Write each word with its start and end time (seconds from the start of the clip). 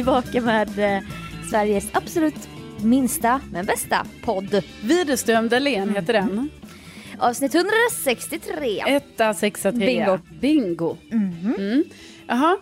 tillbaka 0.00 0.40
med 0.40 0.78
eh, 0.78 1.02
Sveriges 1.50 1.88
absolut 1.92 2.48
minsta 2.82 3.40
men 3.52 3.66
bästa 3.66 4.06
podd. 4.24 4.62
Widerström 4.82 5.48
Dahlén 5.48 5.94
heter 5.94 6.12
den. 6.12 6.50
Avsnitt 7.18 7.54
163. 7.54 8.84
Etta, 8.86 9.34
sexa, 9.34 9.72
trea. 9.72 10.20
Bingo. 10.40 10.40
Bingo. 10.40 10.96
Mm. 11.12 11.84
Jaha, 12.26 12.56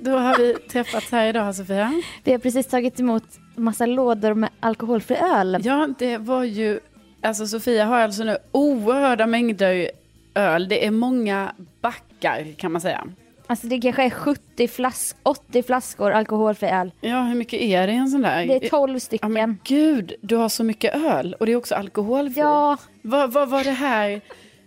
då 0.00 0.10
har 0.10 0.38
vi 0.38 0.54
träffats 0.68 1.12
här 1.12 1.26
idag 1.28 1.54
Sofia. 1.54 2.02
Vi 2.24 2.32
har 2.32 2.38
precis 2.38 2.66
tagit 2.66 3.00
emot 3.00 3.24
massa 3.56 3.86
lådor 3.86 4.34
med 4.34 4.50
alkoholfri 4.60 5.16
öl. 5.16 5.58
Ja, 5.64 5.88
det 5.98 6.18
var 6.18 6.44
ju, 6.44 6.80
alltså 7.22 7.46
Sofia 7.46 7.84
har 7.84 7.98
alltså 7.98 8.24
nu 8.24 8.36
oerhörda 8.52 9.26
mängder 9.26 9.90
öl. 10.34 10.68
Det 10.68 10.86
är 10.86 10.90
många 10.90 11.54
backar 11.80 12.52
kan 12.56 12.72
man 12.72 12.80
säga. 12.80 13.04
Alltså 13.46 13.66
det 13.66 13.80
kanske 13.80 14.02
är 14.04 14.10
70 14.10 14.68
flask 14.68 15.16
80 15.22 15.62
flaskor 15.62 16.10
alkoholfri 16.12 16.68
öl. 16.68 16.92
Ja, 17.00 17.22
hur 17.22 17.34
mycket 17.34 17.60
är 17.60 17.86
det 17.86 17.92
i 17.92 17.96
en 17.96 18.08
sån 18.08 18.22
där? 18.22 18.46
Det 18.46 18.54
är 18.66 18.68
12 18.68 18.92
Ja, 18.94 19.00
stycken. 19.00 19.32
men 19.32 19.58
gud, 19.64 20.12
du 20.20 20.36
har 20.36 20.48
så 20.48 20.64
mycket 20.64 20.94
öl 20.94 21.36
och 21.40 21.46
det 21.46 21.52
är 21.52 21.56
också 21.56 21.74
alkoholfri. 21.74 22.40
Ja, 22.40 22.76
Vad, 23.02 23.32
vad 23.32 23.48
var 23.48 23.64
det 23.64 23.70
här? 23.70 24.20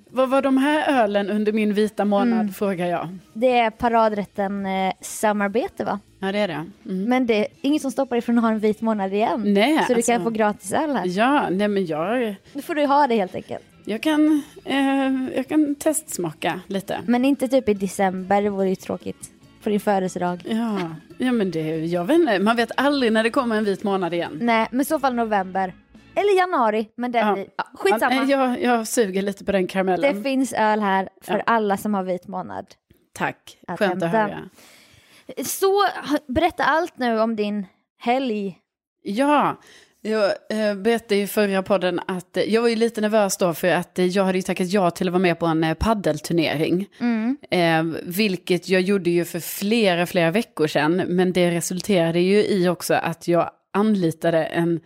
Vad 0.10 0.30
var 0.30 0.42
de 0.42 0.58
här 0.58 1.04
ölen 1.04 1.30
under 1.30 1.52
min 1.52 1.74
vita 1.74 2.06
månad, 2.06 2.40
Mm. 2.40 2.54
frågar 2.54 2.86
jag. 2.86 3.18
det 3.34 3.58
är 3.60 3.70
paradrätten 3.70 4.66
eh, 4.66 4.94
samarbete 5.02 5.84
va? 5.84 6.00
Ja, 6.20 6.32
det 6.32 6.40
är 6.40 6.48
det. 6.48 6.66
Mm. 6.86 7.04
Men 7.10 7.26
det 7.28 7.34
är 7.40 7.48
inget 7.62 7.82
som 7.82 7.92
stoppar 7.92 8.16
dig 8.16 8.22
från 8.22 8.38
att 8.38 8.44
ha 8.44 8.52
en 8.52 8.60
vit 8.60 8.82
månad 8.82 9.14
igen. 9.14 9.54
Nej, 9.54 9.74
så 9.88 9.94
du 9.94 10.02
kan 10.02 10.16
alltså- 10.16 10.24
få 10.24 10.30
gratis 10.30 10.74
öl 10.74 10.96
här. 10.96 11.04
Ja, 11.06 11.50
nej 11.50 11.68
men 11.68 11.86
jag, 11.86 12.36
Nu 12.54 12.62
får 12.62 12.76
du 12.76 12.86
ha 12.86 13.08
det 13.08 13.16
helt 13.16 13.36
enkelt. 13.36 13.64
Jag, 13.88 14.02
kan, 14.02 14.42
eh, 14.66 15.36
jag 15.36 15.48
kan 15.48 15.76
testsmaka 15.76 16.60
lite. 16.68 17.02
Men 17.08 17.26
inte 17.26 17.48
typ 17.48 17.70
i 17.70 17.74
december, 17.74 18.42
det 18.42 18.50
vore 18.50 18.70
ju 18.70 18.76
tråkigt. 18.76 19.32
På 19.64 19.70
din 19.70 19.80
födelsedag. 19.80 20.44
Ja, 20.50 20.80
ja 21.18 21.32
men 21.32 21.52
det, 21.52 21.86
jag 21.86 22.06
vet 22.06 22.20
inte, 22.20 22.40
man 22.40 22.56
vet 22.56 22.72
aldrig 22.78 23.12
när 23.14 23.24
det 23.24 23.30
kommer 23.30 23.56
en 23.58 23.64
vit 23.64 23.84
månad 23.84 24.14
igen. 24.14 24.38
Nej, 24.42 24.68
men 24.72 24.82
i 24.82 24.86
så 24.86 25.00
fall 25.00 25.16
november. 25.16 25.74
Eller 26.16 26.38
januari, 26.38 26.90
men 26.96 27.12
den 27.12 27.28
Ja. 27.28 27.46
Ja, 27.58 27.64
skitsamma. 27.74 28.16
Ja, 28.16 28.24
Jag, 28.26 28.62
jag 28.64 28.88
suger 28.88 29.22
lite 29.22 29.46
på 29.46 29.52
den 29.52 29.68
karamellen. 29.68 30.16
Det 30.16 30.24
finns 30.24 30.54
öl 30.54 30.80
här 30.80 31.10
för 31.22 31.34
Ja. 31.38 31.44
alla 31.46 31.78
som 31.78 31.94
har 31.94 32.04
vit 32.04 32.28
månad. 32.28 32.66
Tack, 33.14 33.58
Att 33.68 33.80
skönt 33.80 34.04
att 34.04 34.12
höra. 34.12 34.50
Så, 35.46 35.86
berätta 36.28 36.64
allt 36.64 36.98
nu 36.98 37.20
om 37.20 37.36
din 37.36 37.66
helg. 38.00 38.58
Ja, 39.04 39.58
jag 40.08 40.34
eh, 40.50 40.76
berättade 40.76 41.16
i 41.16 41.28
förra 41.28 41.64
podden 41.64 42.00
att 42.08 42.38
eh, 42.38 42.44
jag 42.44 42.62
var 42.62 42.70
ju 42.70 42.76
lite 42.76 43.02
nervös 43.02 43.38
då 43.38 43.54
för 43.54 43.68
att 43.68 44.00
eh, 44.00 44.06
jag 44.06 44.24
hade 44.24 44.38
ju 44.38 44.42
tackat 44.42 44.68
ja 44.72 44.92
till 44.92 45.08
att 45.08 45.12
vara 45.12 45.22
med 45.22 45.40
på 45.40 45.46
en 45.46 45.76
paddelturnering. 45.80 46.88
Mm. 47.00 47.38
Eh, 47.52 48.00
vilket 48.04 48.70
jag 48.70 48.82
gjorde 48.82 49.10
ju 49.10 49.26
för 49.26 49.40
flera, 49.40 50.06
flera 50.06 50.32
veckor 50.32 50.68
sedan. 50.68 50.96
Men 51.08 51.34
det 51.34 51.52
resulterade 51.52 52.20
ju 52.20 52.46
i 52.46 52.68
också 52.68 52.94
att 52.94 53.28
jag 53.28 53.52
anlitade 53.74 54.46
en, 54.46 54.80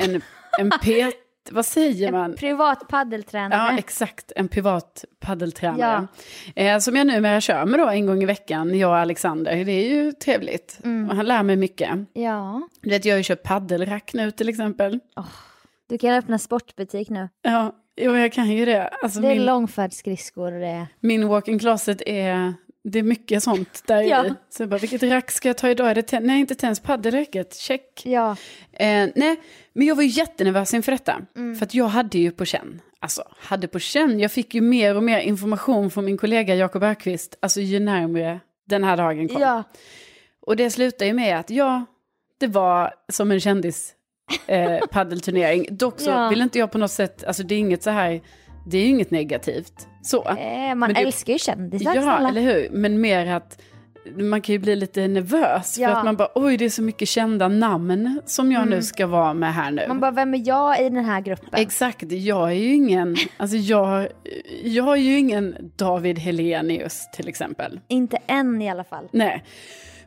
en, 0.00 0.22
en 0.58 0.70
P... 0.82 1.12
Vad 1.52 1.66
säger 1.66 2.12
man? 2.12 2.30
En 2.30 2.36
privat 2.36 2.88
paddeltränare. 2.88 3.72
Ja, 3.72 3.78
exakt. 3.78 4.32
En 4.36 4.48
privat 4.48 5.04
paddeltränare. 5.20 6.06
Eh, 6.56 6.78
som 6.78 6.96
jag 6.96 7.06
numera 7.06 7.40
kör 7.40 7.64
med 7.64 7.80
då 7.80 7.88
en 7.88 8.06
gång 8.06 8.22
i 8.22 8.26
veckan, 8.26 8.78
jag 8.78 8.90
och 8.90 8.96
Alexander. 8.96 9.64
Det 9.64 9.72
är 9.72 9.88
ju 9.88 10.12
trevligt. 10.12 10.78
Mm. 10.84 11.10
Och 11.10 11.16
han 11.16 11.26
lär 11.26 11.42
mig 11.42 11.56
mycket. 11.56 11.90
ja. 12.12 12.68
Du 12.80 12.90
vet, 12.90 13.04
jag 13.04 13.14
har 13.14 13.18
ju 13.18 13.22
köpt 13.22 13.42
paddelrack 13.46 14.10
nu 14.14 14.30
till 14.30 14.48
exempel. 14.48 15.00
Du 15.88 15.98
kan 15.98 16.10
öppna 16.14 16.38
sportbutik 16.38 17.10
nu. 17.10 17.28
Ja, 17.42 17.74
jo, 17.96 18.16
jag 18.16 18.32
kan 18.32 18.50
ju 18.50 18.64
det. 18.64 18.88
Alltså, 19.02 19.20
Det 19.20 19.28
är 19.28 19.34
min, 19.34 19.44
långfärdsskridskor 19.44 20.52
och 20.52 20.60
det 20.60 20.86
min 21.00 21.28
walk-in 21.28 21.58
closet 21.58 22.02
är... 22.06 22.54
Det 22.90 22.98
är 22.98 23.02
mycket 23.02 23.42
sånt 23.42 23.82
där 23.86 24.02
Ja. 24.02 24.26
i. 24.26 24.32
Så 24.50 24.62
jag 24.62 24.68
bara, 24.70 24.78
vilket 24.78 25.02
rack 25.02 25.30
ska 25.30 25.48
jag 25.48 25.56
ta 25.58 25.70
idag? 25.70 25.90
Är 25.90 25.94
det 25.94 26.02
ten- 26.02 26.22
Nej, 26.26 26.40
inte 26.40 26.54
tennis, 26.54 26.80
paddelracket. 26.80 27.54
Check. 27.54 28.02
Ja. 28.04 28.30
Eh, 28.72 29.08
nej, 29.14 29.36
men 29.72 29.86
jag 29.86 29.94
var 29.94 30.02
ju 30.02 30.08
jättenervös 30.08 30.74
inför 30.74 30.92
detta. 30.92 31.20
Mm. 31.36 31.56
För 31.56 31.66
att 31.66 31.74
jag 31.74 31.86
hade 31.86 32.18
ju 32.18 32.30
på 32.30 32.44
känn. 32.44 32.80
Alltså, 33.00 33.22
hade 33.38 33.68
på 33.68 33.78
känn. 33.78 34.20
Jag 34.20 34.32
fick 34.32 34.54
ju 34.54 34.60
mer 34.60 34.96
och 34.96 35.02
mer 35.02 35.18
information 35.20 35.90
från 35.90 36.04
min 36.04 36.16
kollega 36.18 36.54
Jakob 36.54 36.82
Ökvist. 36.82 37.38
Alltså 37.42 37.60
ju 37.60 37.80
närmare 37.80 38.40
den 38.66 38.84
här 38.84 38.96
dagen 38.96 39.28
kom. 39.28 39.40
Ja. 39.42 39.62
Och 40.46 40.56
det 40.56 40.70
slutade 40.70 41.06
ju 41.06 41.12
med 41.12 41.38
att 41.38 41.50
ja, 41.50 41.84
det 42.40 42.46
var 42.46 42.94
som 43.12 43.30
en 43.30 43.40
kändis 43.40 43.92
eh, 44.46 44.78
paddelturnering. 44.90 45.66
Dock 45.70 46.00
så 46.00 46.10
Ja. 46.10 46.28
vill 46.28 46.40
inte 46.42 46.58
jag 46.58 46.72
på 46.72 46.78
något 46.78 46.90
sätt, 46.90 47.24
alltså 47.24 47.42
det 47.42 47.54
är 47.54 47.58
inget 47.58 47.82
så 47.82 47.90
här, 47.90 48.20
det 48.66 48.78
är 48.78 48.82
ju 48.82 48.88
inget 48.88 49.10
negativt. 49.10 49.88
Så. 50.02 50.24
Eh, 50.28 50.74
man 50.74 50.92
det- 50.94 51.00
älskar 51.00 51.32
ju 51.32 51.38
kändisar 51.38 51.94
Ja, 51.94 52.02
snälla. 52.02 52.28
eller 52.28 52.40
hur? 52.40 52.68
Men 52.72 53.00
mer 53.00 53.26
att 53.26 53.62
man 54.16 54.40
kan 54.40 54.52
ju 54.52 54.58
bli 54.58 54.76
lite 54.76 55.08
nervös. 55.08 55.78
Ja. 55.78 55.88
För 55.88 55.94
att 55.96 56.04
man 56.04 56.16
bara, 56.16 56.28
oj 56.34 56.56
det 56.56 56.64
är 56.64 56.68
så 56.70 56.82
mycket 56.82 57.08
kända 57.08 57.48
namn 57.48 58.20
som 58.26 58.52
jag 58.52 58.68
nu 58.68 58.82
ska 58.82 59.06
vara 59.06 59.34
med 59.34 59.54
här 59.54 59.70
nu. 59.70 59.84
Man 59.88 60.00
bara, 60.00 60.10
vem 60.10 60.34
är 60.34 60.42
jag 60.48 60.80
i 60.80 60.88
den 60.88 61.04
här 61.04 61.20
gruppen? 61.20 61.48
Exakt, 61.52 62.12
jag 62.12 62.48
är 62.50 62.54
ju 62.54 62.74
ingen, 62.74 63.16
alltså 63.36 63.56
jag, 63.56 64.08
jag 64.64 64.88
är 64.92 64.96
ju 65.02 65.18
ingen 65.18 65.56
David 65.76 66.18
Helenius 66.18 67.10
till 67.12 67.28
exempel. 67.28 67.80
Inte 67.88 68.18
än 68.26 68.62
i 68.62 68.70
alla 68.70 68.84
fall. 68.84 69.08
Nej, 69.12 69.44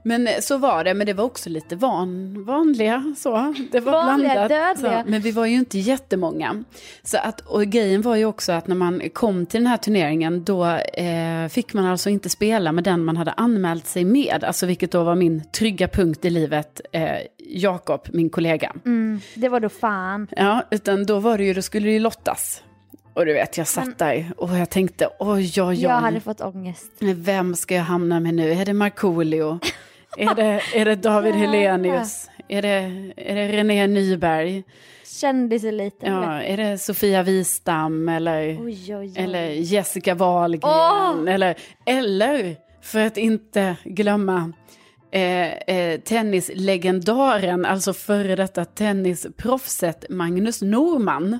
men 0.09 0.42
så 0.42 0.58
var 0.58 0.84
det, 0.84 0.94
men 0.94 1.08
det 1.08 1.14
var 1.14 1.24
också 1.24 1.50
lite 1.50 1.75
van, 1.75 2.44
vanliga 2.46 3.14
så. 3.18 3.53
Det 3.72 3.80
var 3.80 3.92
Vanliga, 3.92 4.34
blandat. 4.34 4.50
dödliga. 4.50 5.03
Så, 5.03 5.09
men 5.09 5.22
vi 5.22 5.31
var 5.31 5.46
ju 5.46 5.56
inte 5.56 5.80
jättemånga. 5.80 6.64
Så 7.03 7.18
att, 7.18 7.42
och 7.42 7.66
grejen 7.66 8.02
var 8.02 8.16
ju 8.16 8.25
också 8.25 8.52
att 8.52 8.68
när 8.68 8.75
man 8.75 9.02
kom 9.14 9.46
till 9.46 9.59
den 9.59 9.68
här 9.68 9.78
turneringen 9.78 10.44
då 10.44 10.66
eh, 10.75 11.47
fick 11.50 11.74
man 11.74 11.86
alltså 11.86 12.09
inte 12.09 12.30
spela 12.30 12.72
med 12.72 12.84
den 12.84 13.03
man 13.03 13.18
hade 13.18 13.31
anmält 13.31 13.86
sig 13.88 14.06
med. 14.06 14.44
Alltså 14.44 14.66
vilket 14.66 14.92
då 14.92 15.03
var 15.03 15.16
min 15.16 15.44
trygga 15.52 15.88
punkt 15.88 16.26
i 16.26 16.30
livet, 16.30 16.81
eh, 16.91 17.09
Jakob, 17.38 18.08
min 18.14 18.30
kollega. 18.30 18.74
Mm, 18.86 19.20
det 19.36 19.50
var 19.50 19.59
då 19.59 19.70
fan. 19.70 20.28
Ja, 20.31 20.64
utan 20.72 21.06
då 21.06 21.20
var 21.20 21.38
det 21.38 21.44
ju, 21.44 21.53
då 21.53 21.62
skulle 21.62 21.86
det 21.88 21.94
ju 21.94 22.00
lottas. 22.00 22.64
Och 23.14 23.26
du 23.26 23.34
vet, 23.34 23.58
jag 23.58 23.68
satt 23.68 23.97
där 23.97 24.34
och 24.38 24.58
jag 24.58 24.70
tänkte, 24.70 25.09
oj, 25.20 25.52
oj, 25.58 25.62
oj. 25.62 25.81
Jag 25.81 25.90
hade 25.90 26.20
fått 26.20 26.41
ångest. 26.41 26.91
Vem 27.00 27.56
ska 27.56 27.76
jag 27.76 27.84
hamna 27.84 28.20
med 28.20 28.34
nu? 28.34 28.52
Är 28.52 28.66
det 28.66 28.74
Markoolio? 28.74 29.59
är, 30.18 30.36
det, 30.36 30.62
är 30.75 30.86
det 30.86 30.96
David 30.96 31.36
Helenius? 31.36 32.30
Är 32.47 32.62
det, 32.62 33.12
är 33.18 33.36
det 33.36 33.47
René 33.47 33.88
Nyberg? 33.88 34.64
Kändiseliten. 35.06 36.14
Ja, 36.14 36.42
är 36.42 36.58
det 36.58 36.78
Sofia 36.78 37.24
Wistam 37.24 38.09
eller, 38.09 38.58
Oj, 38.62 38.96
oj, 38.96 38.96
oj. 38.96 39.14
eller 39.18 39.50
Jessica 39.50 40.16
Wahlgren? 40.16 40.74
Åh! 40.74 41.34
Eller, 41.34 41.56
eller, 41.86 42.56
för 42.81 43.00
att 43.00 43.18
inte 43.18 43.75
glömma, 43.84 44.53
eh, 45.12 45.53
eh, 45.53 46.00
tennislegendaren, 46.00 47.66
alltså 47.66 47.94
före 47.94 48.36
detta 48.36 48.66
tennisproffset 48.66 50.06
Magnus 50.09 50.62
Norman, 50.62 51.40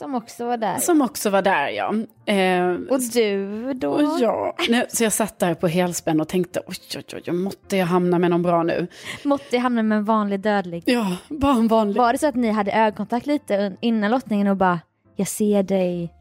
Som 0.00 0.14
också 0.14 0.44
var 0.46 0.56
där. 0.56 0.78
som 0.78 1.02
också 1.02 1.30
var 1.30 1.42
där 1.42 1.68
ja. 1.68 1.94
Eh, 2.32 2.70
Och 2.90 3.00
du 3.12 3.72
då? 3.74 3.90
Och 3.90 4.20
ja, 4.20 4.56
nej, 4.68 4.86
så 4.88 5.04
jag 5.04 5.12
satt 5.12 5.38
där 5.38 5.54
på 5.54 5.68
helspänn 5.68 6.20
och 6.20 6.28
tänkte, 6.28 6.60
oj, 6.66 6.76
oj, 6.96 7.04
oj, 7.14 7.22
oj, 7.26 7.32
måtte 7.32 7.76
jag 7.76 7.86
hamna 7.86 8.18
med 8.18 8.30
någon 8.30 8.42
bra 8.42 8.62
nu? 8.62 8.86
Måtte 9.24 9.56
jag 9.56 9.62
hamna 9.62 9.82
med 9.82 9.98
en 9.98 10.04
vanlig 10.04 10.40
dödlig. 10.40 10.82
Ja, 10.86 11.16
bara 11.28 11.52
en 11.54 11.68
vanlig. 11.68 11.96
Var 12.00 12.12
det 12.12 12.18
så 12.18 12.26
att 12.26 12.34
ni 12.34 12.50
hade 12.50 12.72
ögonkontakt 12.72 13.26
lite 13.26 13.76
innan 13.80 14.10
lottningen 14.10 14.46
och 14.46 14.56
bara, 14.56 14.80
jag 15.16 15.28
ser 15.28 15.62
dig, 15.62 16.14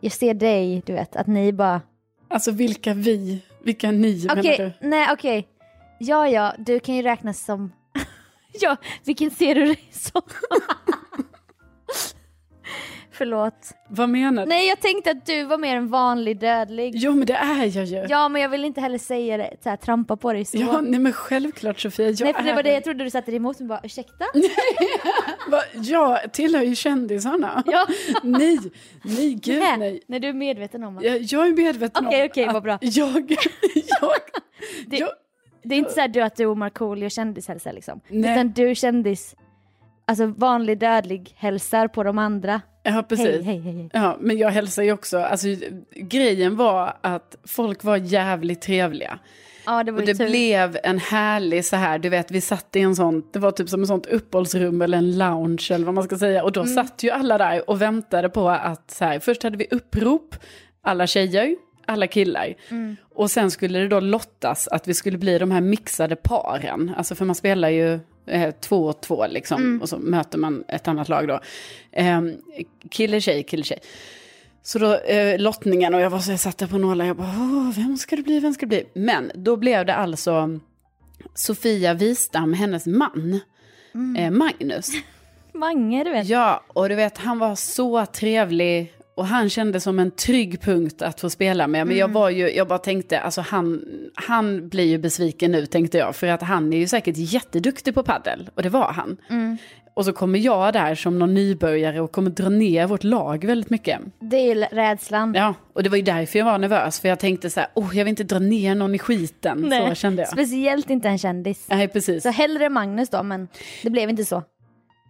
jag 0.00 0.12
ser 0.12 0.34
dig, 0.34 0.82
du 0.86 0.92
vet, 0.92 1.16
att 1.16 1.26
ni 1.26 1.52
bara, 1.52 1.80
Alltså 2.28 2.50
vilka 2.50 2.94
vi, 2.94 3.42
vilka 3.62 3.90
ni 3.90 4.26
okej, 4.30 4.42
menar 4.58 4.72
du? 4.80 4.88
nej 4.88 5.06
okej, 5.12 5.48
ja 5.98 6.28
ja, 6.28 6.54
du 6.58 6.80
kan 6.80 6.94
ju 6.94 7.02
räknas 7.02 7.44
som, 7.44 7.72
ja, 8.60 8.76
vilken 9.04 9.30
ser 9.30 9.54
du 9.54 9.64
dig 9.64 9.80
som? 9.90 10.22
Förlåt. 13.22 13.72
Vad 13.88 14.08
menar 14.08 14.42
du? 14.42 14.48
Nej, 14.48 14.68
jag 14.68 14.80
tänkte 14.80 15.10
att 15.10 15.26
du 15.26 15.44
var 15.44 15.58
mer 15.58 15.76
en 15.76 15.88
vanlig 15.88 16.40
dödlig. 16.40 16.92
Jo, 16.96 17.12
men 17.12 17.26
det 17.26 17.34
är 17.34 17.76
jag 17.76 17.84
ju. 17.84 18.06
Ja, 18.08 18.28
men 18.28 18.42
jag 18.42 18.48
vill 18.48 18.64
inte 18.64 18.80
heller 18.80 18.98
säga 18.98 19.36
det, 19.36 19.56
så 19.62 19.68
här, 19.68 19.76
trampa 19.76 20.16
på 20.16 20.32
dig 20.32 20.44
så. 20.44 20.56
Ja, 20.56 20.80
nej 20.80 21.00
men 21.00 21.12
självklart 21.12 21.80
Sofia, 21.80 22.06
jag 22.10 22.20
Nej, 22.20 22.34
för 22.34 22.42
det 22.42 22.52
var 22.54 22.62
det 22.62 22.72
jag 22.72 22.84
trodde 22.84 23.04
du 23.04 23.10
satte 23.10 23.30
dig 23.30 23.36
emot, 23.36 23.58
men 23.58 23.68
bara 23.68 23.80
ursäkta? 23.84 24.24
Jag 25.82 26.32
tillhör 26.32 26.62
ju 26.62 26.74
kändisarna. 26.74 27.62
Ja. 27.66 27.86
nej, 28.22 28.58
nej, 29.04 29.34
gud 29.34 29.58
Nej, 29.58 29.78
nej. 29.78 30.02
nej, 30.06 30.20
du 30.20 30.28
är 30.28 30.32
medveten 30.32 30.84
om 30.84 30.98
att 30.98 31.04
Jag, 31.04 31.20
jag 31.20 31.46
är 31.46 31.52
medveten 31.52 32.06
Okej, 32.06 32.22
om 32.22 32.28
okej, 32.30 32.46
vad 32.46 32.56
att 32.56 32.62
bra. 32.62 32.78
jag, 32.80 33.30
jag, 34.00 34.10
Det- 34.86 34.98
jag, 34.98 35.08
det 35.62 35.74
är 35.74 35.78
inte 35.78 35.92
så 35.92 36.00
här 36.00 36.08
du 36.08 36.20
att 36.20 36.36
du 36.36 36.46
och 36.46 36.56
Markoolio 36.58 37.08
kändishälsar 37.08 37.72
liksom. 37.72 38.00
Nej. 38.08 38.32
Utan 38.32 38.52
du 38.52 38.74
kändis, 38.74 39.34
alltså 40.06 40.26
vanlig 40.26 40.78
dödlig 40.78 41.34
hälsar 41.36 41.88
på 41.88 42.02
de 42.02 42.18
andra. 42.18 42.60
Ja 42.82 43.02
precis. 43.08 43.26
Hej, 43.26 43.42
hej, 43.42 43.58
hej. 43.60 43.90
Ja, 43.92 44.16
men 44.20 44.38
jag 44.38 44.50
hälsar 44.50 44.82
ju 44.82 44.92
också, 44.92 45.18
alltså 45.18 45.46
grejen 45.96 46.56
var 46.56 46.96
att 47.00 47.36
folk 47.44 47.84
var 47.84 47.96
jävligt 47.96 48.60
trevliga. 48.62 49.18
Ja, 49.66 49.84
det 49.84 49.92
Och 49.92 50.00
det 50.02 50.14
tur. 50.14 50.26
blev 50.28 50.78
en 50.84 50.98
härlig 50.98 51.64
så 51.64 51.76
här, 51.76 51.98
du 51.98 52.08
vet 52.08 52.30
vi 52.30 52.40
satt 52.40 52.76
i 52.76 52.80
en 52.80 52.96
sån, 52.96 53.22
det 53.32 53.38
var 53.38 53.50
typ 53.50 53.68
som 53.68 53.80
en 53.80 53.86
sånt 53.86 54.06
uppehållsrum 54.06 54.82
eller 54.82 54.98
en 54.98 55.18
lounge 55.18 55.68
eller 55.70 55.84
vad 55.84 55.94
man 55.94 56.04
ska 56.04 56.18
säga. 56.18 56.42
Och 56.44 56.52
då 56.52 56.60
Mm. 56.60 56.74
satt 56.74 57.02
ju 57.02 57.10
alla 57.10 57.38
där 57.38 57.70
och 57.70 57.82
väntade 57.82 58.28
på 58.28 58.48
att 58.48 58.90
så 58.90 59.04
här, 59.04 59.18
först 59.18 59.42
hade 59.42 59.56
vi 59.56 59.66
upprop, 59.70 60.36
alla 60.82 61.06
tjejer, 61.06 61.56
alla 61.86 62.06
killar. 62.06 62.54
Och 63.14 63.30
sen 63.30 63.50
skulle 63.50 63.78
det 63.78 63.88
då 63.88 64.00
lottas 64.00 64.68
att 64.68 64.88
vi 64.88 64.94
skulle 64.94 65.18
bli 65.18 65.38
de 65.38 65.50
här 65.50 65.60
mixade 65.60 66.16
paren. 66.16 66.92
Alltså 66.96 67.14
för 67.14 67.24
man 67.24 67.34
spelar 67.34 67.68
ju 67.68 68.00
eh, 68.26 68.50
två 68.60 68.84
och 68.84 69.00
två 69.00 69.26
liksom. 69.26 69.78
Och 69.82 69.88
så 69.88 69.98
möter 69.98 70.38
man 70.38 70.64
ett 70.68 70.88
annat 70.88 71.08
lag 71.08 71.28
då. 71.28 71.40
Eh, 71.92 72.22
kille, 72.90 73.20
tjej, 73.20 73.42
kille, 73.42 73.64
tjej. 73.64 73.78
Så 74.62 74.78
då 74.78 74.94
eh, 74.94 75.40
lottningen 75.40 75.94
och 75.94 76.00
jag 76.00 76.10
var 76.10 76.18
så 76.18 76.30
jag 76.30 76.40
satt 76.40 76.58
där 76.58 76.66
på 76.66 76.78
nålar. 76.78 77.04
Jag 77.04 77.16
bara, 77.16 77.72
vem 77.76 77.96
ska 77.96 78.16
det 78.16 78.22
bli, 78.22 78.40
vem 78.40 78.54
ska 78.54 78.66
det 78.66 78.68
bli? 78.68 79.02
Men 79.02 79.32
då 79.34 79.56
blev 79.56 79.86
det 79.86 79.94
alltså 79.94 80.58
Sofia 81.34 81.94
Wistam, 81.94 82.52
hennes 82.52 82.86
man, 82.86 83.40
eh, 84.18 84.30
Magnus. 84.30 84.88
Mange, 85.52 86.04
du 86.04 86.10
vet. 86.10 86.28
Ja, 86.28 86.64
och 86.68 86.88
du 86.88 86.94
vet, 86.94 87.18
han 87.18 87.38
var 87.38 87.54
så 87.54 88.06
trevlig 88.06 88.92
och 89.14 89.26
han 89.26 89.50
kände 89.50 89.80
som 89.80 89.98
en 89.98 90.10
trygg 90.10 90.60
punkt 90.60 91.02
att 91.02 91.20
få 91.20 91.30
spela 91.30 91.66
med. 91.66 91.86
Men 91.86 91.96
jag 91.96 92.08
var 92.08 92.30
ju, 92.30 92.50
jag 92.50 92.68
bara 92.68 92.78
tänkte, 92.78 93.20
alltså 93.20 93.40
han, 93.40 93.84
han 94.14 94.68
blir 94.68 94.84
ju 94.84 94.98
besviken 94.98 95.52
nu 95.52 95.66
tänkte 95.66 95.98
jag. 95.98 96.16
För 96.16 96.26
att 96.26 96.42
han 96.42 96.72
är 96.72 96.78
ju 96.78 96.86
säkert 96.86 97.14
jätteduktig 97.16 97.94
på 97.94 98.02
paddel 98.02 98.50
och 98.54 98.62
det 98.62 98.68
var 98.68 98.92
han. 98.92 99.16
Och 99.94 100.04
så 100.04 100.12
kommer 100.12 100.38
jag 100.38 100.72
där 100.72 100.94
som 100.94 101.18
någon 101.18 101.34
nybörjare 101.34 102.00
och 102.00 102.12
kommer 102.12 102.30
dra 102.30 102.48
ner 102.48 102.86
vårt 102.86 103.04
lag 103.04 103.44
väldigt 103.44 103.70
mycket. 103.70 104.00
Det 104.20 104.36
är 104.36 104.54
ju 104.54 104.60
rädslan. 104.60 105.34
Ja, 105.34 105.54
och 105.72 105.82
det 105.82 105.88
var 105.88 105.96
ju 105.96 106.02
därför 106.02 106.38
jag 106.38 106.46
var 106.46 106.58
nervös. 106.58 107.00
För 107.00 107.08
jag 107.08 107.18
tänkte 107.18 107.50
så 107.50 107.60
här, 107.60 107.68
oh, 107.74 107.98
jag 107.98 108.04
vill 108.04 108.10
inte 108.10 108.24
dra 108.24 108.38
ner 108.38 108.74
någon 108.74 108.94
i 108.94 108.98
skiten. 108.98 109.72
Så 109.88 109.94
kände 109.94 110.22
jag. 110.22 110.30
Speciellt 110.30 110.90
inte 110.90 111.08
en 111.08 111.18
kändis. 111.18 111.66
Nej, 111.68 111.88
precis. 111.88 112.22
Så 112.22 112.30
hellre 112.30 112.68
Magnus 112.68 113.08
då, 113.08 113.22
men 113.22 113.48
det 113.82 113.90
blev 113.90 114.10
inte 114.10 114.24
så. 114.24 114.42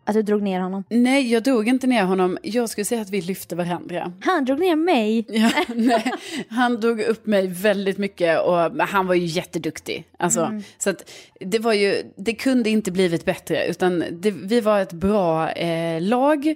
Att 0.05 0.15
du 0.15 0.23
drog 0.23 0.43
ner 0.43 0.61
honom. 0.61 0.85
Nej, 0.89 1.33
jag 1.33 1.43
drog 1.43 1.69
inte 1.69 1.87
ner 1.87 2.05
honom. 2.05 2.39
Jag 2.43 2.69
skulle 2.69 2.85
säga 2.85 3.01
att 3.01 3.11
vi 3.11 3.21
lyfte 3.21 3.57
varandra. 3.57 4.13
Han 4.21 4.45
drog 4.45 4.59
ner 4.61 4.77
mig. 4.77 5.27
Ja, 5.29 5.51
nej, 5.75 6.13
han 6.49 6.81
drog 6.81 7.01
upp 7.01 7.27
mig 7.27 7.47
väldigt 7.47 7.99
mycket 7.99 8.41
och 8.41 8.57
han 8.89 9.07
var 9.07 9.15
ju 9.15 9.25
jätteduktig. 9.27 10.05
Alltså, 10.19 10.61
Så 10.79 10.91
att 10.91 11.11
det, 11.41 11.59
var 11.59 11.73
ju, 11.73 12.03
det 12.17 12.35
kunde 12.35 12.71
inte 12.71 12.93
blivit 12.93 13.25
bättre, 13.25 13.67
utan 13.67 14.05
det, 14.11 14.31
vi 14.31 14.61
var 14.61 14.81
ett 14.81 14.93
bra 14.93 15.51
eh, 15.51 16.01
lag. 16.03 16.55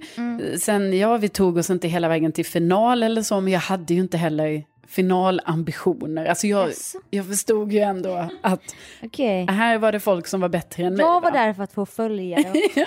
Sen, 0.59 0.97
ja, 0.97 1.17
vi 1.17 1.29
tog 1.29 1.57
oss 1.57 1.69
inte 1.69 1.87
hela 1.87 2.07
vägen 2.07 2.31
till 2.31 2.45
final 2.45 3.03
eller 3.03 3.21
så, 3.21 3.41
men 3.41 3.53
jag 3.53 3.59
hade 3.59 3.93
ju 3.93 3.99
inte 3.99 4.17
heller 4.17 4.63
finalambitioner. 4.87 6.25
Alltså 6.25 6.47
jag, 6.47 6.67
Jaså? 6.67 6.99
jag 7.09 7.27
förstod 7.27 7.71
ju 7.71 7.79
ändå 7.79 8.29
att 8.41 8.75
Okej. 9.03 9.45
här 9.49 9.77
var 9.77 9.91
det 9.91 9.99
folk 9.99 10.27
som 10.27 10.41
var 10.41 10.49
bättre 10.49 10.83
än 10.83 10.93
mig. 10.93 11.05
Jag 11.05 11.21
var 11.21 11.31
va? 11.31 11.37
där 11.37 11.53
för 11.53 11.63
att 11.63 11.73
få 11.73 11.85
följare. 11.85 12.53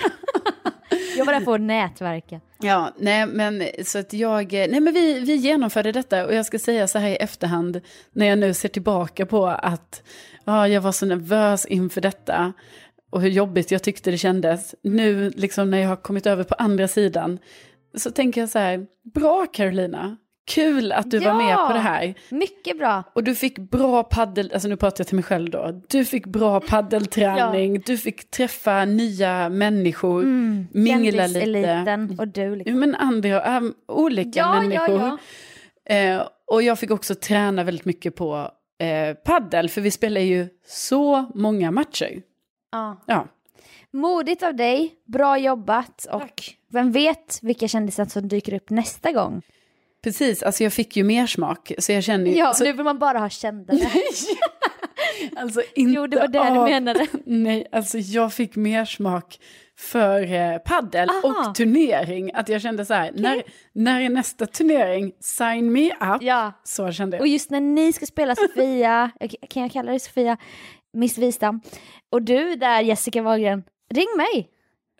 jag 1.17 1.25
var 1.25 1.33
där 1.33 1.41
för 1.41 1.55
att 1.55 1.61
nätverka. 1.61 2.41
Ja, 2.59 2.93
nej 2.97 3.25
men 3.25 3.63
så 3.85 3.99
att 3.99 4.13
jag, 4.13 4.53
nej 4.53 4.79
men 4.79 4.93
vi, 4.93 5.19
vi 5.19 5.35
genomförde 5.35 5.91
detta 5.91 6.25
och 6.25 6.33
jag 6.33 6.45
ska 6.45 6.59
säga 6.59 6.87
så 6.87 6.99
här 6.99 7.09
i 7.09 7.15
efterhand 7.15 7.81
när 8.11 8.25
jag 8.25 8.39
nu 8.39 8.53
ser 8.53 8.69
tillbaka 8.69 9.25
på 9.25 9.47
att 9.47 10.03
ja, 10.45 10.67
jag 10.67 10.81
var 10.81 10.91
så 10.91 11.05
nervös 11.05 11.65
inför 11.65 12.01
detta 12.01 12.53
och 13.09 13.21
hur 13.21 13.29
jobbigt 13.29 13.71
jag 13.71 13.83
tyckte 13.83 14.11
det 14.11 14.17
kändes. 14.17 14.75
Nu 14.83 15.29
liksom 15.29 15.69
när 15.69 15.77
jag 15.77 15.89
har 15.89 15.95
kommit 15.95 16.25
över 16.25 16.43
på 16.43 16.55
andra 16.55 16.87
sidan 16.87 17.39
så 17.97 18.11
tänker 18.11 18.41
jag 18.41 18.49
så 18.49 18.59
här, 18.59 18.85
bra 19.13 19.47
Carolina, 19.53 20.17
kul 20.45 20.91
att 20.91 21.11
du 21.11 21.19
var 21.19 21.33
med 21.33 21.51
Ja! 21.53 21.67
på 21.67 21.73
det 21.73 21.79
här. 21.79 22.13
Mycket 22.29 22.77
bra. 22.77 23.03
Och 23.15 23.23
du 23.23 23.35
fick 23.35 23.59
bra 23.59 24.03
paddel, 24.03 24.51
alltså 24.53 24.67
nu 24.67 24.75
pratar 24.77 24.99
jag 25.01 25.07
till 25.07 25.15
mig 25.15 25.23
själv 25.23 25.49
då. 25.49 25.81
Du 25.89 26.05
fick 26.05 26.25
bra 26.27 26.59
paddelträning, 26.69 27.81
du 27.85 27.97
fick 27.97 28.31
träffa 28.31 28.85
nya 28.85 29.49
människor, 29.49 30.23
mingla 30.77 31.27
lite. 31.27 31.39
Kändiseliten 31.39 32.19
och 32.19 32.27
du. 32.27 32.41
Ja, 32.41 32.55
Liksom. 32.55 32.79
men 32.79 32.95
andra, 32.95 33.43
äm, 33.43 33.73
olika 33.87 34.39
Ja, 34.39 34.55
ja, 34.55 34.61
människor. 34.61 35.17
Eh, 35.89 36.21
och 36.47 36.63
jag 36.63 36.79
fick 36.79 36.91
också 36.91 37.15
träna 37.15 37.63
väldigt 37.63 37.85
mycket 37.85 38.15
på 38.15 38.51
eh, 38.79 39.13
paddel, 39.25 39.69
för 39.69 39.81
vi 39.81 39.91
spelar 39.91 40.21
ju 40.21 40.47
så 40.67 41.31
många 41.35 41.71
matcher. 41.71 42.21
Ja. 42.71 43.03
Ja, 43.07 43.27
Modigt 43.93 44.43
av 44.43 44.55
dig, 44.55 44.93
bra 45.07 45.37
jobbat 45.37 46.05
och 46.11 46.43
vem 46.71 46.91
vet 46.91 47.39
vilka 47.41 47.67
kändisar 47.67 48.05
som 48.05 48.27
dyker 48.27 48.53
upp 48.53 48.69
nästa 48.69 49.11
gång. 49.11 49.41
Precis. 50.03 50.43
Alltså 50.43 50.63
jag 50.63 50.73
fick 50.73 50.97
ju 50.97 51.03
mer 51.03 51.27
smak, 51.27 51.71
så 51.77 51.91
jag 51.91 52.03
känner 52.03 52.25
ju... 52.31 52.37
Ja, 52.37 52.47
alltså, 52.47 52.63
nu 52.63 52.73
vill 52.73 52.83
man 52.83 52.99
bara 52.99 53.19
ha 53.19 53.29
kändare. 53.29 53.79
alltså 55.35 55.61
inte 55.75 55.91
Jo, 55.95 56.07
det 56.07 56.17
var 56.19 56.27
det 56.27 56.39
du 56.39 56.59
av- 56.59 56.69
menade. 56.69 57.07
Nej, 57.25 57.67
alltså 57.71 57.97
jag 57.97 58.33
fick 58.33 58.55
mer 58.55 58.85
smak 58.85 59.39
för 59.77 60.33
eh, 60.33 60.57
paddel 60.57 61.09
och 61.23 61.55
turnering. 61.55 62.31
Att 62.33 62.49
jag 62.49 62.61
kände 62.61 62.85
så 62.85 62.93
här, 62.93 63.11
när, 63.15 63.43
när 63.73 64.01
är 64.01 64.09
nästa 64.09 64.45
turnering? 64.45 65.11
Sign 65.19 65.71
me 65.71 65.89
up. 65.91 66.21
Ja, 66.21 66.51
Så 66.63 66.91
kände 66.91 67.17
jag. 67.17 67.21
och 67.21 67.27
just 67.27 67.51
när 67.51 67.59
ni 67.61 67.93
ska 67.93 68.05
spela 68.05 68.35
Sofia, 68.35 69.11
kan 69.49 69.61
jag 69.61 69.71
kalla 69.71 69.91
dig 69.91 69.99
Sofia, 69.99 70.37
Miss 70.93 71.17
Wistam, 71.17 71.61
och 72.11 72.21
du 72.21 72.55
där 72.55 72.81
Jessica 72.81 73.21
Wahlgren, 73.21 73.63
ring 73.93 74.07
mig. 74.17 74.47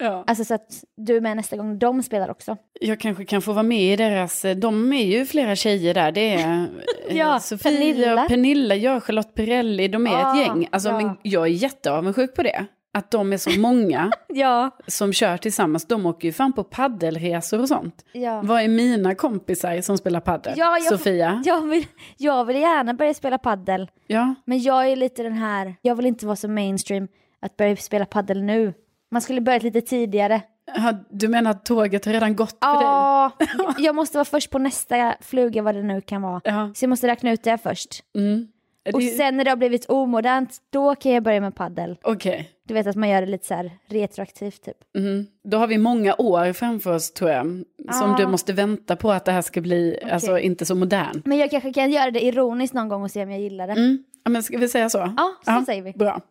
Ja. 0.02 0.24
Alltså 0.28 0.46
så 0.46 0.54
att 0.54 0.84
du 0.98 1.18
är 1.18 1.22
med 1.22 1.38
nästa 1.38 1.58
gång 1.58 1.80
de 1.80 2.04
spelar 2.04 2.30
också. 2.32 2.58
Jag 2.80 3.00
kanske 3.00 3.26
kan 3.26 3.42
få 3.42 3.54
vara 3.54 3.64
med 3.64 3.94
i 3.94 3.96
deras, 3.96 4.46
de 4.58 4.94
är 4.94 5.06
ju 5.06 5.26
flera 5.26 5.56
tjejer 5.56 5.94
där. 5.94 6.12
Det 6.12 6.34
är 6.34 6.68
eh, 7.10 7.18
Ja, 7.18 7.40
Sofia, 7.40 7.72
Pernilla. 7.72 8.26
Pernilla, 8.30 8.76
jag, 8.76 9.04
Charlotte 9.04 9.34
Perrelli, 9.36 9.88
de 9.88 10.08
är 10.08 10.12
Ah, 10.26 10.32
ett 10.34 10.40
gäng. 10.48 10.68
Alltså, 10.72 10.90
ja. 10.90 10.98
men 11.02 11.18
jag 11.24 11.44
är 11.44 11.48
jätteavundsjuk 11.52 12.36
på 12.36 12.44
det. 12.44 12.66
Att 12.94 13.12
de 13.12 13.34
är 13.34 13.38
så 13.38 13.60
många 13.60 14.12
Ja, 14.28 14.70
som 14.88 15.14
kör 15.14 15.38
tillsammans. 15.38 15.86
De 15.88 16.06
åker 16.06 16.28
ju 16.28 16.32
fan 16.34 16.54
på 16.54 16.64
paddelresor 16.64 17.60
och 17.62 17.68
sånt. 17.68 18.06
ja. 18.12 18.42
Vad 18.44 18.62
är 18.62 18.68
mina 18.68 19.16
kompisar 19.16 19.82
som 19.82 19.98
spelar 19.98 20.20
paddel? 20.20 20.54
Ja, 20.58 20.78
jag- 20.78 20.84
Sofia? 21.00 21.42
Jag 21.46 21.62
vill, 21.62 21.86
jag 22.18 22.46
vill 22.46 22.56
gärna 22.56 22.94
börja 22.94 23.14
spela 23.14 23.38
paddel. 23.38 23.92
Ja. 24.08 24.36
Men 24.46 24.60
jag 24.62 24.88
är 24.92 24.96
lite 24.96 25.24
den 25.24 25.34
här, 25.34 25.76
jag 25.82 25.96
vill 25.96 26.06
inte 26.06 26.26
vara 26.26 26.36
så 26.36 26.48
mainstream 26.48 27.08
att 27.42 27.58
börja 27.58 27.76
spela 27.76 28.06
paddel 28.06 28.44
nu. 28.44 28.74
Man 29.12 29.22
skulle 29.22 29.42
börjat 29.42 29.64
lite 29.64 29.82
tidigare. 29.82 30.42
Ja, 30.76 30.94
Du 31.10 31.28
menar 31.28 31.52
att 31.52 31.66
tåget 31.66 32.06
har 32.06 32.14
redan 32.14 32.36
gått 32.36 32.58
för 32.64 32.74
dig? 32.74 32.84
Ja, 32.84 33.32
jag 33.78 33.96
måste 33.96 34.18
vara 34.18 34.26
först 34.26 34.50
på 34.50 34.60
nästa 34.60 35.16
fluga 35.22 35.62
vad 35.62 35.76
det 35.76 35.84
nu 35.84 36.02
kan 36.02 36.22
vara. 36.22 36.42
Ja. 36.44 36.72
Så 36.76 36.84
jag 36.86 36.90
måste 36.90 37.08
räkna 37.08 37.32
ut 37.32 37.44
det 37.44 37.58
först. 37.64 38.04
Mm. 38.16 38.48
Det- 38.84 38.92
Och 38.94 39.04
sen 39.04 39.38
när 39.38 39.44
det 39.44 39.50
har 39.52 39.56
blivit 39.58 39.86
omodernt, 39.90 40.58
då 40.70 40.96
kan 40.96 41.12
jag 41.12 41.24
börja 41.24 41.42
med 41.42 41.56
paddel. 41.56 41.98
Okej. 42.04 42.50
Du 42.68 42.74
vet 42.74 42.88
att 42.88 42.96
man 42.96 43.10
gör 43.10 43.22
det 43.22 43.28
lite 43.28 43.48
så 43.48 43.70
retroaktivt 43.88 44.64
typ. 44.66 44.78
Mm. 44.98 45.26
Då 45.44 45.58
har 45.58 45.68
vi 45.68 45.78
många 45.78 46.16
år 46.18 46.54
framför 46.54 46.96
oss 46.96 47.14
tror 47.14 47.30
jag. 47.32 47.46
Som 47.92 48.12
Ah. 48.14 48.18
du 48.18 48.28
måste 48.28 48.54
vänta 48.54 48.96
på 48.96 49.12
att 49.12 49.26
det 49.26 49.32
här 49.32 49.42
ska 49.42 49.62
bli 49.62 50.00
alltså, 50.12 50.40
inte 50.40 50.66
så 50.66 50.76
modern. 50.76 51.22
Men 51.26 51.38
jag 51.38 51.52
kanske 51.52 51.74
kan 51.74 51.92
göra 51.92 52.12
det 52.12 52.24
ironiskt 52.26 52.74
någon 52.74 52.90
gång 52.90 53.04
och 53.04 53.12
se 53.12 53.24
om 53.24 53.32
jag 53.32 53.40
gillar 53.42 53.68
det. 53.68 53.74
Mm. 53.74 54.04
Ja, 54.24 54.30
men 54.32 54.44
ska 54.44 54.58
vi 54.58 54.68
säga 54.68 54.90
så? 54.90 55.14
Ja, 55.18 55.60
så 55.60 55.66
säger 55.66 55.82
vi. 55.82 55.92
Bra. 55.94 56.22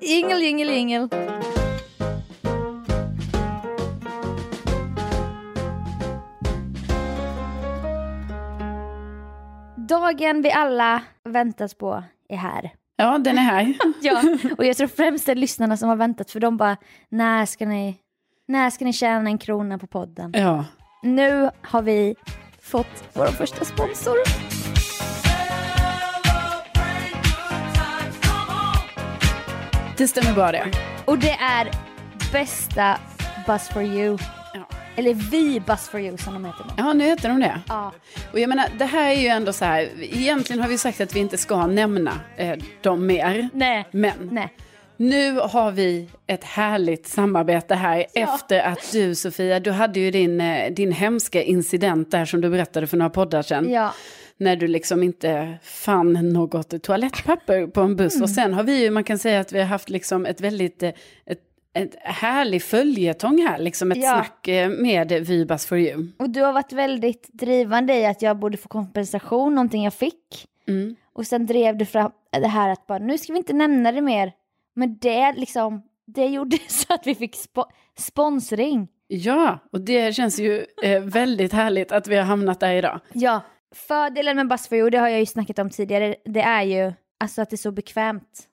Jingel, 0.00 0.42
jingel, 0.42 0.70
jingel. 0.70 1.08
Dagen 9.90 10.42
vi 10.42 10.52
alla 10.52 11.02
väntas 11.24 11.74
på 11.74 12.02
är 12.28 12.36
här. 12.36 12.70
Ja, 12.96 13.18
den 13.18 13.38
är 13.38 13.42
här. 13.42 13.74
Ja, 14.00 14.22
och 14.58 14.64
jag 14.64 14.76
tror 14.76 14.88
främst 14.88 15.26
det 15.26 15.32
är 15.32 15.36
lyssnarna 15.36 15.76
som 15.76 15.88
har 15.88 15.96
väntat 15.96 16.30
för 16.30 16.40
de 16.40 16.56
bara, 16.56 16.76
när 17.08 17.46
ska 17.46 17.66
ni, 17.66 17.96
när 18.48 18.70
ska 18.70 18.84
ni 18.84 18.92
tjäna 18.92 19.30
en 19.30 19.38
krona 19.38 19.78
på 19.78 19.86
podden? 19.86 20.32
Ja. 20.34 20.64
Nu 21.02 21.50
har 21.62 21.82
vi 21.82 22.14
fått 22.62 23.04
vår 23.12 23.26
första 23.26 23.64
sponsor. 23.64 24.16
Det 29.96 30.08
stämmer 30.08 30.34
bra 30.34 30.52
det. 30.52 30.72
Och 31.04 31.18
det 31.18 31.32
är 31.32 31.70
bästa 32.32 32.98
Buzz 33.46 33.68
for 33.68 33.82
you. 33.82 34.18
Ja. 34.96 35.02
Eller 35.02 35.14
vi 35.14 35.60
Buzz 35.60 35.88
for 35.88 36.00
you 36.00 36.16
som 36.16 36.34
de 36.34 36.44
heter 36.44 36.64
nu. 36.64 36.70
Ja, 36.76 36.92
nu 36.92 37.04
heter 37.04 37.28
de 37.28 37.40
det. 37.40 37.60
Ja. 37.68 37.92
Och 38.32 38.38
jag 38.40 38.48
menar, 38.48 38.66
det 38.78 38.84
här 38.84 39.10
är 39.10 39.20
ju 39.20 39.26
ändå 39.26 39.52
så 39.52 39.64
här, 39.64 39.88
egentligen 40.00 40.62
har 40.62 40.68
vi 40.68 40.78
sagt 40.78 41.00
att 41.00 41.16
vi 41.16 41.20
inte 41.20 41.38
ska 41.38 41.66
nämna 41.66 42.12
eh, 42.36 42.58
dem 42.80 43.06
mer. 43.06 43.48
Nej. 43.52 43.86
Men 43.90 44.28
Nej. 44.32 44.54
nu 44.96 45.38
har 45.38 45.70
vi 45.70 46.08
ett 46.26 46.44
härligt 46.44 47.06
samarbete 47.06 47.74
här 47.74 48.06
efter 48.14 48.60
att 48.60 48.92
du 48.92 49.14
Sofia, 49.14 49.60
du 49.60 49.70
hade 49.70 50.00
ju 50.00 50.10
din, 50.10 50.40
eh, 50.40 50.72
din 50.72 50.92
hemska 50.92 51.42
incident 51.42 52.10
där 52.10 52.24
som 52.24 52.40
du 52.40 52.50
berättade 52.50 52.86
för 52.86 52.96
några 52.96 53.10
poddar 53.10 53.42
sedan. 53.42 53.70
Ja. 53.70 53.94
När 54.36 54.56
du 54.56 54.66
liksom 54.66 55.02
inte 55.02 55.58
fann 55.62 56.12
något 56.32 56.82
toalettpapper 56.82 57.66
på 57.66 57.80
en 57.80 57.96
buss. 57.96 58.14
Mm. 58.14 58.22
Och 58.22 58.30
sen 58.30 58.54
har 58.54 58.62
vi 58.62 58.82
ju, 58.82 58.90
man 58.90 59.04
kan 59.04 59.18
säga 59.18 59.40
att 59.40 59.52
vi 59.52 59.58
har 59.58 59.66
haft 59.66 59.90
liksom 59.90 60.26
ett 60.26 60.40
väldigt, 60.40 60.82
eh, 60.82 60.90
ett, 61.26 61.40
ett 61.74 61.94
härlig 62.00 62.62
följetong 62.62 63.46
här, 63.46 63.58
liksom 63.58 63.92
ett 63.92 63.98
Ja. 64.02 64.10
snack 64.14 64.48
eh, 64.48 64.68
med 64.68 65.12
Vibas 65.12 65.66
for 65.66 65.78
you. 65.78 66.06
Och 66.18 66.30
du 66.30 66.42
har 66.42 66.52
varit 66.52 66.72
väldigt 66.72 67.28
drivande 67.32 67.94
i 67.94 68.06
att 68.06 68.22
jag 68.22 68.38
borde 68.38 68.56
få 68.56 68.68
kompensation, 68.68 69.54
någonting 69.54 69.84
jag 69.84 69.94
fick. 69.94 70.46
Mm. 70.68 70.96
Och 71.12 71.26
sen 71.26 71.46
drev 71.46 71.76
du 71.76 71.86
fram 71.86 72.10
det 72.32 72.46
här 72.48 72.68
att 72.70 72.86
bara, 72.86 72.98
nu 72.98 73.18
ska 73.18 73.32
vi 73.32 73.38
inte 73.38 73.52
nämna 73.52 73.92
det 73.92 74.00
mer. 74.00 74.32
Men 74.74 74.98
det 74.98 75.32
liksom, 75.32 75.82
det 76.06 76.26
gjorde 76.26 76.58
så 76.68 76.94
att 76.94 77.06
vi 77.06 77.14
fick 77.14 77.36
spo- 77.36 77.70
sponsring. 77.98 78.88
Ja, 79.08 79.58
och 79.72 79.80
det 79.80 80.14
känns 80.14 80.38
ju 80.40 80.66
eh, 80.82 81.00
väldigt 81.02 81.52
härligt 81.52 81.92
att 81.92 82.08
vi 82.08 82.16
har 82.16 82.24
hamnat 82.24 82.60
där 82.60 82.74
idag. 82.74 83.00
Ja, 83.12 83.40
fördelen 83.74 84.36
med 84.36 84.48
you, 84.48 84.90
det 84.90 84.98
har 84.98 85.08
jag 85.08 85.20
ju 85.20 85.26
snackat 85.26 85.58
om 85.58 85.70
tidigare, 85.70 86.14
det 86.24 86.40
är 86.40 86.62
ju 86.62 86.92
alltså 87.20 87.42
att 87.42 87.50
det 87.50 87.54
är 87.54 87.58
så 87.58 87.72
bekvämt. 87.72 88.46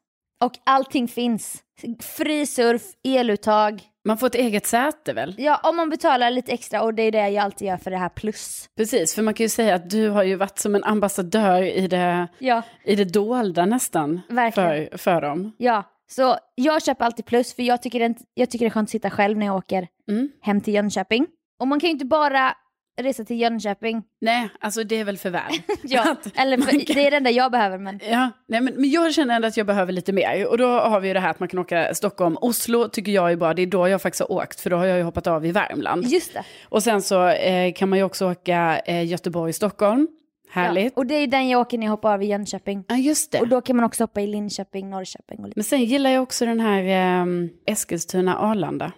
Och 0.44 0.52
allting 0.66 1.08
finns. 1.08 1.64
Fri 2.02 2.46
surf, 2.46 2.82
eluttag. 3.04 3.82
Man 4.06 4.18
får 4.18 4.28
ett 4.28 4.36
eget 4.36 4.66
säte 4.66 5.14
väl? 5.14 5.36
Ja, 5.38 5.60
om 5.64 5.76
man 5.76 5.90
betalar 5.90 6.32
lite 6.32 6.52
extra 6.52 6.82
och 6.84 6.94
det 6.94 7.04
är 7.04 7.12
det 7.12 7.30
jag 7.30 7.44
alltid 7.46 7.68
gör 7.68 7.78
för 7.78 7.92
det 7.92 7.98
här 7.98 8.10
plus. 8.10 8.70
Precis, 8.78 9.16
för 9.16 9.22
man 9.22 9.34
kan 9.34 9.44
ju 9.44 9.50
säga 9.50 9.76
att 9.76 9.90
du 9.90 10.10
har 10.10 10.24
ju 10.24 10.36
varit 10.36 10.60
som 10.60 10.76
en 10.76 10.84
ambassadör 10.84 11.62
i 11.64 11.88
det, 11.88 12.28
Ja, 12.40 12.62
i 12.84 12.96
det 12.96 13.06
dolda 13.14 13.66
nästan. 13.66 14.22
Verkligen. 14.30 14.90
För, 14.90 14.98
för 14.98 15.22
dem. 15.22 15.56
ja. 15.58 15.84
Så 16.10 16.38
jag 16.56 16.84
köper 16.84 17.06
alltid 17.06 17.26
plus 17.26 17.56
för 17.56 17.64
jag 17.64 17.82
tycker, 17.82 18.00
det, 18.10 18.16
jag 18.34 18.50
tycker 18.52 18.66
det 18.66 18.70
är 18.70 18.74
skönt 18.74 18.86
att 18.88 18.92
sitta 18.92 19.10
själv 19.10 19.38
när 19.38 19.46
jag 19.46 19.56
åker 19.56 19.88
Mm. 20.10 20.30
hem 20.42 20.62
till 20.62 20.74
Jönköping. 20.74 21.28
Och 21.60 21.68
man 21.68 21.80
kan 21.80 21.88
ju 21.88 21.92
inte 21.94 22.06
bara 22.06 22.54
resa 22.98 23.24
till 23.24 23.40
Jönköping. 23.40 24.04
Nej, 24.22 24.50
alltså 24.60 24.84
det 24.84 24.96
är 25.00 25.04
väl 25.04 25.18
för 25.18 25.30
väl. 25.30 25.52
Ja, 25.84 26.16
eller 26.36 26.58
för, 26.58 26.72
kan- 26.72 26.96
det 26.96 27.08
är 27.08 27.12
det 27.12 27.18
enda 27.18 27.30
jag 27.30 27.52
behöver 27.52 27.78
men 27.78 28.00
Ja, 28.10 28.30
nej, 28.48 28.62
men, 28.62 28.74
men 28.76 28.90
jag 28.90 29.14
känner 29.14 29.36
ändå 29.36 29.48
att 29.48 29.58
jag 29.58 29.66
behöver 29.68 29.94
lite 29.94 30.14
mer. 30.14 30.48
Och 30.48 30.58
då 30.58 30.68
har 30.68 31.00
vi 31.00 31.08
ju 31.08 31.14
det 31.14 31.20
här 31.20 31.30
att 31.30 31.40
man 31.40 31.50
kan 31.50 31.60
åka 31.60 31.94
Stockholm. 31.96 32.38
Oslo 32.42 32.88
tycker 32.90 33.12
jag 33.12 33.32
är 33.32 33.36
bra, 33.36 33.54
det 33.54 33.62
är 33.62 33.68
då 33.68 33.88
jag 33.88 34.02
faktiskt 34.02 34.20
har 34.22 34.32
åkt, 34.32 34.60
för 34.62 34.70
då 34.70 34.78
har 34.78 34.86
jag 34.86 34.98
ju 34.98 35.04
hoppat 35.04 35.28
av 35.28 35.46
i 35.46 35.52
Värmland. 35.52 36.06
just 36.06 36.34
det. 36.34 36.44
Och 36.70 36.84
sen 36.84 37.02
så 37.02 37.28
eh, 37.28 37.74
kan 37.74 37.90
man 37.90 38.00
ju 38.00 38.04
också 38.04 38.32
åka 38.32 38.80
eh, 38.86 39.06
Göteborg-Stockholm. 39.06 40.08
Härligt. 40.52 40.86
Ja, 40.86 40.92
och 40.96 41.06
det 41.06 41.16
är 41.16 41.28
den 41.28 41.50
jag 41.50 41.62
åker 41.62 41.78
när 41.78 41.86
jag 41.86 41.92
hoppar 41.92 42.14
av 42.14 42.24
i 42.24 42.26
Jönköping. 42.26 42.84
Ja, 42.88 42.96
just 42.96 43.32
det. 43.32 43.40
Och 43.40 43.48
då 43.48 43.62
kan 43.62 43.76
man 43.76 43.86
också 43.86 44.04
hoppa 44.04 44.22
i 44.22 44.28
Linköping, 44.28 44.90
Norrköping 44.90 45.40
och 45.40 45.46
lite. 45.48 45.54
Men 45.60 45.64
sen 45.64 45.84
gillar 45.84 46.10
jag 46.10 46.24
också 46.24 46.46
den 46.46 46.60
här 46.60 46.84
eh, 46.84 47.26
Eskilstuna-Arlanda. 47.66 48.92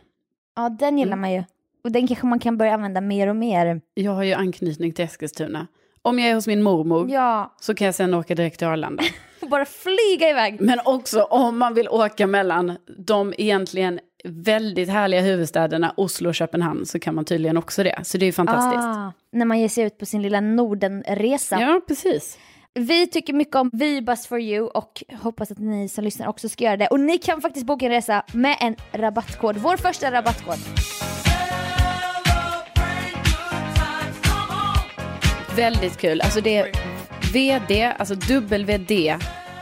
Ja, 0.56 0.70
den 0.70 0.98
gillar 0.98 1.14
Mm. 1.14 1.22
man 1.22 1.32
ju. 1.34 1.44
Och 1.90 1.94
den 1.94 2.08
kanske 2.08 2.28
man 2.28 2.40
kan 2.40 2.58
börja 2.58 2.74
använda 2.74 3.02
mer 3.02 3.28
och 3.28 3.36
mer. 3.36 3.82
Jag 3.94 4.12
har 4.12 4.24
ju 4.24 4.34
anknytning 4.34 4.92
till 4.94 5.06
Eskilstuna. 5.06 5.68
Om 6.02 6.20
jag 6.20 6.30
är 6.30 6.36
hos 6.36 6.48
min 6.48 6.64
mormor 6.64 7.10
Ja, 7.10 7.56
så 7.60 7.74
kan 7.74 7.86
jag 7.86 7.96
sen 7.96 8.14
åka 8.14 8.36
direkt 8.36 8.58
till 8.58 8.68
Arlanda. 8.68 9.04
bara 9.50 9.66
flyga 9.66 10.30
iväg. 10.30 10.62
Men 10.62 10.80
också 10.86 11.22
om 11.22 11.58
man 11.58 11.74
vill 11.74 11.90
åka 11.90 12.28
mellan 12.28 12.78
de 12.98 13.34
egentligen 13.38 14.00
väldigt 14.24 14.90
härliga 14.90 15.22
huvudstäderna 15.22 15.94
Oslo 15.98 16.30
och 16.30 16.36
Köpenhamn 16.36 16.86
så 16.86 17.00
kan 17.00 17.16
man 17.16 17.26
tydligen 17.26 17.58
också 17.58 17.84
det. 17.84 18.00
Så 18.04 18.18
det 18.18 18.24
är 18.24 18.28
ju 18.28 18.32
fantastiskt. 18.34 18.84
Ah, 18.84 19.12
när 19.32 19.46
man 19.46 19.60
ger 19.60 19.70
sig 19.70 19.84
ut 19.84 19.98
på 19.98 20.06
sin 20.06 20.22
lilla 20.22 20.42
Nordenresa. 20.42 21.60
Ja, 21.62 21.82
precis. 21.88 22.38
Vi 22.74 23.08
tycker 23.08 23.34
mycket 23.34 23.56
om 23.56 23.70
Vibus 23.74 24.28
for 24.28 24.40
you 24.40 24.68
och 24.68 25.04
hoppas 25.22 25.52
att 25.52 25.60
ni 25.60 25.90
som 25.90 26.04
lyssnar 26.04 26.28
också 26.28 26.50
ska 26.50 26.64
göra 26.64 26.78
det. 26.78 26.88
Och 26.88 27.00
ni 27.00 27.18
kan 27.18 27.42
faktiskt 27.42 27.66
boka 27.66 27.86
en 27.86 27.92
resa 27.92 28.24
med 28.34 28.58
en 28.60 28.76
rabattkod. 28.92 29.58
Vår 29.58 29.78
första 29.78 30.12
rabattkod. 30.12 30.58
Väldigt 35.60 35.98
kul. 35.98 36.22
Alltså 36.22 36.42
det 36.42 36.58
är 36.58 36.72
VD, 37.34 37.84
alltså 37.98 38.16
WD 38.16 38.92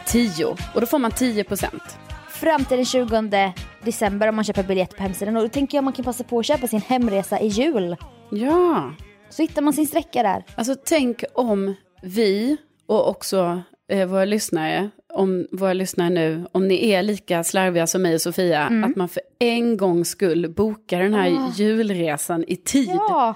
10. 0.06 0.46
Och 0.46 0.82
då 0.82 0.86
får 0.88 1.00
man 1.00 1.12
10 1.12 1.44
procent. 1.44 1.84
Fram 2.30 2.66
till 2.66 2.78
den 2.78 2.86
20 2.86 3.54
december 3.84 4.28
om 4.28 4.36
man 4.36 4.44
köper 4.46 4.64
biljett 4.64 4.98
på 4.98 5.04
hemsidan. 5.04 5.38
Och 5.38 5.44
då 5.44 5.50
tänker 5.50 5.78
jag 5.78 5.84
man 5.84 5.94
kan 5.94 6.06
passa 6.06 6.24
på 6.24 6.40
att 6.40 6.46
köpa 6.46 6.68
sin 6.68 6.82
hemresa 6.82 7.40
i 7.40 7.48
jul. 7.48 7.96
Ja, 8.32 8.92
Så 9.30 9.42
hittar 9.42 9.62
man 9.62 9.74
sin 9.74 9.88
sträcka 9.88 10.24
där. 10.24 10.44
alltså 10.56 10.76
tänk 10.86 11.24
om 11.34 11.74
vi 12.02 12.58
och 12.86 13.10
också 13.10 13.62
eh, 13.90 14.08
våra 14.08 14.26
lyssnare, 14.26 14.90
om 15.14 15.48
våra 15.52 15.74
lyssnare 15.74 16.10
nu, 16.10 16.46
om 16.52 16.68
ni 16.68 16.90
är 16.90 17.04
lika 17.04 17.44
slarviga 17.44 17.88
som 17.88 18.02
mig 18.02 18.16
och 18.16 18.22
Sofia, 18.22 18.62
att 18.64 18.96
man 18.96 19.10
för 19.10 19.22
en 19.40 19.78
gångs 19.78 20.10
skull 20.10 20.50
bokar 20.50 21.00
den 21.00 21.14
här 21.14 21.52
julresan 21.56 22.44
i 22.48 22.56
tid. 22.56 22.90
Ja, 22.94 23.36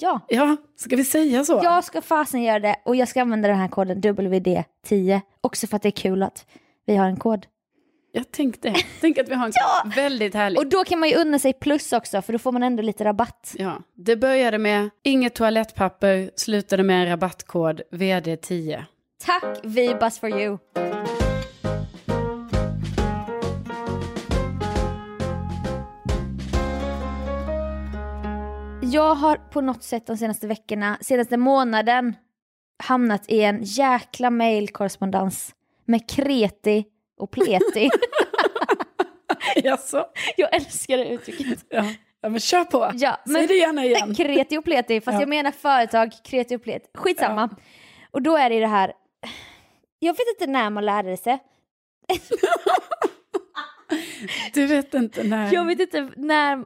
ja. 0.00 0.20
Ja, 0.28 0.56
ska 0.76 0.96
vi 0.96 1.04
säga 1.04 1.44
så? 1.44 1.60
Jag 1.64 1.84
ska 1.84 2.02
fasen 2.02 2.42
göra 2.42 2.58
det 2.58 2.76
och 2.84 2.96
jag 2.96 3.08
ska 3.08 3.20
använda 3.22 3.48
den 3.48 3.56
här 3.56 3.68
koden 3.68 4.00
WD10. 4.00 5.20
Också 5.40 5.66
för 5.66 5.76
att 5.76 5.82
det 5.82 5.88
är 5.88 5.90
kul 5.90 6.22
att 6.22 6.46
vi 6.86 6.96
har 6.96 7.06
en 7.06 7.16
kod. 7.16 7.46
Jag 8.12 8.30
tänkte, 8.30 8.74
tänk 9.00 9.18
att 9.18 9.28
vi 9.28 9.34
har 9.34 9.46
en 9.46 9.90
väldigt 9.96 10.34
härlig. 10.34 10.58
Och 10.58 10.66
då 10.66 10.84
kan 10.84 10.98
man 11.00 11.08
ju 11.08 11.14
unna 11.16 11.38
sig 11.38 11.52
plus 11.52 11.92
också 11.92 12.22
för 12.22 12.32
då 12.32 12.38
får 12.38 12.52
man 12.52 12.62
ändå 12.62 12.82
lite 12.82 13.04
rabatt. 13.04 13.54
Ja, 13.58 13.82
det 13.94 14.16
började 14.16 14.58
med 14.58 14.90
inget 15.04 15.34
toalettpapper, 15.34 16.30
slutade 16.36 16.82
med 16.82 17.02
en 17.02 17.08
rabattkod 17.08 17.80
VD10. 17.92 18.84
Tack 19.24 19.58
Vibus 19.62 20.18
for 20.18 20.40
you. 20.40 20.58
Jag 28.92 29.14
har 29.14 29.36
på 29.36 29.60
något 29.60 29.82
sätt 29.82 30.06
de 30.06 30.16
senaste 30.16 30.46
veckorna, 30.46 30.98
senaste 31.00 31.36
månaden 31.36 32.16
hamnat 32.82 33.24
i 33.30 33.42
en 33.42 33.58
jäkla 33.62 34.30
mailkorrespondens 34.30 35.54
med 35.84 36.10
kreti 36.10 36.84
och 37.18 37.30
pleti. 37.30 37.90
Jaså? 39.64 40.06
Jag 40.36 40.54
älskar 40.54 40.96
det 40.96 41.08
uttrycket. 41.08 41.64
Ja. 41.68 41.84
ja, 42.20 42.28
men 42.28 42.40
kör 42.40 42.64
på. 42.64 42.90
Ja, 42.94 43.16
Säg 43.24 43.32
men- 43.32 43.46
det 43.46 43.54
gärna 43.54 43.84
igen. 43.84 44.14
Kreti 44.16 44.56
och 44.58 44.64
pleti, 44.64 45.00
fast 45.00 45.14
Ja. 45.14 45.20
jag 45.20 45.28
menar 45.28 45.50
företag, 45.50 46.12
kreti 46.24 46.56
och 46.56 46.62
pleti. 46.62 46.86
Skitsamma. 46.94 47.50
Och 48.10 48.22
då 48.22 48.36
är 48.36 48.50
det 48.50 48.60
det 48.60 48.66
här, 48.66 48.92
jag 49.98 50.12
vet 50.12 50.26
inte 50.40 50.46
när 50.52 50.70
man 50.70 50.84
lärde 50.84 51.16
sig. 51.16 51.38
Du 54.54 54.66
vet 54.66 54.94
inte 54.94 55.22
när. 55.22 55.54
Jag 55.54 55.64
vet 55.64 55.80
inte 55.80 56.10
när 56.16 56.56
man 56.56 56.64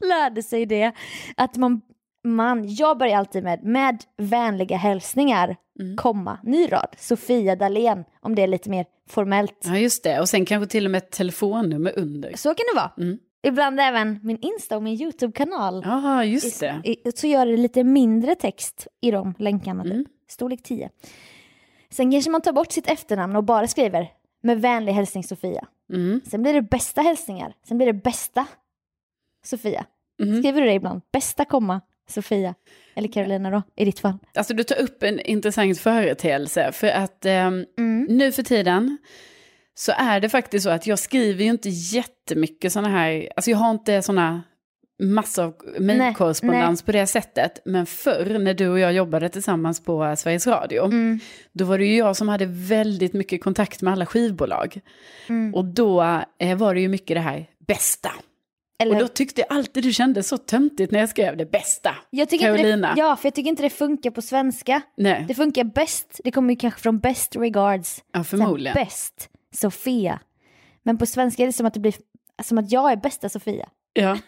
lärde 0.08 0.42
sig 0.42 0.66
det. 0.66 0.92
Att 1.36 1.56
man, 1.56 1.80
man 2.24 2.74
jag 2.74 2.98
börjar 2.98 3.18
alltid 3.18 3.44
med, 3.44 3.64
med 3.64 4.04
vänliga 4.16 4.76
hälsningar, 4.76 5.56
Mm. 5.80 5.96
komma, 5.96 6.38
ny 6.42 6.72
rad, 6.72 6.88
Sofia 6.98 7.56
Dalén, 7.56 8.04
om 8.20 8.34
det 8.34 8.42
är 8.42 8.46
lite 8.46 8.70
mer 8.70 8.86
formellt. 9.08 9.58
Ja, 9.64 9.78
just 9.78 10.02
det. 10.04 10.20
Och 10.20 10.28
sen 10.28 10.44
kanske 10.46 10.70
till 10.70 10.84
och 10.84 10.90
med 10.90 10.98
ett 10.98 11.10
telefonnummer 11.10 11.92
under. 11.98 12.32
Så 12.36 12.48
kan 12.48 12.64
det 12.74 12.76
vara. 12.80 12.92
Mm. 12.98 13.18
Ibland 13.42 13.80
även 13.80 14.20
min 14.22 14.38
Insta 14.40 14.76
och 14.76 14.82
min 14.82 15.00
YouTube-kanal. 15.02 15.82
Ja, 15.86 16.24
just 16.24 16.60
det. 16.60 16.82
Så 17.14 17.26
gör 17.26 17.46
det 17.46 17.56
lite 17.56 17.84
mindre 17.84 18.34
text 18.34 18.86
i 19.00 19.10
de 19.10 19.34
länkarna, 19.38 19.82
typ. 19.82 19.92
Mm. 19.92 20.04
storlek 20.28 20.62
10. 20.62 20.90
Sen 21.90 22.12
kanske 22.12 22.30
man 22.30 22.40
tar 22.40 22.52
bort 22.52 22.72
sitt 22.72 22.90
efternamn 22.90 23.36
och 23.36 23.44
bara 23.44 23.66
skriver 23.68 24.08
med 24.42 24.60
vänlig 24.60 24.92
hälsning 24.92 25.24
Sofia. 25.24 25.66
Mm. 25.92 26.20
Sen 26.30 26.42
blir 26.42 26.52
det 26.54 26.62
bästa 26.62 27.02
hälsningar, 27.02 27.54
sen 27.68 27.76
blir 27.76 27.86
det 27.86 27.92
bästa 27.92 28.46
Sofia. 29.44 29.84
Mm. 30.22 30.42
Skriver 30.42 30.60
du 30.60 30.66
det 30.66 30.72
ibland? 30.74 31.00
Bästa 31.12 31.44
komma 31.44 31.80
Sofia. 32.08 32.54
Eller 32.96 33.08
Carolina 33.08 33.50
då, 33.50 33.62
i 33.76 33.84
ditt 33.84 34.00
fall. 34.00 34.18
Alltså 34.34 34.54
du 34.54 34.62
tar 34.64 34.76
upp 34.82 35.02
en 35.02 35.20
intressant 35.20 35.78
företeelse. 35.78 36.72
För 36.72 36.86
att 36.88 37.24
ehm, 37.26 37.64
Mm. 37.78 38.04
nu 38.10 38.32
för 38.32 38.42
tiden 38.42 38.98
så 39.74 39.92
är 39.96 40.20
det 40.20 40.28
faktiskt 40.28 40.62
så 40.64 40.70
att 40.70 40.86
jag 40.86 40.98
skriver 40.98 41.44
ju 41.44 41.50
inte 41.50 41.68
jättemycket 41.68 42.72
sådana 42.72 42.88
här, 42.88 43.28
alltså 43.36 43.50
jag 43.50 43.58
har 43.58 43.70
inte 43.70 44.02
sådana 44.02 44.42
massor 45.02 45.44
av 45.44 45.54
mejlkorrespondens 45.78 46.82
på 46.82 46.92
det 46.92 47.06
sättet. 47.06 47.58
Men 47.64 47.86
förr 47.86 48.38
när 48.38 48.54
du 48.54 48.68
och 48.68 48.78
jag 48.78 48.92
jobbade 48.92 49.28
tillsammans 49.28 49.84
på 49.84 50.04
eh, 50.04 50.14
Sveriges 50.14 50.46
Radio, 50.46 50.84
Mm. 50.84 51.20
då 51.52 51.64
var 51.64 51.78
det 51.78 51.84
ju 51.86 51.96
jag 51.96 52.16
som 52.16 52.28
hade 52.28 52.46
väldigt 52.46 53.12
mycket 53.12 53.42
kontakt 53.44 53.82
med 53.82 53.92
alla 53.92 54.06
skivbolag. 54.06 54.80
Mm. 55.28 55.54
Och 55.54 55.64
då 55.64 56.20
eh, 56.38 56.56
var 56.58 56.74
det 56.74 56.80
ju 56.80 56.88
mycket 56.88 57.16
det 57.16 57.20
här 57.20 57.46
bästa. 57.66 58.10
Eller, 58.78 58.94
Och 58.94 59.00
då 59.00 59.08
tyckte 59.08 59.40
jag 59.40 59.58
alltid 59.58 59.82
du 59.82 59.92
kände 59.92 60.22
så 60.22 60.38
töntigt 60.38 60.92
när 60.92 61.00
jag 61.00 61.08
skrev 61.08 61.36
det 61.36 61.46
bästa. 61.50 61.96
jag 62.10 62.28
Carolina. 62.30 62.94
det, 62.94 63.00
ja, 63.00 63.16
för 63.16 63.26
jag 63.26 63.34
tycker 63.34 63.50
inte 63.50 63.62
det 63.62 63.70
funkar 63.70 64.10
på 64.10 64.22
svenska. 64.22 64.82
Nej, 64.96 65.24
Det 65.28 65.34
funkar 65.34 65.64
bäst, 65.64 66.20
det 66.24 66.30
kommer 66.30 66.50
ju 66.52 66.56
kanske 66.56 66.80
från 66.80 66.98
best 66.98 67.36
regards. 67.36 68.04
ja, 68.12 68.24
förmodligen. 68.24 68.74
Bäst 68.74 69.28
Sofia. 69.54 70.20
Men 70.82 70.98
på 70.98 71.06
svenska 71.06 71.42
är 71.42 71.46
det 71.46 71.52
som 71.52 71.66
att 71.66 71.74
det 71.74 71.80
blir 71.80 71.94
som 72.42 72.58
att 72.58 72.72
jag 72.72 72.92
är 72.92 72.96
bästa 72.96 73.28
Sofia. 73.28 73.68
Ja, 73.92 74.18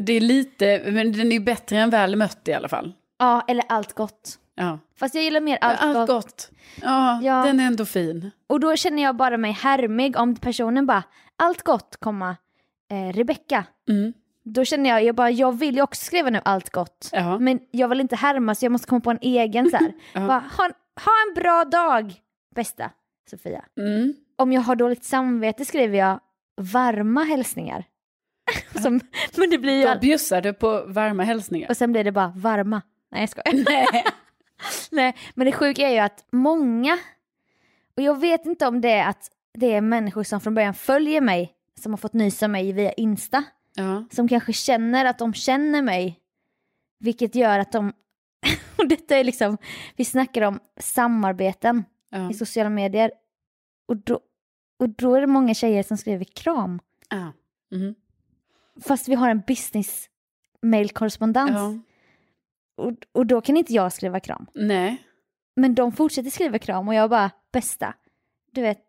det 0.00 0.12
är 0.12 0.20
lite, 0.20 0.82
men 0.86 1.12
den 1.12 1.26
är 1.26 1.32
ju 1.32 1.40
bättre 1.40 1.78
än 1.78 1.90
väl 1.90 2.16
mött 2.16 2.48
i 2.48 2.52
alla 2.52 2.68
fall. 2.68 2.92
Ja, 3.18 3.44
eller 3.48 3.64
allt 3.68 3.92
gott. 3.92 4.38
Ja. 4.54 4.78
Fast 4.98 5.14
jag 5.14 5.24
gillar 5.24 5.40
mer 5.40 5.58
allt, 5.60 5.80
Allt, 5.80 5.94
gott. 5.96 6.08
gott. 6.08 6.50
Ja, 6.82 7.20
Ja. 7.22 7.44
den 7.44 7.60
är 7.60 7.66
ändå 7.66 7.84
fin. 7.84 8.30
Och 8.46 8.60
då 8.60 8.76
känner 8.76 9.02
jag 9.02 9.16
bara 9.16 9.36
mig 9.36 9.52
härmig 9.52 10.16
om 10.16 10.36
personen 10.36 10.86
bara 10.86 11.02
allt 11.36 11.62
gott, 11.62 11.96
komma 12.00 12.36
eh, 12.90 13.12
Rebecka. 13.12 13.64
Mm. 13.88 14.12
Då 14.44 14.64
känner 14.64 14.90
jag, 14.90 15.04
jag 15.04 15.14
bara, 15.14 15.30
jag 15.30 15.58
vill 15.58 15.74
ju 15.76 15.82
också 15.82 16.04
skriva 16.04 16.30
nu 16.30 16.40
allt 16.44 16.70
gott. 16.70 17.08
Ja. 17.12 17.38
Men 17.38 17.60
jag 17.70 17.88
vill 17.88 18.00
inte 18.00 18.16
härma 18.16 18.54
så 18.54 18.64
jag 18.64 18.72
måste 18.72 18.88
komma 18.88 19.00
på 19.00 19.10
en 19.10 19.18
egen 19.22 19.70
så 19.70 19.76
här. 19.76 19.92
Ja. 20.12 20.26
bara, 20.26 20.44
ha, 20.56 20.64
en, 20.64 20.72
ha 21.04 21.12
en 21.28 21.34
bra 21.34 21.64
dag, 21.64 22.14
bästa 22.54 22.90
Sofia. 23.30 23.64
Mm. 23.78 24.14
Om 24.36 24.52
jag 24.52 24.60
har 24.60 24.76
dåligt 24.76 25.04
samvete 25.04 25.64
skriver 25.64 25.98
jag 25.98 26.20
varma 26.56 27.24
hälsningar. 27.24 27.84
Som, 28.82 29.00
men 29.36 29.50
det 29.50 29.58
blir 29.58 29.72
ju... 29.72 29.82
Då 29.84 29.90
All... 29.90 29.98
bjussar 29.98 30.42
du 30.42 30.52
på 30.52 30.84
varma 30.86 31.22
hälsningar. 31.24 31.68
Och 31.70 31.76
sen 31.76 31.92
blir 31.92 32.04
det 32.04 32.12
bara 32.12 32.32
varma. 32.36 32.82
Nej 33.10 33.20
jag 33.20 33.28
skojar. 33.28 33.64
Nej. 33.70 34.04
Nej, 34.90 35.16
men 35.34 35.46
det 35.46 35.52
sjuka 35.52 35.88
är 35.88 35.92
ju 35.92 35.98
att 35.98 36.24
många, 36.30 36.98
och 37.96 38.02
jag 38.02 38.20
vet 38.20 38.46
inte 38.46 38.66
om 38.66 38.80
det 38.80 38.90
är 38.90 39.08
att 39.08 39.30
det 39.54 39.74
är 39.74 39.80
människor 39.80 40.22
som 40.22 40.40
från 40.40 40.54
början 40.54 40.74
följer 40.74 41.20
mig, 41.20 41.52
som 41.80 41.92
har 41.92 41.96
fått 41.96 42.12
nysa 42.12 42.48
mig 42.48 42.72
via 42.72 42.92
Insta, 42.92 43.44
Ja. 43.74 44.04
som 44.10 44.28
kanske 44.28 44.52
känner 44.52 45.04
att 45.04 45.18
de 45.18 45.34
känner 45.34 45.82
mig, 45.82 46.20
vilket 46.98 47.34
gör 47.34 47.58
att 47.58 47.72
de 47.72 47.92
och 48.78 48.88
detta 48.88 49.16
är 49.16 49.24
liksom, 49.24 49.58
vi 49.96 50.04
snackar 50.04 50.42
om 50.42 50.60
samarbeten 50.80 51.84
Ja. 52.10 52.30
i 52.30 52.34
sociala 52.34 52.70
medier. 52.70 53.12
Och 53.88 53.96
då, 53.96 54.20
och 54.78 54.88
då 54.88 55.14
är 55.14 55.20
det 55.20 55.26
många 55.26 55.54
tjejer 55.54 55.82
som 55.82 55.96
skriver 55.96 56.24
kram. 56.24 56.80
Ja. 57.08 57.32
Mhm. 57.76 57.94
Fast 58.82 59.08
vi 59.08 59.14
har 59.14 59.28
en 59.28 59.42
business 59.46 60.06
mailkorrespondens. 60.62 61.50
ja. 61.50 61.78
Och, 62.76 62.92
och 63.12 63.26
då 63.26 63.40
kan 63.40 63.56
inte 63.56 63.74
jag 63.74 63.92
skriva 63.92 64.20
kram. 64.20 64.46
Nej, 64.54 65.02
Men 65.56 65.74
de 65.74 65.92
fortsätter 65.92 66.30
skriva 66.30 66.58
kram 66.58 66.88
och 66.88 66.94
jag 66.94 67.10
bara, 67.10 67.30
bästa. 67.52 67.94
Du 68.52 68.62
vet, 68.62 68.84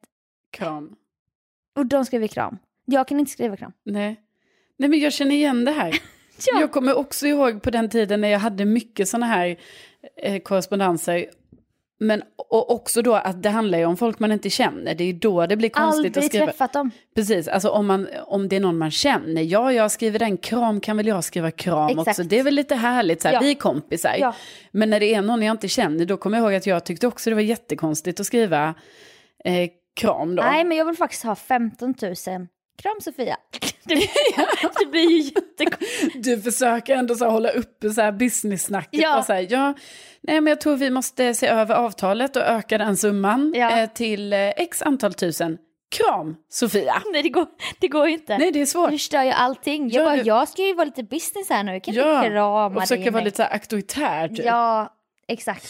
kram. 0.52 0.96
och 1.76 1.86
de 1.86 2.06
skriver 2.06 2.28
kram. 2.28 2.58
Jag 2.86 3.08
kan 3.08 3.20
inte 3.20 3.32
skriva 3.32 3.58
kram. 3.58 3.72
Nej. 3.86 4.16
Nej, 4.78 4.90
men 4.90 5.00
jag 5.00 5.14
känner 5.14 5.36
igen 5.36 5.66
det 5.66 5.72
här. 5.72 6.00
Ja. 6.54 6.62
Jag 6.62 6.72
kommer 6.72 6.98
också 6.98 7.28
ihåg 7.28 7.62
på 7.62 7.70
den 7.72 7.90
tiden 7.90 8.22
när 8.22 8.28
jag 8.28 8.40
hade 8.40 8.66
mycket 8.66 9.08
sådana 9.10 9.26
här 9.26 9.56
eh, 10.24 10.40
korrespondenser. 10.42 11.26
Men 12.00 12.24
och 12.38 12.72
också 12.72 13.02
då 13.02 13.14
att 13.16 13.44
det 13.44 13.50
handlar 13.50 13.78
ju 13.78 13.86
om 13.86 13.98
folk 13.98 14.20
man 14.20 14.32
inte 14.32 14.50
känner. 14.50 14.96
Det 14.96 15.04
är 15.04 15.14
då 15.14 15.46
det 15.46 15.58
blir 15.58 15.70
konstigt 15.70 16.12
att 16.12 16.18
Aldrig 16.18 16.24
skriva. 16.32 16.46
träffat 16.46 16.74
dem. 16.74 16.92
Precis, 17.16 17.48
alltså 17.48 17.70
om, 17.70 17.88
man, 17.88 18.08
om 18.26 18.48
det 18.48 18.56
är 18.56 18.60
någon 18.60 18.78
man 18.78 18.92
känner. 18.92 19.42
Ja, 19.42 19.74
jag 19.74 19.92
skriver 19.92 20.20
den 20.20 20.38
kram 20.38 20.80
kan 20.82 20.98
väl 20.98 21.08
jag 21.08 21.24
skriva 21.24 21.52
kram 21.52 21.90
Exakt. 21.90 22.08
också. 22.08 22.24
Det 22.24 22.40
är 22.40 22.44
väl 22.44 22.54
lite 22.56 22.76
härligt, 22.76 23.22
så 23.22 23.28
här, 23.28 23.36
Ja. 23.36 23.40
vi 23.40 23.52
är 23.52 23.56
kompisar. 23.56 24.16
Ja. 24.20 24.36
Men 24.72 24.90
när 24.90 25.00
det 25.00 25.14
är 25.14 25.22
någon 25.22 25.42
jag 25.44 25.54
inte 25.54 25.68
känner, 25.68 26.06
då 26.06 26.18
kommer 26.18 26.38
jag 26.38 26.44
ihåg 26.46 26.56
att 26.56 26.66
jag 26.66 26.86
tyckte 26.86 27.08
också 27.08 27.30
det 27.30 27.34
var 27.34 27.42
jättekonstigt 27.42 28.20
att 28.20 28.26
skriva 28.26 28.74
eh, 29.46 29.70
kram 29.96 30.36
då. 30.36 30.44
Nej, 30.44 30.64
men 30.64 30.78
jag 30.78 30.86
vill 30.86 30.96
faktiskt 30.96 31.24
ha 31.24 31.36
15 31.36 31.94
000. 32.02 32.16
Kram 32.82 33.02
Sofia. 33.02 33.38
Det, 33.84 33.96
det 34.80 34.86
blir 34.92 35.10
ju 35.12 35.18
jättekonstigt. 35.22 36.24
Du 36.24 36.42
försöker 36.42 36.96
ändå 36.96 37.16
så 37.16 37.30
hålla 37.30 37.50
uppe 37.50 37.90
så 37.90 38.02
här 38.02 38.12
business-snacket. 38.12 39.02
Ja. 39.02 39.20
Och 39.20 39.26
så 39.26 39.34
här, 39.34 39.48
ja, 39.50 39.74
nej, 40.22 40.42
men 40.42 40.48
jag 40.52 40.62
tror 40.62 40.76
vi 40.78 40.90
måste 40.90 41.34
se 41.34 41.48
över 41.48 41.76
avtalet 41.76 42.36
och 42.36 42.42
öka 42.42 42.78
den 42.78 42.98
summan 42.98 43.54
Ja. 43.56 43.80
eh, 43.80 43.90
till 43.90 44.34
eh, 44.34 44.40
x 44.50 44.82
antal 44.82 45.14
tusen. 45.14 45.58
Kram, 45.98 46.36
Sofia. 46.50 47.02
Nej, 47.14 47.22
det 47.24 47.30
går, 47.30 47.46
det 47.80 47.88
går 47.88 48.08
ju 48.08 48.14
inte. 48.14 48.38
Nej, 48.38 48.52
det 48.52 48.60
är 48.60 48.62
Du 48.62 48.66
svårt. 48.66 48.90
förstör 48.90 49.24
ju 49.24 49.32
allting. 49.32 49.90
Jag, 49.90 50.02
Ja, 50.02 50.06
bara, 50.06 50.16
du- 50.16 50.22
jag 50.28 50.48
ska 50.50 50.62
ju 50.62 50.74
vara 50.74 50.86
lite 50.86 51.04
business 51.04 51.50
här 51.50 51.64
nu. 51.64 51.72
Jag 51.74 51.84
kan 51.84 51.94
Ja, 51.94 52.18
inte 52.18 52.30
krama 52.30 52.66
och 52.66 52.72
dig. 52.72 52.82
försöka 52.88 53.12
vara 53.12 53.24
lite 53.24 53.38
så 53.38 53.44
här 53.44 53.54
auktoritär. 53.54 54.28
Typ. 54.28 54.46
Ja, 54.46 54.94
exakt. 55.28 55.68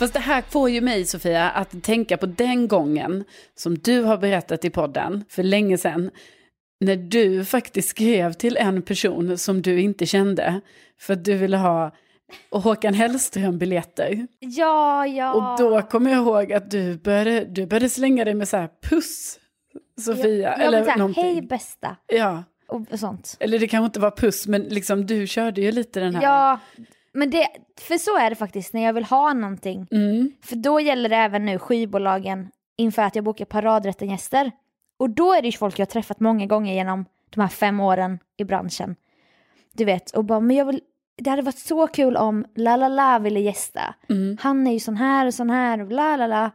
Fast 0.00 0.12
det 0.12 0.20
här 0.20 0.42
får 0.42 0.70
ju 0.70 0.80
mig, 0.80 1.04
Sofia, 1.04 1.50
att 1.50 1.82
tänka 1.82 2.16
på 2.16 2.26
den 2.26 2.68
gången 2.68 3.24
som 3.54 3.78
du 3.78 4.02
har 4.02 4.18
berättat 4.18 4.64
i 4.64 4.70
podden 4.70 5.24
för 5.28 5.42
länge 5.42 5.78
sedan. 5.78 6.10
När 6.80 6.96
du 6.96 7.44
faktiskt 7.44 7.88
skrev 7.88 8.32
till 8.32 8.56
en 8.56 8.82
person 8.82 9.38
som 9.38 9.62
du 9.62 9.80
inte 9.80 10.06
kände 10.06 10.60
för 11.00 11.12
att 11.12 11.24
du 11.24 11.34
ville 11.36 11.56
ha 11.56 11.92
Håkan 12.50 12.94
Hellström-biljetter. 12.94 14.26
Ja, 14.38 15.06
ja. 15.06 15.34
Och 15.34 15.58
då 15.58 15.82
kommer 15.82 16.10
jag 16.10 16.22
ihåg 16.22 16.52
att 16.52 16.70
du 16.70 16.98
började, 16.98 17.44
du 17.44 17.66
började 17.66 17.88
slänga 17.88 18.24
dig 18.24 18.34
med 18.34 18.48
så 18.48 18.56
här 18.56 18.68
puss, 18.82 19.38
Sofia. 20.00 20.54
Ja, 20.58 20.64
eller 20.64 20.86
här, 20.86 21.14
hej 21.22 21.42
bästa. 21.42 21.96
Ja, 22.06 22.44
och 22.68 22.98
sånt. 22.98 23.36
eller 23.40 23.58
det 23.58 23.68
kanske 23.68 23.86
inte 23.86 24.00
var 24.00 24.10
puss, 24.10 24.46
men 24.46 24.62
liksom 24.62 25.06
du 25.06 25.26
körde 25.26 25.60
ju 25.60 25.72
lite 25.72 26.00
den 26.00 26.14
här. 26.14 26.22
Ja, 26.22 26.58
men 27.12 27.30
det, 27.30 27.48
för 27.80 27.98
så 27.98 28.16
är 28.16 28.30
det 28.30 28.36
faktiskt 28.36 28.74
när 28.74 28.82
jag 28.82 28.92
vill 28.92 29.04
ha 29.04 29.32
någonting. 29.32 29.86
Mm. 29.90 30.32
För 30.42 30.56
då 30.56 30.80
gäller 30.80 31.08
det 31.08 31.16
även 31.16 31.44
nu 31.44 31.58
skivbolagen 31.58 32.50
inför 32.76 33.02
att 33.02 33.14
jag 33.14 33.24
bokar 33.24 33.44
paradrätten-gäster. 33.44 34.50
Och 34.98 35.10
då 35.10 35.32
är 35.32 35.42
det 35.42 35.48
ju 35.48 35.52
folk 35.52 35.78
jag 35.78 35.86
har 35.86 35.90
träffat 35.90 36.20
många 36.20 36.46
gånger 36.46 36.74
genom 36.74 37.04
de 37.30 37.40
här 37.40 37.48
fem 37.48 37.80
åren 37.80 38.18
i 38.36 38.44
branschen. 38.44 38.96
Du 39.72 39.84
vet, 39.84 40.10
och 40.10 40.24
bara, 40.24 40.40
men 40.40 40.56
jag 40.56 40.64
vill, 40.64 40.80
det 41.16 41.30
hade 41.30 41.42
varit 41.42 41.58
så 41.58 41.86
kul 41.86 42.16
om 42.16 42.46
la 42.54 42.76
la 42.76 42.88
la 42.88 43.18
ville 43.18 43.40
gästa. 43.40 43.94
Mm. 44.08 44.36
Han 44.40 44.66
är 44.66 44.72
ju 44.72 44.80
sån 44.80 44.96
här 44.96 45.26
och 45.26 45.34
sån 45.34 45.50
här 45.50 45.80
och 45.82 45.92
la 45.92 46.16
la 46.16 46.26
la. 46.26 46.50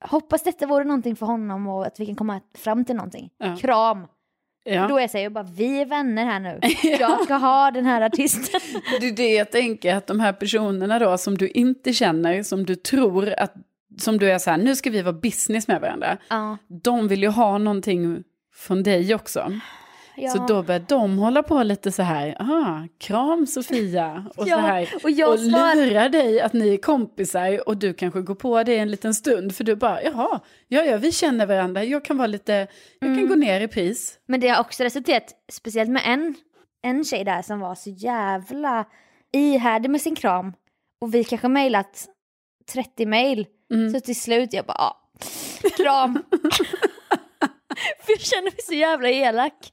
Hoppas 0.00 0.42
detta 0.42 0.66
vore 0.66 0.84
någonting 0.84 1.16
för 1.16 1.26
honom 1.26 1.66
och 1.66 1.86
att 1.86 2.00
vi 2.00 2.06
kan 2.06 2.16
komma 2.16 2.40
fram 2.54 2.84
till 2.84 2.96
någonting. 2.96 3.30
Ja. 3.38 3.56
Kram! 3.56 4.06
Ja. 4.70 4.88
Då 4.88 4.98
är 4.98 5.10
jag 5.12 5.22
jag 5.22 5.32
bara, 5.32 5.46
vi 5.56 5.80
är 5.80 5.86
vänner 5.86 6.24
här 6.24 6.40
nu. 6.40 6.60
Jag 7.00 7.24
ska 7.24 7.34
ha 7.34 7.70
den 7.70 7.86
här 7.86 8.00
artisten. 8.00 8.60
Det 9.00 9.06
är 9.06 9.12
det 9.12 9.34
jag 9.34 9.50
tänker, 9.50 9.94
att 9.94 10.06
de 10.06 10.20
här 10.20 10.32
personerna 10.32 10.98
då 10.98 11.18
som 11.18 11.38
du 11.38 11.48
inte 11.48 11.92
känner, 11.92 12.42
som 12.42 12.66
du 12.66 12.74
tror 12.74 13.28
att, 13.28 13.54
som 14.00 14.18
du 14.18 14.30
är 14.30 14.38
så 14.38 14.50
här, 14.50 14.58
nu 14.58 14.76
ska 14.76 14.90
vi 14.90 15.02
vara 15.02 15.12
business 15.12 15.68
med 15.68 15.80
varandra. 15.80 16.18
Ja. 16.28 16.56
De 16.84 17.08
vill 17.08 17.22
ju 17.22 17.28
ha 17.28 17.58
någonting 17.58 18.22
från 18.54 18.82
dig 18.82 19.14
också. 19.14 19.52
Ja. 20.18 20.30
Så 20.30 20.46
då 20.48 20.62
börjar 20.62 20.84
de 20.88 21.18
hålla 21.18 21.42
på 21.42 21.62
lite 21.62 21.92
så 21.92 22.02
här, 22.02 22.36
ah, 22.40 22.88
kram 22.98 23.46
Sofia, 23.46 24.24
och 24.36 24.48
Ja, 24.48 24.56
så 24.56 24.60
här. 24.62 24.88
och 25.02 25.10
jag 25.10 25.38
svar- 25.40 25.74
lurar 25.76 26.08
dig 26.08 26.40
att 26.40 26.52
ni 26.52 26.68
är 26.74 26.76
kompisar 26.76 27.68
och 27.68 27.76
du 27.76 27.94
kanske 27.94 28.20
går 28.20 28.34
på 28.34 28.62
det 28.62 28.76
en 28.78 28.90
liten 28.90 29.14
stund. 29.14 29.54
För 29.54 29.64
du 29.64 29.76
bara, 29.76 30.02
jaha, 30.02 30.40
ja, 30.68 30.82
ja, 30.84 30.96
vi 30.96 31.12
känner 31.12 31.46
varandra, 31.46 31.84
jag 31.84 32.04
kan 32.04 32.16
vara 32.16 32.26
lite, 32.26 32.66
jag 33.00 33.10
Mm. 33.10 33.18
kan 33.18 33.28
gå 33.28 33.34
ner 33.34 33.60
i 33.60 33.68
pris. 33.68 34.18
Men 34.26 34.40
det 34.40 34.48
har 34.48 34.60
också 34.60 34.84
resulterat, 34.84 35.24
speciellt 35.52 35.90
med 35.90 36.02
en, 36.06 36.34
en 36.82 37.04
tjej 37.04 37.24
där 37.24 37.42
som 37.42 37.60
var 37.60 37.74
så 37.74 37.90
jävla 37.90 38.84
ihärdig 39.32 39.90
med 39.90 40.00
sin 40.00 40.14
kram. 40.14 40.52
Och 41.00 41.14
vi 41.14 41.24
kanske 41.24 41.48
mejlat 41.48 42.06
30 42.72 43.06
mejl. 43.06 43.46
Mm. 43.74 43.90
Så 43.94 44.00
till 44.00 44.20
slut 44.20 44.52
jag 44.52 44.64
bara, 44.64 44.76
ja, 44.78 44.96
kram. 45.76 46.22
Jag 48.08 48.20
känner 48.20 48.42
mig 48.42 48.60
så 48.62 48.74
jävla 48.74 49.10
elak. 49.10 49.72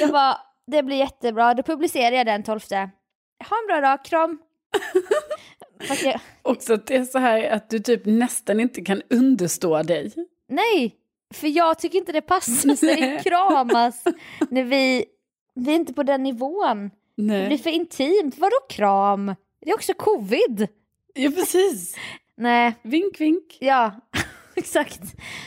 Jag 0.00 0.10
bara, 0.10 0.40
det 0.66 0.82
blir 0.82 0.96
jättebra, 0.96 1.54
då 1.54 1.62
publicerar 1.62 2.16
jag 2.16 2.26
den 2.26 2.42
12. 2.42 2.60
Ha 2.70 3.56
en 3.60 3.66
bra 3.68 3.80
dag, 3.80 4.04
kram. 4.04 4.38
Jag, 6.04 6.20
Också 6.42 6.74
att 6.74 6.86
det 6.86 6.96
är 6.96 7.04
så 7.04 7.18
här 7.18 7.50
att 7.50 7.70
du 7.70 7.78
typ 7.78 8.02
nästan 8.06 8.60
inte 8.60 8.80
kan 8.80 9.02
understå 9.10 9.82
dig. 9.82 10.12
nej, 10.48 10.94
för 11.34 11.48
jag 11.48 11.78
tycker 11.78 11.98
inte 11.98 12.12
det 12.12 12.20
passar 12.20 12.74
sig 12.76 13.00
Nej. 13.00 13.16
att 13.16 13.22
kramas 13.24 14.04
när 14.50 14.64
vi, 14.64 15.04
vi 15.54 15.70
är 15.72 15.76
inte 15.76 15.92
på 15.94 16.02
den 16.02 16.22
nivån. 16.22 16.90
Det 17.16 17.22
blir 17.22 17.48
Nej. 17.48 17.58
för 17.58 17.70
intimt. 17.70 18.38
Vadå 18.38 18.56
kram? 18.68 19.34
Det 19.60 19.70
är 19.70 19.74
också 19.74 19.94
covid. 19.94 20.68
Ja, 21.14 21.30
precis. 21.30 21.96
Nej, 22.36 22.74
Vink, 22.82 23.20
vink. 23.20 23.56
ja, 23.60 23.92
exakt. 24.56 25.02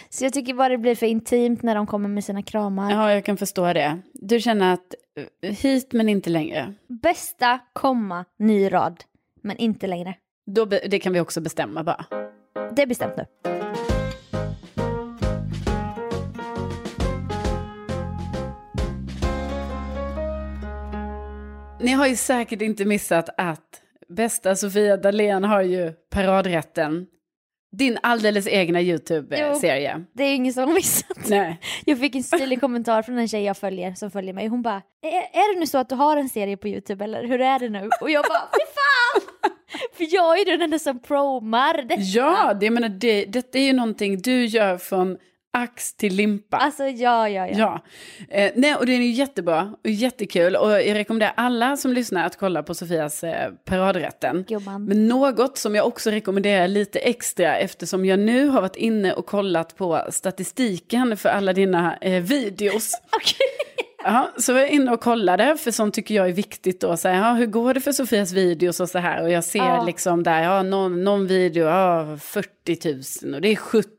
Så 0.09 0.25
jag 0.25 0.33
tycker 0.33 0.53
bara 0.53 0.69
det 0.69 0.77
blir 0.77 0.95
för 0.95 1.05
intimt 1.05 1.63
när 1.63 1.75
de 1.75 1.87
kommer 1.87 2.09
med 2.09 2.23
sina 2.23 2.43
kramar. 2.43 2.91
Ja, 2.91 3.13
jag 3.13 3.25
kan 3.25 3.37
förstå 3.37 3.73
det. 3.73 3.99
Du 4.13 4.39
känner 4.39 4.73
att 4.73 4.95
eh, 5.41 5.51
hit 5.51 5.93
men 5.93 6.09
inte 6.09 6.29
längre. 6.29 6.73
Bästa, 6.87 7.59
komma, 7.73 8.25
ny 8.39 8.73
rad. 8.73 9.03
Men 9.41 9.57
inte 9.57 9.87
längre. 9.87 10.15
Då, 10.45 10.65
det 10.65 10.99
kan 10.99 11.13
vi 11.13 11.19
också 11.19 11.41
bestämma 11.41 11.83
bara. 11.83 12.05
Det 12.75 12.81
är 12.81 12.87
bestämt 12.87 13.13
nu. 13.17 13.25
Ni 21.79 21.91
har 21.91 22.07
ju 22.07 22.15
säkert 22.15 22.61
inte 22.61 22.85
missat 22.85 23.29
att 23.37 23.81
bästa 24.07 24.55
Sofia 24.55 24.97
Dalén 24.97 25.43
har 25.43 25.61
ju 25.61 25.93
paradrätten. 26.09 27.07
Din 27.71 27.97
alldeles 28.03 28.47
egna 28.47 28.81
YouTube-serie. 28.81 30.05
Det 30.13 30.23
är 30.23 30.35
ingen 30.35 30.53
som 30.53 30.67
har 30.67 30.75
missat. 30.75 31.29
Nej. 31.29 31.59
Jag 31.85 31.99
fick 31.99 32.15
en 32.15 32.23
stilig 32.23 32.61
kommentar 32.61 33.01
från 33.01 33.17
en 33.17 33.27
tjej 33.27 33.43
jag 33.43 33.57
följer 33.57 33.93
som 33.93 34.11
följer 34.11 34.33
mig. 34.33 34.47
Hon 34.47 34.61
bara, 34.61 34.81
är, 35.01 35.53
det 35.53 35.59
nu 35.59 35.67
så 35.67 35.77
att 35.77 35.89
du 35.89 35.95
har 35.95 36.17
en 36.17 36.29
serie 36.29 36.57
på 36.57 36.67
YouTube 36.67 37.03
eller 37.03 37.23
hur 37.23 37.41
är 37.41 37.59
det 37.59 37.69
nu? 37.69 37.89
Och 38.01 38.09
jag 38.09 38.25
bara, 38.25 38.41
fy 38.41 38.59
fan! 38.73 39.51
För 39.93 40.07
jag 40.09 40.39
är 40.39 40.45
ju 40.45 40.51
den 40.51 40.61
enda 40.61 40.79
som 40.79 40.99
promar 40.99 41.73
detta. 41.83 42.01
Ja, 42.01 42.53
det, 42.53 42.65
jag 42.65 42.73
menar, 42.73 42.89
det, 42.89 43.25
detta 43.25 43.57
är 43.57 43.63
ju 43.63 43.73
någonting 43.73 44.21
du 44.21 44.45
gör 44.45 44.77
från 44.77 45.17
ax 45.57 45.93
till 45.93 46.15
limpa. 46.15 46.57
Alltså 46.57 46.83
ja, 46.83 47.29
ja, 47.29 47.47
ja. 47.47 47.57
Ja, 47.57 47.83
eh, 48.29 48.51
nej, 48.55 48.75
och 48.75 48.85
det 48.85 48.93
är 48.93 48.99
jättebra 48.99 49.73
och 49.83 49.89
jättekul. 49.89 50.55
Och 50.55 50.71
jag 50.71 50.95
rekommenderar 50.95 51.33
alla 51.37 51.77
som 51.77 51.93
lyssnar 51.93 52.25
att 52.25 52.37
kolla 52.37 52.63
på 52.63 52.73
Sofias 52.73 53.23
eh, 53.23 53.51
paradrätten. 53.65 54.45
Gumman. 54.47 54.85
Men 54.85 55.07
något 55.07 55.57
som 55.57 55.75
jag 55.75 55.87
också 55.87 56.11
rekommenderar 56.11 56.67
lite 56.67 56.99
extra 56.99 57.57
eftersom 57.57 58.05
jag 58.05 58.19
nu 58.19 58.47
har 58.47 58.61
varit 58.61 58.75
inne 58.75 59.13
och 59.13 59.25
kollat 59.25 59.75
på 59.77 60.01
statistiken 60.09 61.17
för 61.17 61.29
alla 61.29 61.53
dina 61.53 61.97
eh, 61.97 62.23
videos. 62.23 62.91
Okej. 63.11 63.66
Ja, 64.09 64.31
så 64.37 64.53
var 64.53 64.59
jag 64.59 64.69
inne 64.69 64.91
och 64.91 65.01
kollade, 65.01 65.57
för 65.57 65.71
sånt 65.71 65.93
tycker 65.93 66.15
jag 66.15 66.27
är 66.29 66.33
viktigt 66.33 66.81
då. 66.81 66.97
Så 66.97 67.07
här, 67.07 67.27
ja, 67.27 67.33
hur 67.33 67.45
går 67.45 67.73
det 67.73 67.81
för 67.81 67.91
Sofias 67.91 68.31
videos 68.33 68.79
och 68.79 68.89
så 68.89 68.97
här? 68.99 69.23
Och 69.23 69.29
jag 69.31 69.43
ser 69.43 69.59
Ja. 69.59 69.83
liksom 69.85 70.23
där, 70.23 70.43
ja, 70.43 70.63
någon, 70.63 71.03
någon 71.03 71.27
video, 71.27 71.65
ja, 71.65 72.17
40 72.21 73.25
000 73.25 73.35
och 73.35 73.41
det 73.41 73.47
är 73.51 73.55
70 73.55 73.89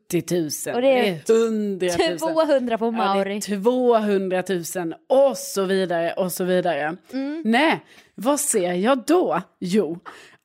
000. 0.67 0.75
Och 0.77 0.83
det 0.83 1.09
är 1.09 1.21
100 1.47 1.87
000. 2.11 2.19
200 2.19 2.79
på 2.79 2.85
Ja, 2.85 2.91
Mauri. 2.91 3.37
är 3.37 3.41
200 3.63 4.43
000 4.49 4.95
och 5.31 5.37
så 5.37 5.65
vidare 5.65 6.13
och 6.13 6.33
så 6.33 6.45
vidare. 6.45 6.97
Mm. 7.13 7.43
Nej, 7.45 7.85
vad 8.15 8.41
ser 8.41 8.73
jag 8.73 9.03
då? 9.07 9.43
Jo, 9.61 9.99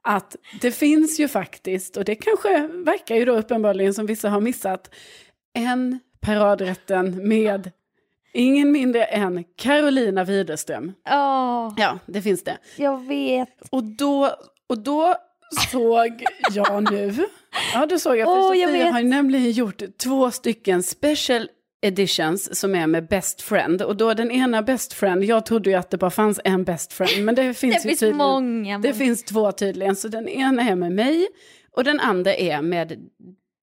att 0.08 0.36
det 0.62 0.71
finns 0.71 1.19
ju 1.19 1.28
faktiskt, 1.28 1.97
och 1.97 2.06
det 2.06 2.15
kanske 2.15 2.67
verkar 2.67 3.15
ju 3.15 3.26
då 3.26 3.38
uppenbarligen 3.38 3.93
som 3.93 4.06
vissa 4.06 4.30
har 4.30 4.41
missat, 4.41 4.89
en 5.54 5.99
paradrätten 6.21 7.28
med 7.28 7.71
Ingen 8.34 8.72
mindre 8.72 9.04
än 9.04 9.43
Carolina 9.58 10.24
Widerström. 10.24 10.91
Åh, 11.10 11.74
Ja, 11.78 12.00
det 12.06 12.22
finns 12.22 12.43
det. 12.43 12.58
jag 12.78 13.08
vet. 13.08 13.50
Och 13.69 13.84
då, 13.84 14.30
och 14.69 14.78
då 14.84 15.15
såg 15.72 16.24
jag 16.52 16.91
nu, 16.91 17.13
ja 17.74 17.86
då 17.86 18.00
såg 18.00 18.17
jag, 18.17 18.28
för 18.28 18.36
jag 18.36 18.43
Sofia 18.46 18.67
vet. 18.86 18.91
har 18.93 19.00
ju 19.02 19.08
nämligen 19.08 19.52
gjort 19.52 19.82
två 20.04 20.32
stycken 20.32 20.84
special 20.84 21.48
editions 21.86 22.60
som 22.60 22.76
är 22.76 22.88
med 22.88 23.08
best 23.08 23.41
friend. 23.41 23.82
Och 23.82 23.96
då 23.98 24.13
den 24.13 24.32
ena 24.32 24.62
best 24.62 24.93
friend, 24.93 25.24
jag 25.24 25.46
trodde 25.46 25.69
ju 25.69 25.76
att 25.76 25.89
det 25.89 25.98
bara 25.98 26.12
fanns 26.12 26.39
en 26.43 26.63
best 26.63 26.93
friend, 26.93 27.26
men 27.26 27.36
det 27.36 27.54
finns 27.58 27.76
Det 27.76 27.82
finns 27.89 28.00
tydligen. 28.00 28.17
många. 28.17 28.78
Det 28.80 28.93
finns 28.93 29.24
två 29.24 29.52
tydligen, 29.52 29.96
så 29.96 30.08
den 30.08 30.28
ena 30.28 30.62
är 30.69 30.76
med 30.76 30.91
mig 30.91 31.28
och 31.76 31.84
den 31.84 32.00
andra 32.00 32.34
är 32.36 32.62
med 32.62 32.98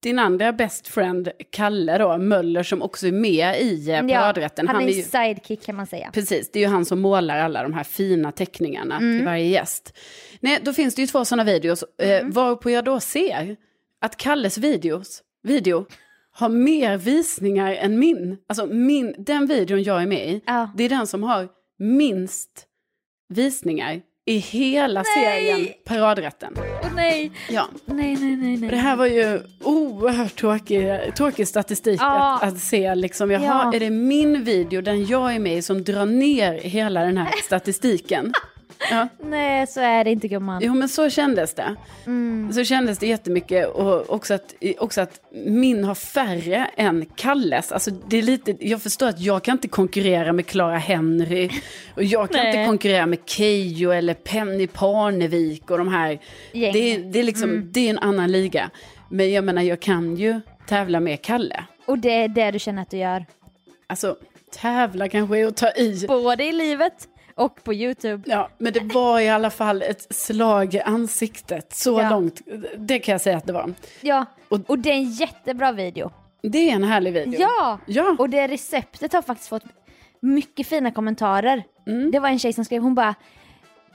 din 0.02 0.18
andra 0.18 0.52
best 0.52 0.88
friend, 0.88 1.28
Kalle 1.50 1.98
då, 1.98 2.18
Möller, 2.18 2.62
som 2.62 2.82
också 2.82 3.06
är 3.06 3.12
med 3.12 3.60
i 3.60 3.90
eh, 3.90 4.00
paradrätten. 4.06 4.68
han 4.68 4.82
är 4.82 4.88
är 4.88 4.92
ju, 4.92 5.02
sidekick 5.02 5.62
kan 5.66 5.76
man 5.76 5.86
säga. 5.86 6.10
Precis, 6.12 6.50
det 6.52 6.58
är 6.58 6.60
ju 6.60 6.68
han 6.68 6.84
som 6.84 7.00
målar 7.00 7.38
alla 7.38 7.62
de 7.62 7.72
här 7.74 7.84
fina 7.84 8.32
teckningarna 8.32 8.96
Mm. 8.96 9.18
till 9.18 9.26
varje 9.26 9.44
gäst. 9.46 9.98
Nej, 10.40 10.58
då 10.62 10.72
finns 10.72 10.94
det 10.94 11.00
ju 11.02 11.06
två 11.06 11.24
sådana 11.24 11.44
videos, 11.44 11.84
Mm. 11.98 12.26
eh, 12.26 12.32
varpå 12.32 12.70
jag 12.70 12.84
då 12.84 13.00
ser 13.00 13.56
att 14.00 14.16
Kalles 14.16 14.58
videos, 14.58 15.22
video 15.42 15.86
har 16.32 16.48
mer 16.48 16.96
visningar 16.96 17.72
än 17.74 17.98
min. 17.98 18.36
Alltså 18.48 18.66
min, 18.66 19.14
den 19.18 19.46
videon 19.46 19.82
jag 19.82 20.02
är 20.02 20.06
med 20.06 20.28
i, 20.30 20.42
Ja. 20.46 20.70
det 20.76 20.84
är 20.84 20.88
den 20.88 21.06
som 21.06 21.22
har 21.22 21.48
minst 21.78 22.66
visningar 23.28 24.00
i 24.30 24.38
hela 24.38 25.04
serien 25.04 25.68
Paradrätten. 25.84 26.52
Åh 26.58 26.94
nej, 26.94 27.32
Ja. 27.50 27.66
nej, 27.84 28.16
nej, 28.20 28.36
nej. 28.36 28.56
Nej. 28.56 28.70
det 28.70 28.76
här 28.76 28.96
var 28.96 29.06
ju 29.06 29.40
oerhört 29.64 30.36
tråkig, 30.40 30.88
tråkig 31.16 31.48
statistik 31.48 32.00
Ja. 32.00 32.34
att, 32.42 32.48
att 32.52 32.58
se. 32.58 32.94
Liksom, 32.94 33.30
jaha, 33.30 33.42
Ja. 33.44 33.72
är 33.74 33.80
det 33.80 33.90
min 33.90 34.44
video, 34.44 34.80
den 34.82 35.06
jag 35.06 35.34
är 35.34 35.38
med 35.38 35.56
i, 35.56 35.62
som 35.62 35.84
drar 35.84 36.06
ner 36.06 36.52
hela 36.52 37.00
den 37.00 37.16
här 37.16 37.28
statistiken? 37.44 38.32
ja. 38.90 39.08
nej, 39.24 39.66
så 39.66 39.80
är 39.80 40.04
det 40.04 40.10
inte 40.10 40.28
gumman. 40.28 40.62
Jo, 40.64 40.74
men 40.74 40.88
så 40.88 41.10
kändes 41.10 41.54
det. 41.54 41.76
Mm. 42.06 42.52
Så 42.52 42.64
kändes 42.64 42.98
det 42.98 43.06
jättemycket. 43.06 43.68
Och 43.68 44.10
också 44.10 44.34
att, 44.34 44.54
också 44.78 45.00
att 45.00 45.20
min 45.46 45.84
har 45.84 45.94
färre 45.94 46.70
än 46.76 47.06
Kalles. 47.16 47.72
Alltså, 47.72 47.90
det 47.90 48.16
är 48.18 48.22
lite, 48.22 48.56
jag 48.68 48.82
förstår 48.82 49.08
att 49.08 49.20
jag 49.20 49.42
kan 49.44 49.52
inte 49.52 49.68
konkurrera 49.68 50.32
med 50.32 50.46
Clara 50.46 50.78
Henry. 50.78 51.50
Och 51.94 52.04
jag 52.04 52.30
kan 52.30 52.46
inte 52.46 52.64
konkurrera 52.66 53.06
med 53.06 53.18
Keyyo 53.26 53.90
eller 53.90 54.14
Penny 54.14 54.66
Parnevik 54.66 55.70
och 55.70 55.78
de 55.78 55.88
här. 55.88 56.18
Gäng. 56.52 56.72
Det, 56.72 56.78
är- 56.94 56.98
det, 56.98 57.18
är 57.18 57.22
liksom, 57.22 57.68
det 57.72 57.80
är 57.86 57.90
en 57.90 57.98
annan 57.98 58.32
liga. 58.32 58.70
Men 59.08 59.32
jag 59.32 59.44
menar, 59.44 59.62
jag 59.62 59.80
kan 59.80 60.16
ju 60.16 60.40
tävla 60.66 61.00
med 61.00 61.22
Kalle. 61.22 61.64
Och 61.86 61.98
det 61.98 62.10
är 62.12 62.28
det 62.28 62.50
du 62.50 62.58
känner 62.58 62.82
att 62.82 62.90
du 62.90 62.96
gör. 62.96 63.26
Alltså, 63.86 64.16
tävla 64.60 65.08
kanske 65.08 65.38
är 65.38 65.46
att 65.46 65.56
ta 65.56 65.70
i. 65.70 66.04
Både 66.08 66.44
i 66.44 66.52
livet 66.52 66.92
och 67.40 67.64
på 67.64 67.74
YouTube. 67.74 68.22
Ja, 68.26 68.48
men 68.58 68.72
det 68.72 68.80
var 68.94 69.20
i 69.20 69.28
alla 69.28 69.50
fall 69.50 69.82
ett 69.82 70.14
slag 70.14 70.74
i 70.74 70.80
ansiktet. 70.80 71.72
Så 71.76 72.00
Ja. 72.00 72.10
långt, 72.10 72.40
det 72.78 72.98
kan 72.98 73.12
jag 73.12 73.20
säga 73.20 73.36
att 73.36 73.46
det 73.46 73.52
var. 73.52 73.74
Ja, 74.00 74.24
Och- 74.48 74.70
och 74.70 74.78
det 74.78 74.90
är 74.90 74.94
en 74.94 75.10
jättebra 75.10 75.72
video. 75.72 76.10
Det 76.42 76.70
är 76.70 76.74
en 76.74 76.84
härlig 76.84 77.12
video. 77.12 77.40
Ja! 77.40 77.78
Ja. 77.86 78.16
Och 78.18 78.30
det 78.30 78.46
receptet 78.48 79.12
har 79.12 79.22
faktiskt 79.22 79.48
fått 79.48 79.62
mycket 80.20 80.66
fina 80.66 80.90
kommentarer. 80.90 81.62
Mm. 81.86 82.10
Det 82.10 82.18
var 82.18 82.28
en 82.28 82.38
tjej 82.38 82.52
som 82.52 82.64
skrev, 82.64 82.82
hon 82.82 82.94
bara 82.94 83.14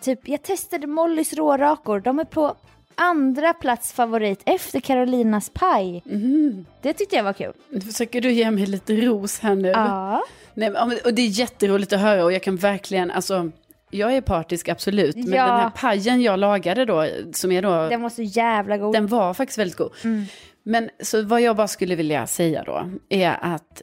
typ 0.02 0.28
jag 0.28 0.42
testade 0.44 0.88
Mollys 0.88 1.34
rårakor, 1.34 2.00
de 2.00 2.20
är 2.20 2.24
på 2.26 2.56
andra 2.96 3.54
plats 3.54 3.94
favorit 3.94 4.42
efter 4.46 4.80
Carolinas 4.80 5.50
paj. 5.54 6.02
Mhm. 6.06 6.66
Det 6.82 6.94
tyckte 6.94 7.16
jag 7.16 7.24
var 7.24 7.34
kul. 7.34 7.54
Nu 7.70 7.82
försöker 7.82 8.22
du 8.22 8.32
ge 8.32 8.52
mig 8.52 8.66
lite 8.66 8.96
ros 8.96 9.40
här 9.40 9.56
nu. 9.56 9.68
Ja. 9.70 10.24
Nej, 10.54 10.70
och 11.06 11.14
det 11.14 11.22
är 11.22 11.28
jätteroligt 11.28 11.94
att 11.94 12.00
höra 12.00 12.24
och 12.24 12.34
jag 12.34 12.44
kan 12.44 12.56
verkligen, 12.56 13.12
alltså, 13.12 13.52
jag 13.92 14.14
är 14.16 14.22
partisk 14.22 14.70
absolut, 14.70 15.16
men 15.16 15.34
Ja. 15.34 15.48
den 15.48 15.60
här 15.60 15.70
pajen 15.70 16.22
jag 16.22 16.40
lagade 16.40 16.86
då, 16.86 17.08
som 17.34 17.52
är 17.52 17.62
då, 17.62 17.90
Den 17.90 18.02
var 18.02 18.10
så 18.10 18.22
jävla 18.22 18.78
god. 18.78 18.94
den 18.94 19.08
var 19.08 19.34
faktiskt 19.34 19.60
väldigt 19.60 19.78
god. 19.78 19.92
Mm. 20.04 20.26
Men 20.64 20.90
så 21.04 21.22
vad 21.22 21.42
jag 21.42 21.56
bara 21.56 21.68
skulle 21.68 21.96
vilja 21.96 22.28
säga 22.28 22.64
då, 22.64 22.90
är 23.10 23.38
att 23.42 23.82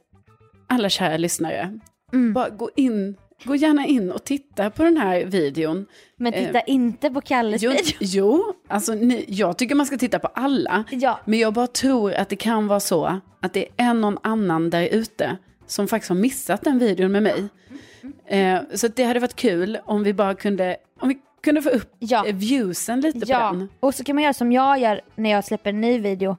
alla 0.68 0.88
kära 0.88 1.16
lyssnare, 1.16 1.78
Mm. 2.12 2.32
bara 2.32 2.48
gå 2.48 2.70
in, 2.76 3.16
gå 3.44 3.54
gärna 3.56 3.86
in 3.86 4.12
och 4.12 4.24
titta 4.24 4.70
på 4.70 4.82
den 4.82 4.96
här 4.96 5.24
videon. 5.24 5.86
Men 6.16 6.32
titta 6.32 6.60
inte 6.60 7.10
på 7.10 7.20
Kalles 7.20 7.62
Jo, 7.62 7.70
video. 7.70 7.84
jo 8.00 8.52
alltså 8.68 8.94
ni, 8.94 9.24
jag 9.28 9.58
tycker 9.58 9.74
man 9.74 9.86
ska 9.86 9.96
titta 9.98 10.18
på 10.18 10.26
alla. 10.34 10.84
Ja. 10.90 11.20
Men 11.24 11.38
jag 11.38 11.52
bara 11.52 11.66
tror 11.66 12.12
att 12.14 12.28
det 12.28 12.36
kan 12.36 12.66
vara 12.66 12.80
så 12.80 13.20
att 13.40 13.52
det 13.52 13.60
är 13.62 13.68
en 13.76 14.00
någon 14.00 14.18
annan 14.22 14.70
där 14.70 14.82
ute 14.86 15.36
som 15.66 15.88
faktiskt 15.88 16.08
har 16.08 16.16
missat 16.16 16.62
den 16.62 16.78
videon 16.78 17.12
med 17.12 17.22
mig. 17.22 17.44
Eh, 18.26 18.58
så 18.74 18.88
det 18.88 19.04
hade 19.04 19.20
varit 19.20 19.36
kul 19.36 19.78
om 19.84 20.02
vi 20.02 20.14
bara 20.14 20.34
kunde, 20.34 20.76
om 21.00 21.08
vi 21.08 21.18
kunde 21.44 21.62
få 21.62 21.68
upp 21.70 21.96
Ja. 21.98 22.26
eh, 22.26 22.34
viewsen 22.34 23.00
lite 23.00 23.20
på 23.20 23.26
Ja, 23.28 23.38
den. 23.52 23.68
och 23.80 23.94
så 23.94 24.04
kan 24.04 24.16
man 24.16 24.22
göra 24.22 24.32
som 24.34 24.52
jag 24.52 24.78
gör 24.78 25.00
när 25.16 25.30
jag 25.30 25.44
släpper 25.44 25.70
en 25.70 25.80
ny 25.80 25.98
video. 25.98 26.36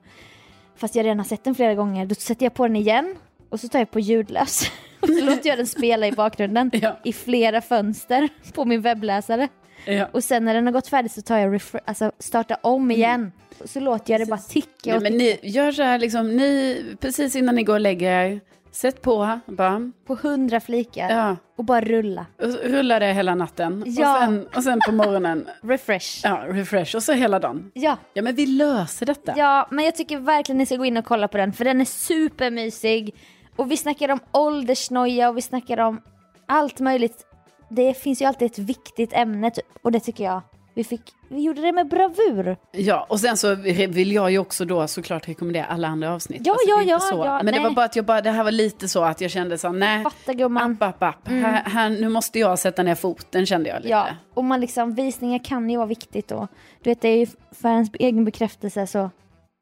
Fast 0.76 0.96
jag 0.96 1.04
redan 1.04 1.18
har 1.20 1.26
sett 1.26 1.44
den 1.44 1.56
flera 1.56 1.76
gånger. 1.76 2.06
Då 2.06 2.16
sätter 2.16 2.46
jag 2.46 2.54
på 2.54 2.68
den 2.68 2.76
igen 2.76 3.16
och 3.50 3.60
så 3.60 3.68
tar 3.68 3.80
jag 3.80 3.92
på 3.92 4.00
ljudlös. 4.00 4.64
Så 5.20 5.26
låter 5.26 5.50
jag 5.50 5.58
den 5.58 5.68
spela 5.68 6.08
i 6.08 6.12
bakgrunden 6.12 6.72
Ja. 6.74 7.00
i 7.04 7.14
flera 7.14 7.62
fönster 7.62 8.30
på 8.54 8.66
min 8.66 8.82
webbläsare. 8.82 9.48
Ja. 9.86 10.08
Och 10.12 10.24
sen 10.24 10.46
när 10.46 10.54
den 10.54 10.66
har 10.66 10.74
gått 10.74 10.88
färdigt 10.88 11.12
så 11.12 11.22
tar 11.22 11.38
jag 11.38 11.62
alltså 11.86 12.12
starta 12.20 12.58
om 12.62 12.92
igen. 12.92 13.32
Och 13.64 13.70
så 13.70 13.80
låter 13.80 14.14
jag 14.14 14.22
det 14.22 14.26
bara 14.26 14.40
ticka 14.40 14.92
Nej, 14.92 15.00
men 15.00 15.18
ni 15.18 15.40
gör 15.44 15.72
så 15.72 15.84
här, 15.84 16.00
liksom, 16.00 16.36
ni, 16.36 16.84
precis 17.00 17.36
innan 17.36 17.56
ni 17.56 17.64
går 17.64 17.74
och 17.74 17.80
lägger 17.80 18.12
er, 18.26 18.42
sätt 18.72 19.02
på, 19.02 19.40
bara, 19.46 19.92
på 20.08 20.16
hundra 20.22 20.60
flikar 20.60 21.10
ja, 21.10 21.38
och 21.58 21.66
bara 21.66 21.82
rulla. 21.82 22.26
och 22.44 22.50
så 22.52 22.58
rullar 22.58 23.00
det 23.00 23.14
hela 23.14 23.36
natten. 23.36 23.84
Ja. 23.88 24.14
Och, 24.18 24.24
sen, 24.24 24.48
och 24.56 24.64
sen 24.64 24.80
på 24.86 24.92
morgonen, 24.92 25.48
Refresh. 25.62 26.20
ja, 26.24 26.44
refresh, 26.50 26.96
och 26.96 27.04
så 27.04 27.14
hela 27.14 27.40
dagen. 27.40 27.72
Ja. 27.74 27.98
Ja, 28.14 28.22
men 28.22 28.36
vi 28.36 28.46
löser 28.46 29.06
detta. 29.06 29.34
Ja, 29.38 29.68
men 29.72 29.86
jag 29.86 29.96
tycker 29.96 30.18
verkligen 30.20 30.58
ni 30.58 30.66
ska 30.66 30.76
gå 30.76 30.86
in 30.86 30.98
och 30.98 31.06
kolla 31.06 31.28
på 31.28 31.38
den 31.38 31.54
för 31.54 31.66
den 31.66 31.82
är 31.82 31.86
supermysig. 31.86 33.16
Och 33.56 33.72
vi 33.72 33.78
snackar 33.78 34.10
om 34.12 34.20
åldersnoja 34.32 35.30
och 35.30 35.38
vi 35.38 35.42
snackar 35.42 35.78
om 35.80 36.02
allt 36.46 36.80
möjligt. 36.80 37.26
Det 37.70 37.94
finns 37.94 38.22
ju 38.22 38.26
alltid 38.26 38.46
ett 38.52 38.60
viktigt 38.60 39.14
ämne 39.14 39.52
typ, 39.52 39.66
och 39.82 39.92
det 39.92 40.00
tycker 40.00 40.24
jag 40.24 40.42
vi 40.76 40.84
fick. 40.84 41.02
Vi 41.30 41.42
gjorde 41.42 41.62
det 41.62 41.72
med 41.72 41.88
bravur. 41.88 42.58
Ja, 42.72 43.06
och 43.10 43.20
sen 43.20 43.38
så 43.38 43.56
vill 43.90 44.12
jag 44.12 44.32
ju 44.32 44.38
också 44.40 44.66
då 44.66 44.88
såklart 44.88 45.28
rekommendera 45.28 45.66
alla 45.66 45.88
andra 45.88 46.14
avsnitt. 46.14 46.42
Ja, 46.46 46.52
Alltså, 46.54 46.66
det 46.68 46.72
ja, 46.72 46.82
ja, 46.92 47.00
så. 47.00 47.16
ja, 47.26 47.38
Men 47.38 47.46
det 47.46 47.52
nej. 47.52 47.64
var 47.64 47.72
bara 47.72 47.86
att 47.86 47.96
jag 47.96 48.06
bara, 48.06 48.22
det 48.22 48.32
här 48.32 48.44
var 48.44 48.52
lite 48.52 48.88
så 48.88 49.04
att 49.04 49.22
jag 49.22 49.32
kände 49.32 49.58
så, 49.58 49.72
nej, 49.72 50.04
Fatta 50.04 50.34
gumman. 50.34 50.72
app, 50.72 50.82
app, 50.82 51.04
app. 51.04 51.28
Mm. 51.28 51.44
Här, 51.44 51.64
här, 51.64 51.90
nu 51.90 52.10
måste 52.10 52.40
jag 52.40 52.60
sätta 52.60 52.84
ner 52.84 52.96
foten 52.96 53.46
kände 53.46 53.70
jag 53.70 53.78
lite. 53.78 53.90
Ja, 53.90 54.08
och 54.34 54.44
man 54.44 54.62
liksom, 54.62 54.94
visningar 54.94 55.40
kan 55.44 55.70
ju 55.70 55.78
vara 55.78 55.88
viktigt 55.88 56.32
och 56.32 56.48
du 56.84 56.90
vet 56.90 57.02
det 57.02 57.08
är 57.10 57.18
ju 57.18 57.28
för 57.52 57.70
ens 57.70 57.90
egen 57.94 58.26
bekräftelse 58.26 58.88
så, 58.88 59.10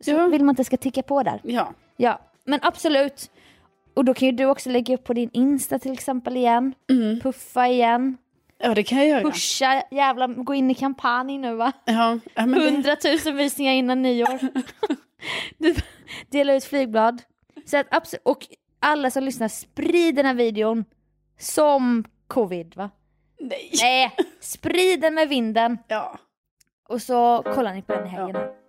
så 0.03 0.11
Ja. 0.11 0.27
vill 0.27 0.43
man 0.43 0.49
att 0.53 0.57
det 0.57 0.63
ska 0.65 0.77
ticka 0.77 1.03
på 1.03 1.23
där. 1.23 1.39
ja. 1.43 1.73
Ja, 1.97 2.19
men 2.45 2.59
absolut. 2.63 3.31
Och 3.93 4.05
då 4.05 4.13
kan 4.13 4.25
ju 4.25 4.31
du 4.31 4.45
också 4.45 4.69
lägga 4.69 4.93
upp 4.93 5.03
på 5.03 5.13
din 5.13 5.29
Insta 5.33 5.79
till 5.79 5.91
exempel 5.91 6.37
igen. 6.37 6.73
Mm. 6.89 7.19
Puffa 7.19 7.67
igen. 7.67 8.17
Ja, 8.57 8.75
det 8.75 8.83
kan 8.83 8.97
jag 8.97 9.07
göra. 9.07 9.21
Pusha, 9.21 9.83
jävla, 9.91 10.27
gå 10.27 10.53
in 10.53 10.71
i 10.71 10.75
kampanj 10.75 11.37
nu 11.37 11.55
va. 11.55 11.71
Ja, 11.85 12.19
ja, 12.33 12.45
men 12.45 12.59
det, 12.59 12.67
100 12.67 12.95
000 13.25 13.35
visningar 13.35 13.73
innan 13.73 14.01
nyår. 14.01 14.39
du 15.57 15.75
delar 16.29 16.53
ut 16.53 16.63
flygblad. 16.63 17.21
Så 17.65 17.77
att 17.77 18.13
och 18.23 18.47
alla 18.79 19.11
som 19.11 19.23
lyssnar, 19.23 19.47
sprid 19.47 20.15
den 20.15 20.25
här 20.25 20.33
videon 20.33 20.85
som 21.39 22.03
covid 22.27 22.75
va? 22.75 22.89
nej. 23.39 23.71
Nej, 23.81 24.15
sprid 24.39 25.01
den 25.01 25.13
med 25.13 25.29
vinden. 25.29 25.77
Ja. 25.87 26.19
Och 26.89 27.01
så 27.01 27.43
kollar 27.55 27.73
ni 27.73 27.81
på 27.81 27.93
den 27.93 28.05
i 28.05 28.09
helgen. 28.09 28.35
här. 28.35 28.60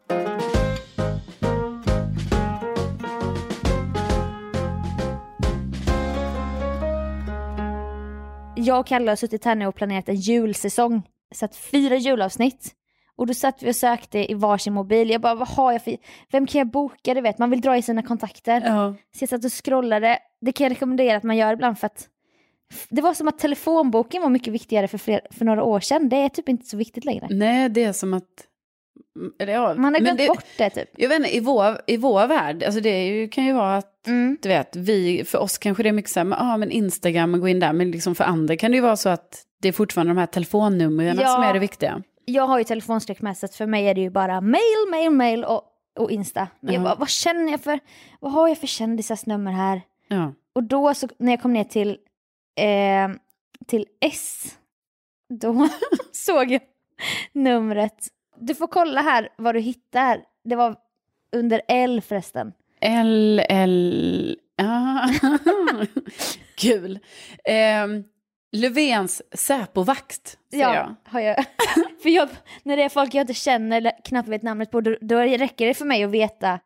Jag 8.62 8.80
och 8.80 8.86
Kalle 8.86 9.10
har 9.10 9.16
suttit 9.16 9.44
här 9.44 9.54
nu 9.54 9.66
och 9.66 9.74
planerat 9.74 10.08
en 10.08 10.16
julsäsong. 10.16 11.02
Så 11.34 11.44
att 11.44 11.56
fyra 11.56 11.96
julavsnitt. 11.96 12.74
Och 13.16 13.26
då 13.26 13.34
satt 13.34 13.62
vi 13.62 13.70
och 13.70 13.76
sökte 13.76 14.30
i 14.32 14.34
varsin 14.34 14.72
mobil. 14.72 15.10
Jag 15.10 15.20
bara, 15.20 15.34
vad 15.34 15.48
har 15.48 15.72
jag 15.72 15.84
för... 15.84 15.96
Vem 16.32 16.46
kan 16.46 16.58
jag 16.58 16.70
boka? 16.70 17.14
Du 17.14 17.20
vet, 17.20 17.38
man 17.38 17.50
vill 17.50 17.60
dra 17.60 17.76
i 17.76 17.82
sina 17.82 18.02
kontakter. 18.02 18.62
Ja. 18.66 18.94
Så 19.16 19.22
jag 19.22 19.28
satt 19.28 19.44
och 19.44 19.64
scrollade. 19.64 20.18
Det 20.40 20.52
kan 20.52 20.64
jag 20.64 20.70
rekommendera 20.70 21.16
att 21.16 21.22
man 21.22 21.36
gör 21.36 21.52
ibland 21.52 21.78
för 21.78 21.86
att 21.86 22.08
det 22.88 23.02
var 23.02 23.14
som 23.14 23.28
att 23.28 23.38
telefonboken 23.38 24.22
var 24.22 24.28
mycket 24.28 24.52
viktigare 24.52 24.88
för, 24.88 24.98
fler, 24.98 25.20
för 25.30 25.44
några 25.44 25.64
år 25.64 25.80
sedan. 25.80 26.08
Det 26.08 26.16
är 26.16 26.28
typ 26.28 26.48
inte 26.48 26.66
så 26.66 26.76
viktigt 26.76 27.04
längre. 27.04 27.26
Nej, 27.30 27.68
det 27.68 27.84
är 27.84 27.92
som 27.92 28.14
att... 28.14 28.48
Eller 29.38 29.52
ja, 29.52 29.74
Man 29.74 29.94
har 29.94 30.00
glömt 30.00 30.18
det, 30.18 30.26
bort 30.28 30.44
det 30.58 30.70
typ. 30.70 30.88
Jag 30.96 31.08
vet 31.08 31.16
inte, 31.18 31.36
i 31.36 31.40
vår, 31.40 31.80
i 31.86 31.96
vår 31.96 32.26
värld, 32.26 32.62
alltså 32.62 32.80
det 32.80 33.06
ju, 33.06 33.28
kan 33.28 33.44
ju 33.44 33.52
vara 33.52 33.76
att, 33.76 33.88
Mm. 34.06 34.38
du 34.42 34.48
vet, 34.48 34.76
vi, 34.76 35.24
för 35.24 35.38
oss 35.38 35.58
kanske 35.58 35.82
det 35.82 35.88
är 35.88 35.92
mycket 35.92 36.10
så 36.10 36.20
här, 36.20 36.24
men, 36.24 36.38
ah, 36.40 36.56
men 36.56 36.70
Instagram, 36.70 37.40
gå 37.40 37.48
in 37.48 37.60
där, 37.60 37.72
men 37.72 37.90
liksom 37.90 38.14
för 38.14 38.24
andra 38.24 38.56
kan 38.56 38.70
det 38.70 38.74
ju 38.74 38.80
vara 38.80 38.96
så 38.96 39.08
att 39.08 39.42
det 39.60 39.68
är 39.68 39.72
fortfarande 39.72 40.10
de 40.12 40.18
här 40.18 40.26
telefonnumren 40.26 41.18
Ja. 41.20 41.28
som 41.28 41.42
är 41.42 41.52
det 41.52 41.58
viktiga. 41.58 42.02
Jag 42.24 42.46
har 42.46 42.58
ju 42.58 42.64
telefonskräck 42.64 43.22
med 43.22 43.36
så 43.36 43.48
för 43.48 43.66
mig 43.66 43.86
är 43.88 43.94
det 43.94 44.00
ju 44.00 44.10
bara 44.10 44.40
mail, 44.40 44.88
mail, 44.90 45.10
mail 45.10 45.44
och, 45.44 45.62
och 45.98 46.10
Insta. 46.10 46.48
Jag 46.60 46.74
Ja. 46.74 46.80
bara, 46.80 46.94
vad 46.94 47.08
känner 47.08 47.50
jag 47.50 47.60
för, 47.60 47.78
vad 48.20 48.32
har 48.32 48.48
jag 48.48 48.58
för 48.58 48.66
kändisars 48.66 49.26
nummer 49.26 49.52
här? 49.52 49.80
Ja. 50.08 50.32
Och 50.54 50.62
då 50.62 50.94
så, 50.94 51.08
när 51.18 51.32
jag 51.32 51.42
kom 51.42 51.52
ner 51.52 51.64
till 51.64 51.90
eh, 52.60 53.16
till 53.66 53.86
S. 54.00 54.44
Då 55.40 55.68
såg 56.12 56.50
jag 56.50 56.60
numret. 57.32 58.06
Du 58.42 58.54
får 58.54 58.66
kolla 58.66 59.00
här 59.02 59.28
vad 59.36 59.54
du 59.54 59.60
hittar. 59.60 60.20
Det 60.44 60.56
var 60.56 60.76
under 61.36 61.62
L 61.68 62.00
förresten. 62.00 62.52
L, 62.80 63.42
L, 63.48 64.36
ah. 64.62 65.08
Kul. 66.56 66.98
Eh, 67.44 67.86
Löfvens 68.52 69.22
Säpovakt, 69.34 70.38
säger 70.50 70.64
Ja, 70.64 70.74
jag. 70.74 70.94
har 71.12 71.20
jag. 71.20 71.36
för 72.02 72.08
jag, 72.08 72.28
när 72.62 72.76
det 72.76 72.82
är 72.82 72.88
folk 72.88 73.14
jag 73.14 73.22
inte 73.22 73.34
känner 73.34 73.76
eller 73.76 74.04
knappt 74.04 74.28
vet 74.28 74.42
namnet 74.42 74.70
på, 74.70 74.80
då, 74.80 74.96
då 75.00 75.18
räcker 75.18 75.66
det 75.66 75.74
för 75.74 75.84
mig 75.84 76.04
att 76.04 76.10
veta 76.10 76.58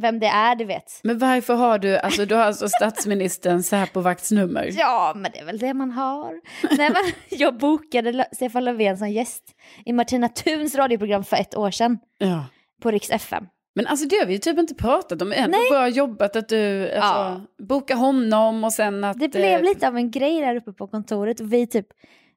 vem 0.00 0.20
det 0.20 0.26
är, 0.26 0.54
du 0.56 0.64
vet. 0.64 1.00
Men 1.02 1.18
varför 1.18 1.54
har 1.54 1.78
du, 1.78 1.98
alltså 1.98 2.24
du 2.24 2.34
har 2.34 2.42
alltså 2.42 2.68
statsministerns 2.68 3.68
Säpovaktsnummer? 3.68 4.68
Ja, 4.78 5.12
men 5.16 5.32
det 5.32 5.38
är 5.38 5.44
väl 5.44 5.58
det 5.58 5.74
man 5.74 5.90
har. 5.90 6.40
Nej, 6.76 6.90
men 6.90 7.02
jag 7.38 7.58
bokade 7.58 8.26
Stefan 8.32 8.64
Löfven 8.64 8.98
som 8.98 9.10
gäst 9.10 9.44
i 9.84 9.92
Martina 9.92 10.28
Thuns 10.28 10.74
radioprogram 10.74 11.24
för 11.24 11.36
ett 11.36 11.56
år 11.56 11.70
sedan 11.70 11.98
Ja. 12.18 12.44
på 12.82 12.90
Rix 12.90 13.10
FM. 13.10 13.44
Men 13.74 13.86
alltså 13.86 14.06
det 14.08 14.16
har 14.16 14.26
vi 14.26 14.32
ju 14.32 14.38
typ 14.38 14.58
inte 14.58 14.74
pratat 14.74 15.22
om. 15.22 15.32
Ändå 15.32 15.58
bra 15.70 15.88
jobbat 15.88 16.36
att 16.36 16.48
du 16.48 16.92
alltså, 16.92 17.42
boka 17.62 17.94
honom 17.94 18.64
och 18.64 18.72
sen 18.72 19.04
att... 19.04 19.18
Det 19.20 19.28
blev 19.28 19.58
eh, 19.58 19.62
lite 19.62 19.88
av 19.88 19.96
en 19.96 20.10
grej 20.10 20.40
där 20.40 20.56
uppe 20.56 20.72
på 20.72 20.86
kontoret 20.86 21.40
och 21.40 21.52
vi 21.52 21.66
typ 21.66 21.86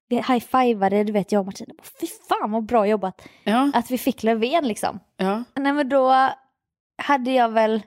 vi 0.10 0.16
high-fivade, 0.16 1.04
du 1.04 1.14
vet 1.14 1.32
jag 1.32 1.40
och 1.40 1.46
Martina. 1.46 1.74
Fy 2.02 2.08
fan 2.30 2.52
vad 2.52 2.66
bra 2.66 2.88
jobbat 2.88 3.22
Ja, 3.44 3.72
att 3.74 3.92
vi 3.92 3.98
fick 3.98 4.24
Löfven 4.24 4.68
liksom. 4.68 5.00
ja. 5.18 5.44
Nej 5.56 5.74
men 5.74 5.90
då 5.90 6.30
hade 7.04 7.32
jag 7.32 7.50
väl 7.50 7.82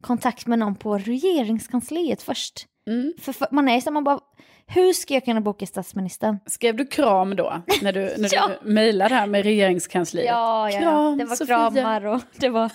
kontakt 0.00 0.46
med 0.46 0.58
någon 0.58 0.74
på 0.74 0.98
regeringskansliet 0.98 2.22
först. 2.22 2.66
Mm. 2.86 3.12
För, 3.20 3.32
för 3.32 3.48
man 3.50 3.68
är 3.68 3.80
så 3.80 3.90
man 3.90 4.04
bara, 4.04 4.20
hur 4.66 4.92
ska 4.92 5.14
jag 5.14 5.24
kunna 5.24 5.40
boka 5.40 5.66
statsministern? 5.66 6.38
Skrev 6.46 6.76
du 6.76 6.86
kram 6.86 7.36
då? 7.36 7.62
När 7.82 7.92
du, 7.92 8.00
när 8.18 8.28
Ja. 8.34 8.50
du 8.62 8.70
mejlade 8.70 9.14
här 9.14 9.26
med 9.26 9.44
regeringskansliet? 9.44 10.26
Ja, 10.26 10.70
ja. 10.70 10.80
Kram, 10.80 11.18
det 11.18 11.24
var 11.24 11.36
Sofia. 11.36 11.70
kramar 11.70 12.06
och 12.06 12.20
det 12.36 12.48
var 12.48 12.70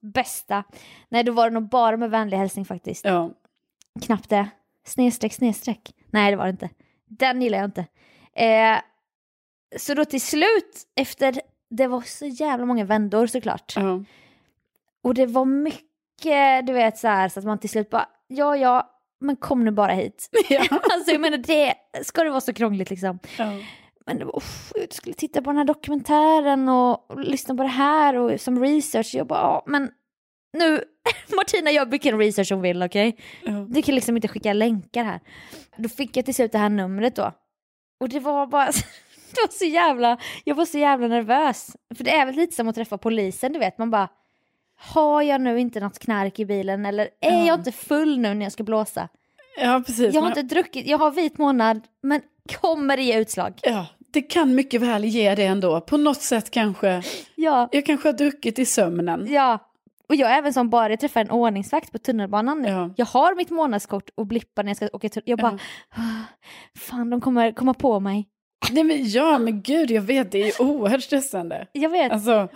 bästa. 0.12 0.64
Nej, 1.08 1.24
då 1.24 1.32
var 1.32 1.50
det 1.50 1.54
nog 1.54 1.68
bara 1.68 1.96
med 1.96 2.10
vänlig 2.10 2.36
hälsning 2.36 2.64
faktiskt. 2.64 3.04
Ja. 3.04 3.30
Knappt 4.02 4.30
det. 4.30 4.48
Snedstreck, 4.86 5.32
snedstreck. 5.32 5.94
Nej, 6.10 6.30
det 6.30 6.36
var 6.36 6.44
det 6.44 6.50
inte. 6.50 6.68
Den 7.08 7.42
gillar 7.42 7.58
jag 7.58 7.64
inte. 7.64 7.86
Eh, 8.36 8.78
så 9.78 9.94
då 9.94 10.04
till 10.04 10.20
slut, 10.20 10.82
efter, 10.96 11.40
det 11.70 11.86
var 11.86 12.00
så 12.00 12.26
jävla 12.26 12.66
många 12.66 12.84
vändor 12.84 13.26
såklart. 13.26 13.72
ja. 13.76 14.04
Och 15.04 15.14
det 15.14 15.26
var 15.26 15.44
mycket, 15.44 16.66
du 16.66 16.72
vet 16.72 16.98
så 16.98 17.08
här, 17.08 17.28
så 17.28 17.38
att 17.38 17.46
man 17.46 17.58
till 17.58 17.70
slut 17.70 17.90
bara, 17.90 18.08
ja, 18.26 18.56
ja, 18.56 18.90
men 19.20 19.36
kom 19.36 19.64
nu 19.64 19.70
bara 19.70 19.92
hit. 19.92 20.28
ja. 20.48 20.64
alltså 20.70 21.10
jag 21.10 21.20
menar, 21.20 21.38
det, 21.38 21.74
ska 22.02 22.24
det 22.24 22.30
vara 22.30 22.40
så 22.40 22.52
krångligt 22.52 22.90
liksom? 22.90 23.18
ja. 23.38 23.52
Men 24.06 24.18
det 24.18 24.24
var, 24.24 24.36
uff, 24.36 24.72
jag 24.74 24.92
skulle 24.92 25.14
titta 25.14 25.42
på 25.42 25.50
den 25.50 25.56
här 25.56 25.64
dokumentären 25.64 26.68
och, 26.68 27.10
och 27.10 27.20
lyssna 27.20 27.54
på 27.54 27.62
det 27.62 27.68
här 27.68 28.16
och 28.16 28.40
som 28.40 28.60
research. 28.60 29.14
Jag 29.14 29.26
bara, 29.26 29.40
ja, 29.40 29.62
men 29.66 29.90
nu, 30.52 30.84
Martina 31.36 31.70
gör 31.70 31.86
vilken 31.86 32.18
research 32.18 32.52
hon 32.52 32.62
vill, 32.62 32.82
okej? 32.82 33.16
ja. 33.42 33.52
Du 33.52 33.82
kan 33.82 33.94
liksom 33.94 34.16
inte 34.16 34.28
skicka 34.28 34.52
länkar 34.52 35.04
här. 35.04 35.20
Då 35.76 35.88
fick 35.88 36.16
jag 36.16 36.24
till 36.24 36.34
slut 36.34 36.52
det 36.52 36.58
här 36.58 36.68
numret 36.68 37.16
då. 37.16 37.32
Och 38.00 38.08
det 38.08 38.20
var 38.20 38.46
bara, 38.46 38.66
det 39.30 39.40
var 39.40 39.52
så 39.52 39.64
jävla, 39.64 40.18
jag 40.44 40.54
var 40.54 40.64
så 40.64 40.78
jävla 40.78 41.08
nervös. 41.08 41.76
För 41.94 42.04
det 42.04 42.10
är 42.10 42.26
väl 42.26 42.34
lite 42.34 42.54
som 42.54 42.68
att 42.68 42.74
träffa 42.74 42.98
polisen, 42.98 43.52
du 43.52 43.58
vet, 43.58 43.78
man 43.78 43.90
bara, 43.90 44.08
har 44.76 45.22
jag 45.22 45.40
nu 45.40 45.60
inte 45.60 45.80
något 45.80 45.98
knark 45.98 46.38
i 46.38 46.44
bilen 46.46 46.86
eller 46.86 47.08
är 47.20 47.32
Ja. 47.38 47.46
jag 47.46 47.60
inte 47.60 47.72
full 47.72 48.18
nu 48.18 48.34
när 48.34 48.46
jag 48.46 48.52
ska 48.52 48.62
blåsa? 48.64 49.08
ja, 49.60 49.82
precis. 49.86 50.14
Jag 50.14 50.22
har 50.22 50.28
Man- 50.28 50.38
inte 50.38 50.54
druckit, 50.54 50.86
jag 50.86 50.98
har 50.98 51.10
vit 51.10 51.38
månad, 51.38 51.80
men 52.02 52.20
kommer 52.60 52.96
det 52.96 53.02
ge 53.02 53.18
utslag? 53.18 53.52
Ja, 53.62 53.86
det 54.12 54.22
kan 54.22 54.54
mycket 54.54 54.80
väl 54.82 55.04
ge 55.04 55.34
det 55.34 55.44
ändå. 55.44 55.80
På 55.80 55.96
något 55.96 56.20
sätt 56.22 56.50
kanske. 56.50 57.02
Ja. 57.34 57.68
Jag 57.72 57.86
kanske 57.86 58.08
har 58.08 58.12
druckit 58.12 58.58
i 58.58 58.66
sömnen. 58.66 59.26
Ja, 59.32 59.58
och 60.08 60.14
jag 60.14 60.30
är 60.30 60.38
även 60.38 60.52
som 60.52 60.70
bara 60.70 60.96
träffar 60.96 61.20
en 61.20 61.30
ordningsvakt 61.30 61.92
på 61.92 61.98
tunnelbanan 61.98 62.62
nu. 62.62 62.68
Ja. 62.68 62.90
Jag 62.96 63.06
har 63.06 63.34
mitt 63.36 63.50
månadskort 63.50 64.10
och 64.14 64.26
blippar 64.26 64.62
när 64.62 64.70
jag 64.70 64.76
ska 64.76 64.88
åka 64.92 65.08
tunnel. 65.08 65.24
Jag 65.26 65.38
bara, 65.38 65.58
"Ah, 65.96 66.22
fan 66.78 67.10
de 67.10 67.20
kommer 67.20 67.52
komma 67.52 67.74
på 67.74 68.00
mig. 68.00 68.28
Nej, 68.70 68.84
men, 68.84 69.08
ja, 69.08 69.38
men 69.38 69.62
gud, 69.62 69.90
jag 69.90 70.02
vet, 70.02 70.32
det 70.32 70.38
är 70.42 70.46
ju 70.60 70.66
oerhört 70.68 71.02
stressande. 71.02 71.66
Jag 71.72 71.90
vet. 71.90 72.12
Alltså, 72.12 72.48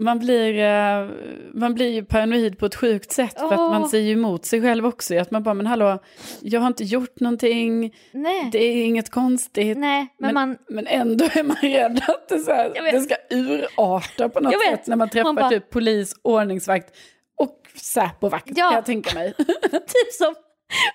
man 0.00 0.18
blir, 0.18 0.58
eh, 0.58 1.08
man 1.54 1.74
blir 1.74 1.88
ju 1.88 2.04
paranoid 2.04 2.58
på 2.58 2.66
ett 2.66 2.74
sjukt 2.74 3.12
sätt 3.12 3.38
för 3.38 3.52
att 3.52 3.58
man 3.58 3.88
säger 3.88 4.12
emot 4.12 4.44
sig 4.44 4.60
själv 4.60 4.86
också. 4.86 5.16
Att 5.18 5.30
man 5.30 5.42
bara, 5.42 5.54
men 5.54 5.66
hallå, 5.66 5.98
jag 6.40 6.60
har 6.60 6.66
inte 6.66 6.84
gjort 6.84 7.20
någonting, 7.20 7.94
nej, 8.12 8.48
det 8.52 8.58
är 8.58 8.84
inget 8.84 9.10
konstigt. 9.10 9.78
nej, 9.78 10.06
men, 10.18 10.26
Men, 10.26 10.34
man, 10.34 10.58
men 10.68 10.86
ändå 10.86 11.24
är 11.24 11.42
man 11.42 11.56
rädd 11.62 12.00
att 12.08 12.28
det, 12.28 12.38
så 12.38 12.52
här, 12.52 12.92
det 12.92 13.00
ska 13.00 13.14
urarta 13.30 14.28
på 14.28 14.40
något 14.40 14.54
sätt 14.70 14.86
när 14.86 14.96
man 14.96 15.08
träffar 15.08 15.32
bara- 15.32 15.48
typ 15.50 15.70
polis, 15.70 16.14
ordningsvakt 16.22 16.96
och 17.36 17.56
Säpovakt 17.74 18.46
Ja. 18.56 18.68
kan 18.68 18.74
jag 18.74 18.86
tänka 18.86 19.14
mig. 19.14 19.34
typ 19.72 20.12
som, 20.18 20.34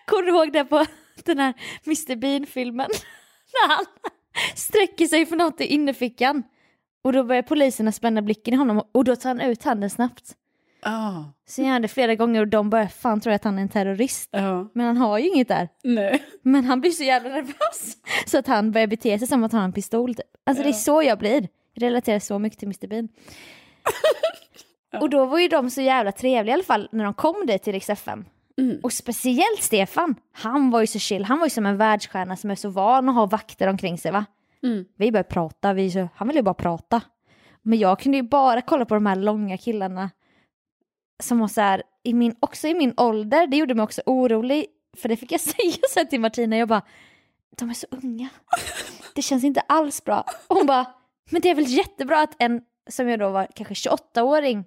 kommer 0.07 0.23
du 0.23 0.29
ihåg 0.29 0.53
det 0.53 0.65
på 0.65 0.85
den 1.25 1.39
här 1.39 1.53
Mr 1.85 2.15
Bean-filmen? 2.15 2.87
När 3.53 3.75
han 3.75 3.85
sträcker 4.55 5.05
sig 5.05 5.25
för 5.25 5.35
något 5.35 5.61
i 5.61 5.65
innerfickan. 5.65 6.43
Och 7.05 7.13
då 7.13 7.23
börjar 7.23 7.41
poliserna 7.41 7.91
spänna 7.91 8.21
blicken 8.21 8.53
i 8.53 8.57
honom 8.57 8.81
och 8.91 9.03
då 9.03 9.15
tar 9.15 9.29
han 9.29 9.41
ut 9.41 9.63
handen 9.63 9.89
snabbt. 9.89 10.33
Ah, 10.81 11.23
Så 11.47 11.63
han 11.63 11.81
det 11.81 11.87
flera 11.87 12.15
gånger 12.15 12.41
och 12.41 12.47
de 12.47 12.69
börjar 12.69 12.87
fan 12.87 13.21
tro 13.21 13.33
att 13.33 13.43
han 13.43 13.57
är 13.57 13.61
en 13.61 13.69
terrorist. 13.69 14.29
ja, 14.31 14.69
Men 14.73 14.85
han 14.85 14.97
har 14.97 15.17
ju 15.17 15.27
inget 15.27 15.47
där. 15.47 15.69
nej. 15.83 16.23
Men 16.41 16.65
han 16.65 16.81
blir 16.81 16.91
så 16.91 17.03
jävla 17.03 17.29
nervös 17.29 17.97
så 18.25 18.37
att 18.37 18.47
han 18.47 18.71
börjar 18.71 18.87
bete 18.87 19.19
sig 19.19 19.27
som 19.27 19.43
att 19.43 19.51
han 19.51 19.59
har 19.61 19.65
en 19.65 19.73
pistol. 19.73 20.15
Typ. 20.15 20.25
Alltså 20.43 20.63
det 20.63 20.69
är 20.69 20.73
så 20.73 21.03
jag 21.03 21.19
blir. 21.19 21.47
Jag 21.73 21.83
relaterar 21.83 22.19
så 22.19 22.39
mycket 22.39 22.59
till 22.59 22.67
Mr 22.67 22.87
Bean. 22.87 23.07
Och 25.01 25.09
då 25.09 25.25
var 25.25 25.39
ju 25.39 25.47
de 25.47 25.69
så 25.69 25.81
jävla 25.81 26.11
trevliga 26.11 26.51
i 26.51 26.53
alla 26.53 26.63
fall 26.63 26.89
när 26.91 27.03
de 27.03 27.13
kom 27.13 27.45
dit 27.47 27.63
till 27.63 27.73
Rix 27.73 27.89
FM. 27.89 28.25
Mm. 28.57 28.79
Och 28.83 28.93
speciellt 28.93 29.61
Stefan, 29.61 30.15
han 30.31 30.71
var 30.71 30.81
ju 30.81 30.87
så 30.87 30.99
chill. 30.99 31.23
Han 31.25 31.39
var 31.39 31.45
ju 31.45 31.49
som 31.49 31.65
en 31.65 31.77
världsstjärna 31.77 32.35
som 32.35 32.51
är 32.51 32.55
så 32.55 32.69
van 32.69 33.09
att 33.09 33.15
ha 33.15 33.25
vakter 33.25 33.67
omkring 33.67 33.97
sig 33.97 34.11
va. 34.11 34.25
Mm. 34.65 34.85
Vi 34.97 35.11
började 35.11 35.29
prata, 35.29 35.73
vi 35.73 35.91
så, 35.91 36.09
han 36.15 36.27
ville 36.27 36.39
ju 36.39 36.43
bara 36.43 36.53
prata. 36.53 37.01
Men 37.61 37.79
jag 37.79 37.99
kunde 37.99 38.17
ju 38.17 38.23
bara 38.23 38.61
kolla 38.61 38.85
på 38.85 38.93
de 38.93 39.05
här 39.05 39.15
långa 39.15 39.57
killarna 39.57 40.09
som 41.23 41.39
var 41.39 41.47
så 41.47 41.61
här, 41.61 41.83
i 42.03 42.13
min, 42.13 42.35
också 42.39 42.67
i 42.67 42.73
min 42.73 42.93
ålder, 42.97 43.47
det 43.47 43.57
gjorde 43.57 43.73
mig 43.75 43.83
också 43.83 44.01
orolig. 44.05 44.65
För 44.97 45.09
det 45.09 45.17
fick 45.17 45.31
jag 45.31 45.41
säga 45.55 45.73
sen 45.89 46.07
till 46.07 46.19
Martina, 46.19 46.57
jag 46.57 46.67
bara, 46.67 46.81
de 47.57 47.69
är 47.69 47.73
så 47.73 47.87
unga. 47.89 48.29
Det 49.15 49.21
känns 49.21 49.43
inte 49.43 49.61
alls 49.61 50.03
bra. 50.03 50.25
Och 50.47 50.55
hon 50.55 50.65
bara, 50.65 50.85
men 51.31 51.41
det 51.41 51.49
är 51.49 51.55
väl 51.55 51.67
jättebra 51.67 52.21
att 52.21 52.35
en, 52.39 52.61
som 52.89 53.09
jag 53.09 53.19
då 53.19 53.29
var, 53.29 53.47
kanske 53.55 53.73
28-åring, 53.89 54.63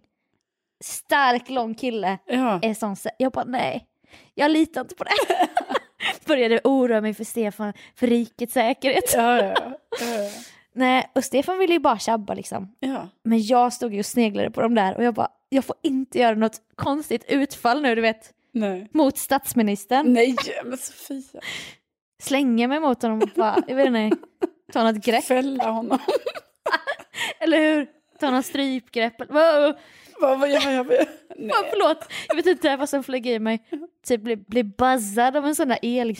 stark, 0.84 1.50
lång 1.50 1.74
kille 1.74 2.18
Ja. 2.26 2.58
är 2.62 2.74
sån. 2.74 2.96
så- 2.96 3.10
Jag 3.18 3.32
bara, 3.32 3.44
nej, 3.44 3.86
jag 4.34 4.50
litar 4.50 4.80
inte 4.80 4.94
på 4.94 5.04
det. 5.04 5.10
Började 6.26 6.60
oroa 6.64 7.00
mig 7.00 7.14
för 7.14 7.24
Stefan, 7.24 7.72
för 7.94 8.06
rikets 8.06 8.52
säkerhet. 8.52 9.12
Ja, 9.14 9.36
ja, 9.42 9.54
ja. 10.00 10.30
Nej, 10.72 11.10
och 11.14 11.24
Stefan 11.24 11.58
ville 11.58 11.72
ju 11.72 11.78
bara 11.78 11.98
tjabba 11.98 12.34
liksom. 12.34 12.74
Men 13.24 13.42
jag 13.42 13.72
stod 13.72 13.94
ju 13.94 13.98
och 13.98 14.06
sneglade 14.06 14.50
på 14.50 14.60
dem 14.60 14.74
där 14.74 14.96
och 14.96 15.04
jag 15.04 15.14
bara, 15.14 15.28
jag 15.48 15.64
får 15.64 15.76
inte 15.82 16.18
göra 16.18 16.34
något 16.34 16.60
konstigt 16.74 17.24
utfall 17.28 17.82
nu, 17.82 17.94
du 17.94 18.00
vet, 18.00 18.30
Nej. 18.52 18.88
mot 18.92 19.18
statsministern. 19.18 20.12
Nej, 20.12 20.36
men 20.64 20.78
Sofia. 20.78 21.40
Slänga 22.22 22.68
mig 22.68 22.80
mot 22.80 23.02
honom 23.02 23.22
och 23.22 23.30
bara, 23.34 23.62
jag 23.68 23.76
vet 23.76 23.86
inte, 23.86 24.16
ta 24.72 24.84
något 24.84 25.04
grepp, 25.04 25.24
Fälla 25.24 25.70
honom. 25.70 25.98
eller 27.40 27.58
hur? 27.58 27.86
Ta 28.20 28.30
något 28.30 28.46
strypgrepp. 28.46 29.14
Vad, 30.20 30.50
gör 30.50 30.70
jag? 30.70 30.86
Nej. 30.88 31.06
Ja, 31.36 31.54
förlåt, 31.70 32.12
jag 32.28 32.36
vet 32.36 32.46
inte 32.46 32.76
vad 32.76 32.88
som 32.88 33.02
flög 33.02 33.26
i 33.26 33.38
mig. 33.38 33.58
Typ 34.06 34.20
bli, 34.20 34.36
bli 34.36 34.64
buzzad 34.64 35.36
av 35.36 35.46
en 35.46 35.54
sån 35.54 35.68
där 35.68 35.78
el, 35.82 36.16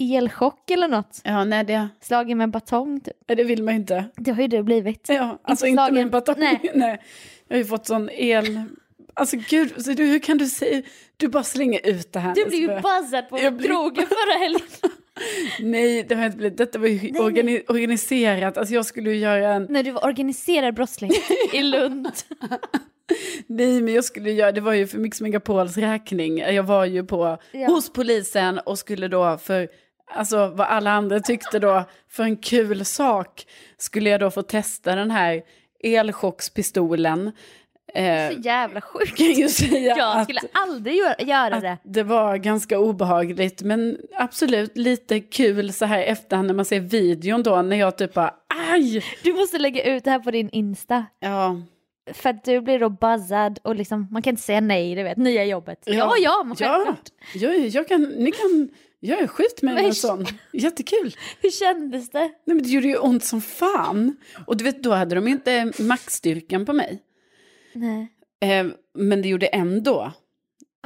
elchock 0.00 0.70
eller 0.70 0.88
något. 0.88 1.20
Ja, 1.24 1.44
nej, 1.44 1.64
det, 1.64 1.88
Slagen 2.00 2.38
med 2.38 2.50
batong 2.50 3.00
typ. 3.00 3.14
nej, 3.28 3.36
det 3.36 3.44
vill 3.44 3.62
man 3.62 3.74
inte. 3.74 4.04
Det 4.16 4.30
har 4.30 4.42
ju 4.42 4.48
du 4.48 4.62
blivit. 4.62 5.06
Ja, 5.08 5.38
alltså 5.44 5.66
Inte 5.66 5.68
inte 5.68 5.78
slagen. 5.80 5.94
med 5.94 6.02
en 6.02 6.10
batong. 6.10 6.34
Nej. 6.38 6.60
Nej. 6.74 7.02
Jag 7.48 7.56
har 7.56 7.58
ju 7.58 7.64
fått 7.64 7.86
sån 7.86 8.10
el... 8.10 8.62
Alltså 9.14 9.36
gud, 9.48 9.84
så 9.84 9.92
du, 9.92 10.04
hur 10.06 10.18
kan 10.18 10.38
du 10.38 10.46
säga... 10.46 10.82
Du 11.16 11.28
bara 11.28 11.42
slänger 11.42 11.86
ut 11.86 12.12
det 12.12 12.18
här. 12.20 12.34
Du 12.34 12.44
blev 12.44 12.60
ju 12.60 12.66
Sofia. 12.68 12.80
buzzad 13.00 13.28
på 13.28 13.38
Jag 13.38 13.56
blir- 13.56 13.68
krogen 13.68 14.06
förra 14.06 14.38
helgen. 14.38 14.60
Nej, 15.70 16.02
det 16.08 16.14
har 16.14 16.24
inte 16.26 16.36
blivit. 16.38 16.58
Detta 16.58 16.78
var 16.78 16.86
ju 16.88 17.12
nej. 17.12 17.20
organi- 17.20 17.62
organiserat. 17.70 18.58
Alltså 18.58 18.74
jag 18.74 18.86
skulle 18.86 19.10
ju 19.10 19.16
göra 19.16 19.54
en... 19.54 19.66
När 19.70 19.82
du 19.82 19.90
var 19.90 20.04
organiserad 20.04 20.74
brottsling 20.74 21.10
i 21.52 21.62
Lund. 21.62 22.10
Nej, 23.46 23.80
men 23.82 23.94
jag 23.94 24.04
skulle 24.04 24.30
göra... 24.30 24.52
Det 24.52 24.60
var 24.60 24.72
ju 24.72 24.86
för 24.86 24.98
Mix 24.98 25.20
Megapols 25.20 25.76
räkning. 25.76 26.38
Jag 26.38 26.62
var 26.62 26.84
ju 26.84 27.04
på... 27.04 27.38
Ja. 27.52 27.66
Hos 27.66 27.92
polisen 27.92 28.58
och 28.58 28.78
skulle 28.78 29.08
då 29.08 29.38
för... 29.38 29.68
Alltså 30.14 30.36
vad 30.48 30.66
alla 30.66 30.90
andra 30.90 31.20
tyckte 31.20 31.58
då, 31.58 31.84
för 32.10 32.22
en 32.22 32.36
kul 32.36 32.84
sak 32.84 33.46
skulle 33.78 34.10
jag 34.10 34.20
då 34.20 34.30
få 34.30 34.42
testa 34.42 34.94
den 34.94 35.10
här 35.10 35.42
elchockspistolen. 35.84 37.32
Eh, 37.94 38.30
Så 38.34 38.40
jävla 38.40 38.80
sjukt. 38.80 39.16
kan 39.16 39.26
ju 39.26 39.48
säga 39.48 39.96
Jag 39.96 40.16
att, 40.18 40.24
skulle 40.24 40.40
aldrig 40.52 40.96
göra, 40.96 41.14
göra 41.18 41.60
det. 41.60 41.72
att 41.72 41.80
det 41.84 42.02
var 42.02 42.36
ganska 42.36 42.78
obehagligt. 42.78 43.62
Men 43.62 43.96
absolut 44.18 44.76
lite 44.78 45.20
kul 45.20 45.72
så 45.72 45.84
här 45.84 46.02
efterhand 46.02 46.46
när 46.46 46.54
man 46.54 46.64
ser 46.64 46.80
videon 46.80 47.42
då 47.42 47.62
när 47.62 47.76
jag 47.76 47.98
typ 47.98 48.14
bara 48.14 48.34
aj! 48.70 49.04
Du 49.22 49.32
måste 49.32 49.58
lägga 49.58 49.84
ut 49.96 50.04
det 50.04 50.10
här 50.10 50.18
på 50.18 50.30
din 50.30 50.50
Insta. 50.50 51.04
Ja, 51.20 51.56
För 52.12 52.30
att 52.30 52.44
du 52.44 52.60
blir 52.60 52.78
då 52.78 52.88
buzzad 52.88 53.58
och 53.62 53.76
liksom, 53.76 54.08
man 54.10 54.22
kan 54.22 54.30
inte 54.30 54.42
säga 54.42 54.60
nej, 54.60 54.94
du 54.94 55.02
vet, 55.02 55.16
nya 55.16 55.44
jobbet. 55.44 55.82
Ja, 55.84 55.94
ja, 55.94 56.16
ja. 56.18 56.54
självklart. 56.58 57.10
Jag, 57.34 57.66
jag 57.66 57.88
kan, 57.88 58.02
ni 58.02 58.32
kan, 58.32 58.68
jag 59.00 59.20
är 59.20 59.26
skit 59.26 59.62
med 59.62 59.78
en 59.78 59.94
sån. 59.94 60.26
Jättekul. 60.52 61.16
Hur 61.42 61.50
kändes 61.50 62.10
det? 62.10 62.18
Nej 62.18 62.32
men 62.44 62.62
det 62.62 62.68
gjorde 62.68 62.86
ju 62.86 62.96
ont 62.96 63.24
som 63.24 63.40
fan. 63.40 64.16
Och 64.46 64.56
du 64.56 64.64
vet, 64.64 64.82
då 64.82 64.92
hade 64.92 65.14
de 65.14 65.28
inte 65.28 65.72
maxstyrkan 65.78 66.66
på 66.66 66.72
mig. 66.72 67.02
Nej. 67.72 68.12
Eh, 68.40 68.66
men 68.94 69.22
det 69.22 69.28
gjorde 69.28 69.46
ändå. 69.46 70.12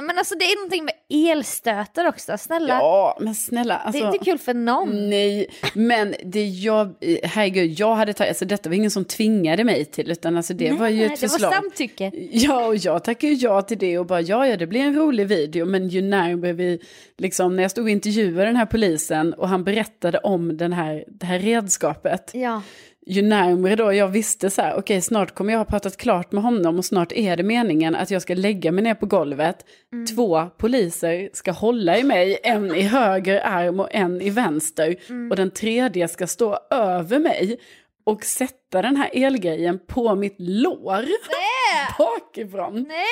Men 0.01 0.17
alltså 0.17 0.35
det 0.35 0.45
är 0.45 0.55
någonting 0.55 0.85
med 0.85 0.93
elstötar 1.29 2.05
också, 2.07 2.37
snälla. 2.37 2.73
Ja, 2.73 3.17
men 3.21 3.35
snälla. 3.35 3.77
Alltså, 3.77 4.01
det 4.01 4.07
är 4.07 4.13
inte 4.13 4.25
kul 4.25 4.37
för 4.37 4.53
någon. 4.53 5.09
Nej, 5.09 5.49
men 5.73 6.15
det 6.23 6.45
jag, 6.45 6.93
herregud, 7.23 7.79
jag 7.79 7.95
hade 7.95 8.13
tagit, 8.13 8.29
alltså 8.29 8.45
detta 8.45 8.69
var 8.69 8.75
ingen 8.75 8.91
som 8.91 9.05
tvingade 9.05 9.63
mig 9.63 9.85
till, 9.85 10.11
utan 10.11 10.37
alltså 10.37 10.53
det 10.53 10.71
var 10.71 10.87
ju 10.87 11.05
ett 11.05 11.21
det 11.21 11.29
förslag. 11.29 11.49
var 11.49 11.55
samtycke. 11.55 12.11
Ja, 12.31 12.65
och 12.65 12.75
jag 12.75 13.03
tackade 13.03 13.33
ju 13.33 13.39
ja 13.47 13.61
till 13.61 13.77
det 13.77 13.99
och 13.99 14.05
bara 14.05 14.21
ja, 14.21 14.47
ja, 14.47 14.57
det 14.57 14.67
blir 14.67 14.81
en 14.81 14.95
rolig 14.95 15.27
video, 15.27 15.65
men 15.65 15.87
ju 15.89 16.01
närmare 16.01 16.53
vi, 16.53 16.79
liksom 17.17 17.55
när 17.55 17.63
jag 17.63 17.71
stod 17.71 17.83
och 17.83 17.89
intervjuade 17.89 18.45
den 18.45 18.55
här 18.55 18.65
polisen 18.65 19.33
och 19.33 19.49
han 19.49 19.63
berättade 19.63 20.17
om 20.17 20.57
den 20.57 20.73
här, 20.73 21.03
det 21.07 21.25
här 21.25 21.39
redskapet, 21.39 22.31
Ja. 22.33 22.61
Ju 23.09 23.21
närmare 23.21 23.75
då 23.75 23.93
jag 23.93 24.07
visste 24.07 24.49
så 24.49 24.61
här, 24.61 24.77
okej, 24.77 25.01
snart 25.01 25.35
kommer 25.35 25.53
jag 25.53 25.59
ha 25.59 25.65
pratat 25.65 25.97
klart 25.97 26.31
med 26.31 26.43
honom 26.43 26.77
och 26.77 26.85
snart 26.85 27.11
är 27.11 27.37
det 27.37 27.43
meningen 27.43 27.95
att 27.95 28.11
jag 28.11 28.21
ska 28.21 28.33
lägga 28.33 28.71
mig 28.71 28.83
ner 28.83 28.95
på 28.95 29.05
golvet. 29.05 29.65
Två 30.15 30.45
poliser 30.57 31.29
ska 31.33 31.51
hålla 31.51 31.97
i 31.97 32.03
mig, 32.03 32.37
en 32.43 32.75
i 32.75 32.81
höger 32.81 33.41
arm 33.45 33.79
och 33.79 33.95
en 33.95 34.21
i 34.21 34.29
vänster. 34.29 34.95
Och 35.29 35.35
den 35.35 35.51
tredje 35.51 36.07
ska 36.07 36.27
stå 36.27 36.59
över 36.71 37.19
mig 37.19 37.59
och 38.03 38.23
sätta 38.23 38.81
den 38.81 38.95
här 38.95 39.09
elgrejen 39.13 39.79
på 39.87 40.15
mitt 40.15 40.35
lår. 40.37 41.05
Bakifrån. 41.97 42.85
Nej! 42.87 43.03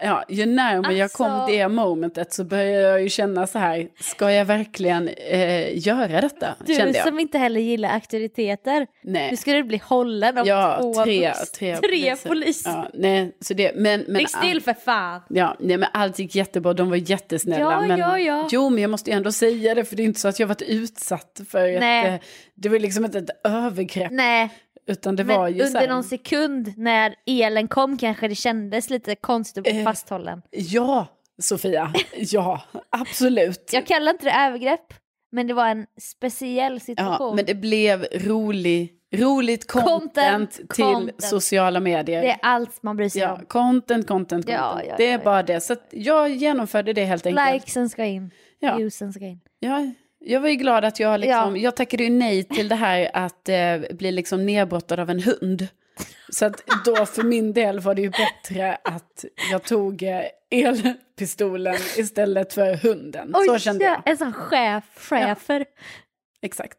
Ja, 0.00 0.24
ju 0.28 0.46
närmare 0.46 0.94
jag 0.94 1.12
kom 1.12 1.26
Alltså- 1.26 1.52
det 1.56 1.68
momentet 1.68 2.32
så 2.32 2.44
började 2.44 2.82
jag 2.88 3.02
ju 3.02 3.08
känna 3.08 3.46
så 3.46 3.58
här, 3.58 3.88
ska 4.00 4.32
jag 4.32 4.44
verkligen 4.44 5.08
eh, 5.08 5.86
göra 5.86 6.20
detta? 6.20 6.54
Du 6.66 6.92
som 6.94 7.18
inte 7.20 7.38
heller 7.38 7.60
gillar 7.60 7.94
auktoriteter. 7.94 8.86
Nej. 9.02 9.30
Nu 9.30 9.36
ska 9.36 9.52
du 9.52 9.62
bli 9.62 9.80
hållen 9.84 10.38
av 10.38 10.46
Ja, 10.46 10.78
två 10.80 11.04
tre, 11.04 11.32
tre, 11.58 11.76
tre 11.76 12.16
poliser. 12.16 12.70
Ja, 12.70 12.88
nej, 12.94 13.36
så 13.40 13.54
det, 13.54 13.72
men, 13.74 14.00
men, 14.00 14.16
Ligg 14.16 14.28
still 14.30 14.62
för 14.62 14.74
fan. 14.74 15.20
Ja, 15.28 15.56
nej, 15.60 15.76
men 15.76 15.88
allt 15.92 16.18
gick 16.18 16.34
jättebra, 16.34 16.72
de 16.72 16.90
var 16.90 17.10
jättesnälla. 17.10 17.60
Ja, 17.72 17.80
men, 17.80 17.98
ja, 17.98 18.18
ja. 18.18 18.48
Jo, 18.50 18.70
men 18.70 18.82
jag 18.82 18.90
måste 18.90 19.10
ju 19.10 19.16
ändå 19.16 19.32
säga 19.32 19.74
det, 19.74 19.84
för 19.84 19.96
det 19.96 20.02
är 20.02 20.04
inte 20.04 20.20
så 20.20 20.28
att 20.28 20.40
jag 20.40 20.46
varit 20.46 20.62
utsatt 20.62 21.40
för 21.50 21.68
ett... 21.68 21.80
Nej. 21.80 22.06
eh, 22.06 22.20
Det 22.54 22.68
var 22.68 22.78
liksom 22.78 23.04
inte 23.04 23.18
ett 23.18 23.30
övergrepp, 23.44 24.12
Nej, 24.12 24.48
utan 24.86 25.16
det 25.16 25.24
men 25.24 25.36
var 25.38 25.48
ju 25.48 25.62
under 25.62 25.80
här, 25.80 25.88
någon 25.88 26.04
sekund 26.04 26.72
när 26.76 27.14
elen 27.26 27.68
kom 27.68 27.98
kanske 27.98 28.28
det 28.28 28.34
kändes 28.34 28.90
lite 28.90 29.14
konstigt 29.14 29.58
att 29.58 29.64
bli 29.72 29.78
Eh, 29.80 29.84
fasthållen. 29.84 30.42
Ja, 30.50 31.06
Sofia, 31.42 31.92
ja, 32.16 32.62
absolut. 32.90 33.70
Jag 33.72 33.86
kallar 33.86 34.12
inte 34.12 34.24
det 34.24 34.32
övergrepp, 34.32 34.94
men 35.32 35.46
det 35.46 35.54
var 35.54 35.68
en 35.68 35.86
speciell 36.00 36.80
situation. 36.80 37.28
Ja, 37.28 37.34
men 37.34 37.44
det 37.44 37.54
blev 37.54 38.06
rolig, 38.14 38.92
roligt 39.14 39.66
content, 39.72 39.88
Content, 39.88 40.50
till 40.74 40.84
content. 40.84 41.22
sociala 41.22 41.80
medier. 41.80 42.22
Det 42.22 42.30
är 42.30 42.38
allt 42.42 42.82
man 42.82 42.96
bryr 42.96 43.08
sig 43.08 43.20
Ja, 43.22 43.32
om. 43.34 43.44
content, 43.46 44.06
content, 44.06 44.46
content. 44.46 44.48
Ja, 44.88 44.94
det 44.96 45.10
är 45.10 45.18
bara 45.18 45.42
det. 45.42 45.60
Så 45.60 45.76
jag 45.90 46.28
genomförde 46.30 46.92
det 46.92 47.04
helt 47.04 47.26
enkelt. 47.26 47.52
Likesen 47.54 47.88
ska 47.88 48.04
in, 48.04 48.30
Ja. 48.58 48.76
viewsen 48.76 49.12
ska 49.12 49.24
in. 49.24 49.40
Ja, 49.58 49.92
jag 50.26 50.40
var 50.40 50.48
ju 50.48 50.54
glad 50.54 50.84
att 50.84 51.00
jag 51.00 51.20
liksom, 51.20 51.56
Ja. 51.56 51.62
jag 51.62 51.76
tackade 51.76 52.04
ju 52.04 52.10
nej 52.10 52.44
till 52.44 52.68
det 52.68 52.74
här 52.74 53.10
att 53.12 53.48
eh, 53.48 53.56
bli 53.96 54.12
liksom 54.12 54.46
nedbrottad 54.46 55.00
av 55.00 55.10
en 55.10 55.20
hund. 55.20 55.68
Så 56.28 56.44
att 56.46 56.62
då 56.84 57.06
för 57.06 57.22
min 57.22 57.52
del 57.52 57.80
var 57.80 57.94
det 57.94 58.02
ju 58.02 58.10
bättre 58.10 58.78
att 58.84 59.24
jag 59.50 59.62
tog 59.62 60.02
eh, 60.02 60.22
elpistolen 60.50 61.76
istället 61.96 62.52
för 62.52 62.74
hunden. 62.76 63.32
Så 63.46 63.52
Oj, 63.52 63.58
kände 63.60 63.84
ja, 63.84 63.90
jag. 63.90 64.10
En 64.12 64.16
sån 64.18 64.32
chef, 64.32 64.84
chefer. 64.96 65.64
Exakt. 66.42 66.78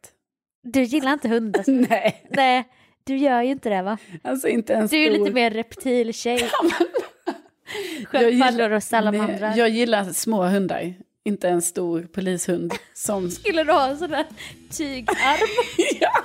Du 0.64 0.84
gillar 0.84 1.14
inte 1.14 1.28
hundar? 1.28 1.64
Nej, 1.90 2.24
Nej, 2.30 2.64
du 3.04 3.18
gör 3.18 3.42
ju 3.42 3.52
inte 3.52 3.70
det 3.70 3.82
va? 3.82 3.98
alltså 4.24 4.48
inte 4.48 4.74
en 4.74 4.88
Du 4.88 4.96
är 4.98 5.02
ju 5.02 5.14
stor... 5.14 5.20
lite 5.20 5.34
mer 5.36 5.52
reptiltjej. 5.52 6.50
Jag 8.12 8.24
gillar- 8.32 8.48
Sköldpaddor 8.50 8.72
och 8.72 8.84
salamandrar. 8.84 9.54
Jag 9.58 9.70
gillar 9.70 10.04
små 10.04 10.44
hundar, 10.44 10.94
inte 11.28 11.50
en 11.50 11.62
stor 11.62 12.02
polishund 12.02 12.74
som... 12.94 13.32
Skulle 13.32 13.64
du 13.64 13.72
ha 13.72 13.88
en 13.88 13.98
sån 13.98 14.10
där 14.10 14.26
tygarm? 14.72 15.48
ja. 16.02 16.24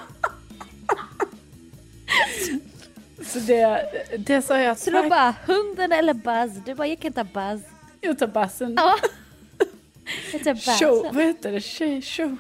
Så 3.25 3.39
det, 3.39 3.87
det 4.19 4.43
sa 4.43 4.59
jag 4.59 4.79
Så 4.79 4.91
då 4.91 5.09
bara, 5.09 5.35
hunden 5.47 5.93
eller 5.93 6.15
Buzz? 6.15 6.65
Du 6.65 6.75
bara, 6.75 6.87
jag 6.87 7.01
kan 7.01 7.13
ta 7.13 7.25
Buzz. 7.25 7.63
Jag 8.01 8.19
tar 8.19 8.27
bassen. 8.27 8.75
Ja. 8.77 8.95
Jag 10.33 10.45
tar 10.45 10.55
Show, 10.79 11.03
Buzz. 11.03 11.15
vad 11.15 11.25
heter 11.25 11.53
det? 11.53 11.61
Show, 11.61 12.01
show, 12.01 12.37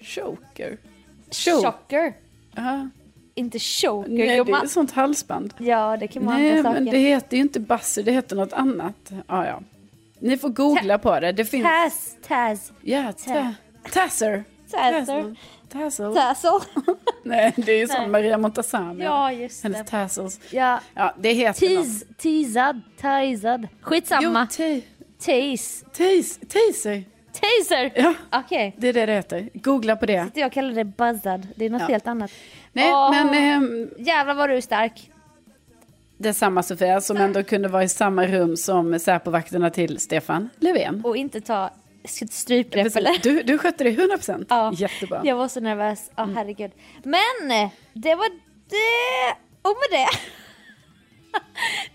choker? 0.00 0.78
Show. 1.30 1.62
Chocker. 1.62 2.14
Ja. 2.54 2.88
Inte 3.34 3.58
choker. 3.58 4.10
Nej, 4.10 4.44
det 4.44 4.52
är 4.52 4.64
ett 4.64 4.70
sånt 4.70 4.92
halsband. 4.92 5.54
Ja, 5.58 5.96
det 5.96 6.08
kan 6.08 6.26
vara 6.26 6.36
Nej, 6.36 6.62
men 6.62 6.84
det 6.84 6.98
heter 6.98 7.36
ju 7.36 7.42
inte 7.42 7.60
buzzer, 7.60 8.02
det 8.02 8.12
heter 8.12 8.36
något 8.36 8.52
annat. 8.52 9.12
Ja, 9.26 9.46
ja. 9.46 9.60
Ni 10.20 10.38
får 10.38 10.48
googla 10.48 10.98
på 10.98 11.20
det. 11.20 11.32
Det 11.32 11.44
finns... 11.44 11.64
Taz, 11.66 12.16
Taz, 12.28 12.72
Ja, 12.82 13.12
ta, 13.12 13.54
tasser. 13.92 14.44
Tazer. 14.70 15.36
Tassel. 15.72 16.14
Tassel. 16.14 16.60
Nej, 17.22 17.52
det 17.56 17.72
är 17.72 17.78
ju 17.78 17.86
som. 17.88 18.12
Maria 18.12 18.38
Montazami. 18.38 19.04
Ja, 19.04 19.32
just 19.32 19.62
det. 19.62 19.68
Hennes 19.68 19.90
tassels. 19.90 20.40
Ja, 20.50 20.80
Ja, 20.94 21.14
det 21.18 21.32
heter 21.32 21.68
något. 21.76 21.84
tease, 21.84 22.06
teasad, 22.16 22.80
teasad. 23.00 23.68
Skitsamma. 23.80 24.48
Jo, 24.58 24.64
ta- 24.80 24.86
Tease. 25.26 25.84
tas- 25.86 26.38
taser. 26.48 27.04
Taser! 27.32 27.92
Ja, 27.94 28.14
Okej. 28.32 28.74
det 28.78 28.88
är 28.88 28.92
det 28.92 29.06
det 29.06 29.12
heter. 29.12 29.48
Googla 29.54 29.96
på 29.96 30.06
det. 30.06 30.26
Jag 30.34 30.52
kallar 30.52 30.72
det 30.74 30.84
buzzad. 30.84 31.48
Det 31.56 31.64
är 31.66 31.70
något 31.70 31.80
Ja. 31.82 31.86
helt 31.88 32.06
annat. 32.06 32.30
Nej, 32.72 32.92
Åh. 32.92 33.10
men 33.10 33.34
ehm, 33.34 33.88
Jävlar 33.98 34.34
vad 34.34 34.50
du 34.50 34.56
är 34.56 34.60
stark. 34.60 35.10
Det 36.18 36.28
är 36.28 36.32
samma 36.32 36.62
Sofia 36.62 37.00
som 37.00 37.16
ändå 37.16 37.42
kunde 37.42 37.68
vara 37.68 37.84
i 37.84 37.88
samma 37.88 38.26
rum 38.26 38.56
som 38.56 38.98
Säpovakterna 38.98 39.70
till 39.70 39.98
Stefan 40.00 40.48
Löfven. 40.60 41.02
Och 41.04 41.16
inte 41.16 41.40
ta 41.40 41.70
strypgrepp 42.30 42.96
eller? 42.96 43.22
Du, 43.22 43.42
du 43.42 43.58
skötte 43.58 43.84
det 43.84 43.90
100%. 43.90 44.46
Ja. 44.48 44.72
Jättebra. 44.76 45.20
Jag 45.24 45.36
var 45.36 45.48
så 45.48 45.60
nervös. 45.60 46.10
Ja, 46.16 46.28
herregud. 46.36 46.70
Men 47.02 47.68
det 47.92 48.14
var 48.14 48.28
det. 48.68 49.36
Och 49.62 49.74
med 49.90 49.98
det. 50.00 50.08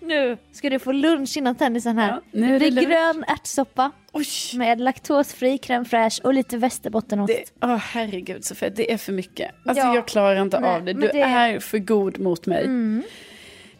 nu 0.06 0.36
ska 0.52 0.70
du 0.70 0.78
få 0.78 0.92
lunch 0.92 1.36
innan 1.36 1.54
tennisen 1.54 1.98
här. 1.98 2.08
Ja, 2.10 2.20
nu 2.32 2.56
är 2.56 2.60
det 2.60 2.70
det 2.70 2.80
är 2.82 2.86
grön 2.86 3.24
ärtsoppa 3.28 3.90
Oj, 4.12 4.26
med 4.54 4.80
laktosfri 4.80 5.56
crème 5.56 5.84
fraîche 5.84 6.22
och 6.24 6.34
lite 6.34 6.56
västerbottenost. 6.56 7.32
det, 7.60 7.66
åh, 7.66 7.76
herregud 7.76 8.44
Sofia, 8.44 8.70
det 8.70 8.92
är 8.92 8.96
för 8.98 9.12
mycket. 9.12 9.50
Alltså 9.66 9.84
Ja. 9.86 9.94
jag 9.94 10.06
klarar 10.08 10.42
inte 10.42 10.60
Nej, 10.60 10.70
av 10.70 10.84
det. 10.84 10.92
Du 10.92 11.00
det- 11.00 11.22
Mm. 11.22 11.54
är 11.54 11.60
för 11.60 11.78
god 11.78 12.18
mot 12.20 12.46
mig. 12.46 12.62
Ja, 12.64 13.02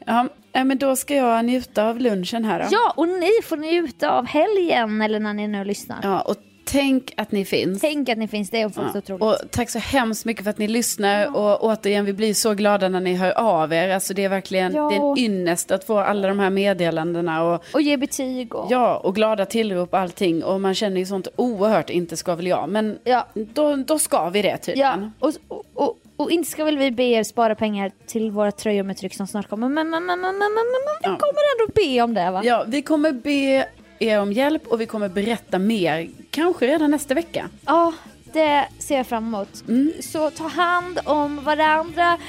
ja, 0.06 0.28
men 0.64 0.78
då 0.78 0.96
ska 0.96 1.14
jag 1.14 1.44
njuta 1.44 1.84
av 1.88 1.98
lunchen 2.00 2.44
här 2.44 2.58
då. 2.58 2.66
Ja, 2.70 2.92
och 2.96 3.08
ni 3.08 3.30
får 3.44 3.56
njuta 3.56 4.10
av 4.10 4.26
helgen 4.26 5.02
eller 5.02 5.20
när 5.20 5.34
ni 5.34 5.48
nu 5.48 5.64
lyssnar. 5.64 5.98
Ja, 6.02 6.20
och 6.20 6.36
tänk 6.66 7.14
att 7.16 7.32
ni 7.32 7.44
finns. 7.44 7.80
Tänk 7.80 8.08
att 8.08 8.18
ni 8.18 8.28
finns, 8.28 8.50
det 8.50 8.60
är 8.60 8.68
så 8.68 8.80
Ja. 8.80 8.98
otroligt. 8.98 9.22
Och 9.22 9.36
tack 9.50 9.70
så 9.70 9.78
hemskt 9.78 10.24
mycket 10.24 10.44
för 10.44 10.50
att 10.50 10.58
ni 10.58 10.68
lyssnar 10.68 11.36
och 11.36 11.64
återigen 11.64 12.04
vi 12.04 12.12
blir 12.12 12.34
så 12.34 12.54
glada 12.54 12.88
när 12.88 13.00
ni 13.00 13.14
hör 13.14 13.38
av 13.38 13.72
er. 13.72 13.88
Alltså 13.88 14.14
det 14.14 14.24
är 14.24 14.28
verkligen 14.28 14.74
Ja. 14.74 14.88
det 14.90 14.96
är 14.96 15.10
en 15.10 15.18
ynnest 15.18 15.70
att 15.70 15.84
få 15.84 15.98
alla 15.98 16.28
de 16.28 16.38
här 16.38 16.50
meddelandena 16.50 17.42
och 17.42 17.64
Och 17.72 17.82
ge 17.82 17.96
betyg 17.96 18.54
och... 18.54 18.66
ja 18.70 18.96
och 18.96 19.14
glada 19.14 19.46
tillrop 19.46 19.92
och 19.92 19.98
allting 19.98 20.44
och 20.44 20.60
man 20.60 20.74
känner 20.74 20.98
ju 20.98 21.06
sånt 21.06 21.28
oerhört 21.36 21.90
inte 21.90 22.16
ska 22.16 22.34
väl 22.34 22.46
jag 22.46 22.68
men 22.68 22.98
Ja. 23.04 23.26
då, 23.34 23.76
då 23.76 23.98
ska 23.98 24.28
vi 24.30 24.42
det 24.42 24.48
Ja, 24.48 24.56
tydligen. 24.56 25.12
och, 25.18 25.32
och, 25.48 25.64
och, 25.74 25.96
och 26.16 26.30
inte 26.30 26.50
ska 26.50 26.64
väl 26.64 26.78
vi 26.78 26.90
be 26.90 27.02
er 27.02 27.22
spara 27.22 27.54
pengar 27.54 27.92
till 28.06 28.30
våra 28.30 28.52
tröjor 28.52 28.82
med 28.82 28.96
tryck 28.96 29.14
som 29.14 29.26
snart 29.26 29.48
kommer. 29.48 29.68
Men, 29.68 29.90
men, 29.90 30.06
men, 30.06 30.20
men, 30.20 30.38
men, 30.38 30.52
men, 30.52 30.62
vi 31.00 31.06
kommer 31.06 31.62
ändå 31.62 31.72
be 31.74 32.02
om 32.02 32.14
det 32.14 32.30
va? 32.30 32.42
Ja, 32.44 32.64
vi 32.68 32.82
kommer 32.82 33.12
be 33.12 33.66
er 33.98 34.20
om 34.20 34.32
hjälp 34.32 34.66
och 34.66 34.80
vi 34.80 34.86
kommer 34.86 35.08
berätta 35.08 35.58
mer, 35.58 36.08
kanske 36.30 36.66
redan 36.66 36.90
nästa 36.90 37.14
vecka. 37.14 37.48
Ja, 37.66 37.92
det 38.32 38.64
ser 38.78 38.96
jag 38.96 39.06
fram 39.06 39.26
emot. 39.26 39.64
Mm. 39.68 39.92
Så 40.00 40.30
ta 40.30 40.48
hand 40.48 41.00
om 41.04 41.44
varandra. 41.44 42.18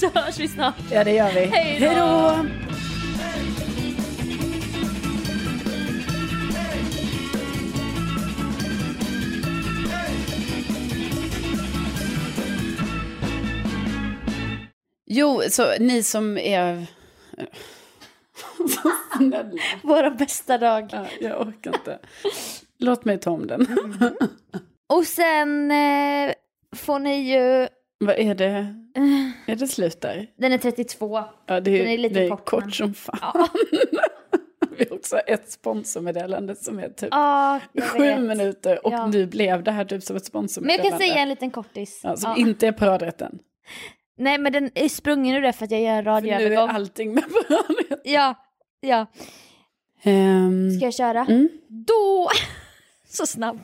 Så 0.00 0.10
hörs 0.14 0.38
vi 0.38 0.48
snart. 0.48 0.74
Ja, 0.90 1.04
det 1.04 1.12
gör 1.12 1.32
vi. 1.32 1.44
Hej 1.44 1.94
då! 1.96 2.63
Jo, 15.16 15.42
så 15.50 15.72
ni 15.80 16.02
som 16.02 16.38
är 16.38 16.86
snälla. 19.16 19.50
Vår 19.82 20.10
bästa 20.10 20.58
dag. 20.58 20.88
Ja, 20.92 21.06
jag 21.20 21.40
orkar 21.48 21.74
inte. 21.74 21.98
Låt 22.78 23.04
mig 23.04 23.18
ta 23.18 23.30
om 23.30 23.46
den. 23.46 23.66
Och 24.86 25.04
sen 25.06 25.70
eh, 25.70 26.32
får 26.76 26.98
ni 26.98 27.16
ju... 27.32 27.68
Vad 27.98 28.16
är 28.18 28.34
det? 28.34 28.74
Är 29.46 29.56
det 29.56 29.68
slut 29.68 30.00
där? 30.00 30.26
Den 30.36 30.52
är 30.52 30.58
32. 30.58 31.24
Ja, 31.46 31.60
det 31.60 31.70
är, 31.70 31.78
Den 31.84 31.92
är 31.92 31.98
lite 31.98 32.14
det 32.14 32.24
är 32.24 32.28
kort, 32.30 32.44
kort, 32.48 32.60
men- 32.64 32.72
som 32.72 32.94
fan. 32.94 33.18
Ja, 33.22 33.48
Vi 34.78 34.86
har 34.90 34.96
också 34.96 35.16
ett 35.18 35.50
sponsormeddelande 35.50 36.56
som 36.56 36.78
är 36.78 36.88
typ 36.88 37.08
jag 37.12 37.60
sju 37.84 37.98
vet. 37.98 38.20
minuter 38.20 38.86
och 38.86 38.92
Ja. 38.92 39.06
nu 39.06 39.26
blev 39.26 39.62
det 39.62 39.70
här 39.70 39.84
typ 39.84 40.02
som 40.02 40.16
ett 40.16 40.22
Men 40.22 40.26
sponsormeddelande. 40.26 40.88
jag 40.90 41.00
kan 41.00 41.08
säga 41.08 41.22
en 41.22 41.28
liten 41.28 41.50
kortis. 41.50 42.00
ja, 42.02 42.16
som 42.16 42.30
Ja. 42.30 42.36
inte 42.36 42.66
är 42.66 42.72
paradrätten. 42.72 43.38
Nej 44.16 44.38
men 44.38 44.52
den 44.52 44.70
är 44.74 44.88
sprungen 44.88 45.36
ur 45.36 45.40
det 45.42 45.52
för 45.52 45.64
att 45.64 45.70
jag 45.70 45.80
gör 45.80 45.98
en 45.98 46.04
För 46.04 46.20
nu 46.20 46.28
är 46.30 46.40
radioövergång. 46.40 46.68
allting 46.70 47.14
med 47.14 47.24
paradrätt. 47.32 48.00
Ja, 48.04 48.34
ja. 48.80 49.06
Um, 50.04 50.70
Ska 50.70 50.84
jag 50.84 50.94
köra? 50.94 51.20
mm. 51.28 51.48
Då... 51.68 52.30
Så 53.08 53.26
snabb. 53.26 53.60